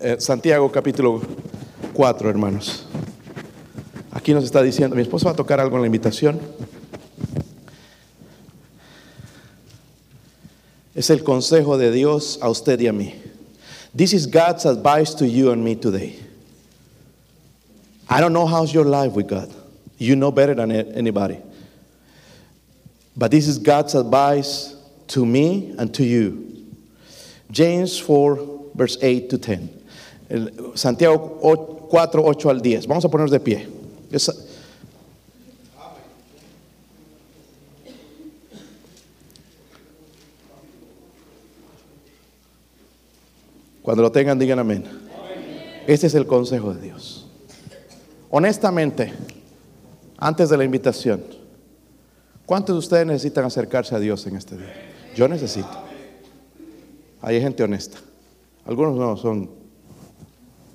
Eh, 0.00 0.16
Santiago 0.18 0.70
capítulo 0.70 1.20
4, 1.92 2.30
hermanos. 2.30 2.84
Aquí 4.12 4.32
nos 4.32 4.44
está 4.44 4.62
diciendo, 4.62 4.94
mi 4.94 5.02
esposa 5.02 5.26
va 5.26 5.32
a 5.32 5.36
tocar 5.36 5.60
algo 5.60 5.76
en 5.76 5.82
la 5.82 5.86
invitación. 5.86 6.40
Es 10.94 11.10
el 11.10 11.24
consejo 11.24 11.76
de 11.76 11.90
Dios 11.90 12.38
a 12.40 12.48
usted 12.48 12.78
y 12.80 12.86
a 12.86 12.92
mí. 12.92 13.23
This 13.94 14.12
is 14.12 14.26
God's 14.26 14.64
advice 14.64 15.14
to 15.14 15.26
you 15.26 15.52
and 15.52 15.64
me 15.64 15.76
today. 15.76 16.18
I 18.08 18.20
don't 18.20 18.32
know 18.32 18.46
how's 18.46 18.74
your 18.74 18.84
life 18.84 19.12
with 19.12 19.28
God. 19.28 19.52
You 19.98 20.16
know 20.16 20.32
better 20.32 20.54
than 20.54 20.72
anybody. 20.72 21.38
But 23.16 23.30
this 23.30 23.46
is 23.46 23.58
God's 23.58 23.94
advice 23.94 24.74
to 25.08 25.24
me 25.24 25.74
and 25.78 25.94
to 25.94 26.04
you. 26.04 26.66
James 27.50 27.98
4, 27.98 28.70
verse 28.74 28.98
8 29.00 29.30
to 29.30 29.38
10. 29.38 30.72
Santiago 30.74 31.38
4, 31.88 32.30
8 32.30 32.46
al 32.46 32.60
10. 32.60 32.86
Vamos 32.86 33.04
a 33.04 33.08
ponernos 33.08 33.30
de 33.30 33.38
pie. 33.38 33.66
Cuando 43.84 44.02
lo 44.02 44.10
tengan, 44.10 44.38
digan 44.38 44.58
amén. 44.58 44.82
Este 45.86 46.06
es 46.06 46.14
el 46.14 46.26
consejo 46.26 46.72
de 46.72 46.80
Dios. 46.80 47.26
Honestamente, 48.30 49.12
antes 50.16 50.48
de 50.48 50.56
la 50.56 50.64
invitación, 50.64 51.22
¿cuántos 52.46 52.74
de 52.76 52.78
ustedes 52.78 53.06
necesitan 53.06 53.44
acercarse 53.44 53.94
a 53.94 53.98
Dios 53.98 54.26
en 54.26 54.36
este 54.36 54.56
día? 54.56 54.72
Yo 55.14 55.28
necesito. 55.28 55.68
Hay 57.20 57.38
gente 57.42 57.62
honesta. 57.62 57.98
Algunos 58.64 58.96
no 58.96 59.18
son 59.18 59.50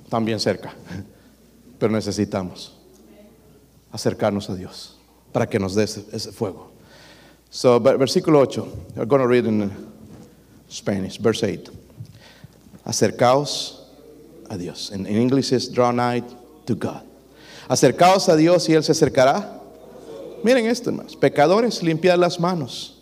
tan 0.07 0.23
bien 0.23 0.39
cerca, 0.39 0.75
pero 1.79 1.91
necesitamos 1.91 2.77
acercarnos 3.91 4.51
a 4.51 4.55
Dios 4.55 4.99
para 5.31 5.49
que 5.49 5.57
nos 5.57 5.73
dé 5.73 5.85
ese, 5.85 6.31
fuego. 6.31 6.69
So, 7.49 7.79
versículo 7.79 8.39
8. 8.39 8.67
I'm 8.97 9.07
going 9.07 9.19
to 9.19 9.27
read 9.27 9.47
in 9.47 9.71
Spanish, 10.69 11.19
verse 11.19 11.43
8. 11.43 11.88
Acercaos 12.83 13.87
a 14.49 14.57
Dios. 14.57 14.91
En, 14.91 15.07
inglés 15.07 15.51
es 15.51 15.71
draw 15.71 15.91
nigh 15.91 16.23
to 16.65 16.75
God. 16.75 17.03
Acercaos 17.67 18.29
a 18.29 18.35
Dios 18.35 18.67
y 18.69 18.73
Él 18.73 18.83
se 18.83 18.91
acercará. 18.91 19.61
Miren 20.43 20.65
esto, 20.65 20.89
hermanos. 20.89 21.15
Pecadores, 21.15 21.83
limpiad 21.83 22.17
las 22.17 22.39
manos. 22.39 23.01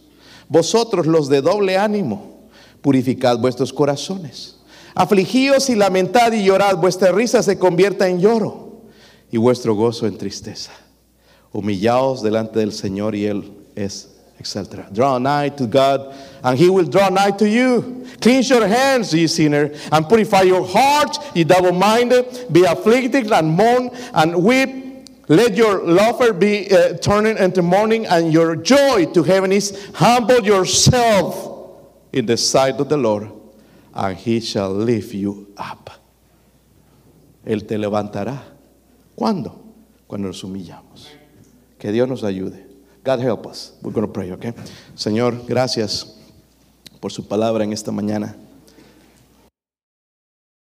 Vosotros, 0.49 1.07
los 1.07 1.29
de 1.29 1.41
doble 1.41 1.77
ánimo, 1.77 2.49
purificad 2.81 3.37
vuestros 3.37 3.71
corazones. 3.71 4.57
Afligíos 4.95 5.69
y 5.69 5.75
lamentad 5.75 6.31
y 6.31 6.43
llorad. 6.43 6.77
Vuestra 6.77 7.11
risa 7.11 7.43
se 7.43 7.59
convierta 7.59 8.07
en 8.07 8.19
lloro 8.19 8.81
y 9.31 9.37
vuestro 9.37 9.75
gozo 9.75 10.07
en 10.07 10.17
tristeza. 10.17 10.71
Humillaos 11.53 12.21
delante 12.21 12.59
del 12.59 12.73
Señor 12.73 13.15
y 13.15 13.25
Él 13.25 13.53
es 13.75 14.16
etc. 14.39 14.87
Draw 14.91 15.17
nigh 15.19 15.49
to 15.49 15.67
God, 15.67 16.15
and 16.43 16.57
He 16.57 16.69
will 16.69 16.85
draw 16.85 17.09
nigh 17.09 17.31
to 17.31 17.47
you. 17.47 18.05
Cleanse 18.21 18.49
your 18.49 18.67
hands, 18.67 19.13
ye 19.13 19.27
sinner, 19.27 19.71
and 19.91 20.07
purify 20.07 20.41
your 20.43 20.65
heart, 20.65 21.17
ye 21.35 21.43
double 21.43 21.71
minded. 21.71 22.47
Be 22.51 22.63
afflicted 22.63 23.31
and 23.31 23.49
mourn 23.49 23.89
and 24.13 24.43
weep. 24.43 24.85
Let 25.27 25.55
your 25.57 25.83
laughter 25.85 26.31
be 26.33 26.71
uh, 26.71 26.97
turning 26.97 27.37
into 27.37 27.61
mourning, 27.61 28.05
and 28.05 28.31
your 28.31 28.55
joy 28.55 29.05
to 29.13 29.23
heaven 29.23 29.51
is 29.51 29.89
humble 29.93 30.41
yourself 30.43 31.79
in 32.13 32.25
the 32.25 32.37
sight 32.37 32.79
of 32.79 32.89
the 32.89 32.97
Lord, 32.97 33.29
and 33.93 34.15
He 34.15 34.39
shall 34.39 34.71
lift 34.71 35.13
you 35.13 35.53
up. 35.57 35.89
Él 37.45 37.65
te 37.65 37.77
levantará. 37.77 38.41
¿Cuándo? 39.15 39.57
Cuando 40.05 40.27
nos 40.27 40.43
humillamos. 40.43 41.09
Que 41.79 41.91
Dios 41.91 42.07
nos 42.07 42.23
ayude. 42.23 42.66
God 43.07 43.21
help 43.21 43.47
us. 43.47 43.71
We're 43.81 43.93
going 43.93 44.05
to 44.05 44.11
pray, 44.11 44.33
okay? 44.33 44.53
Señor, 44.93 45.47
gracias 45.47 46.13
por 46.99 47.09
su 47.13 47.25
palabra 47.25 47.63
en 47.63 47.71
esta 47.71 47.89
mañana. 47.89 48.35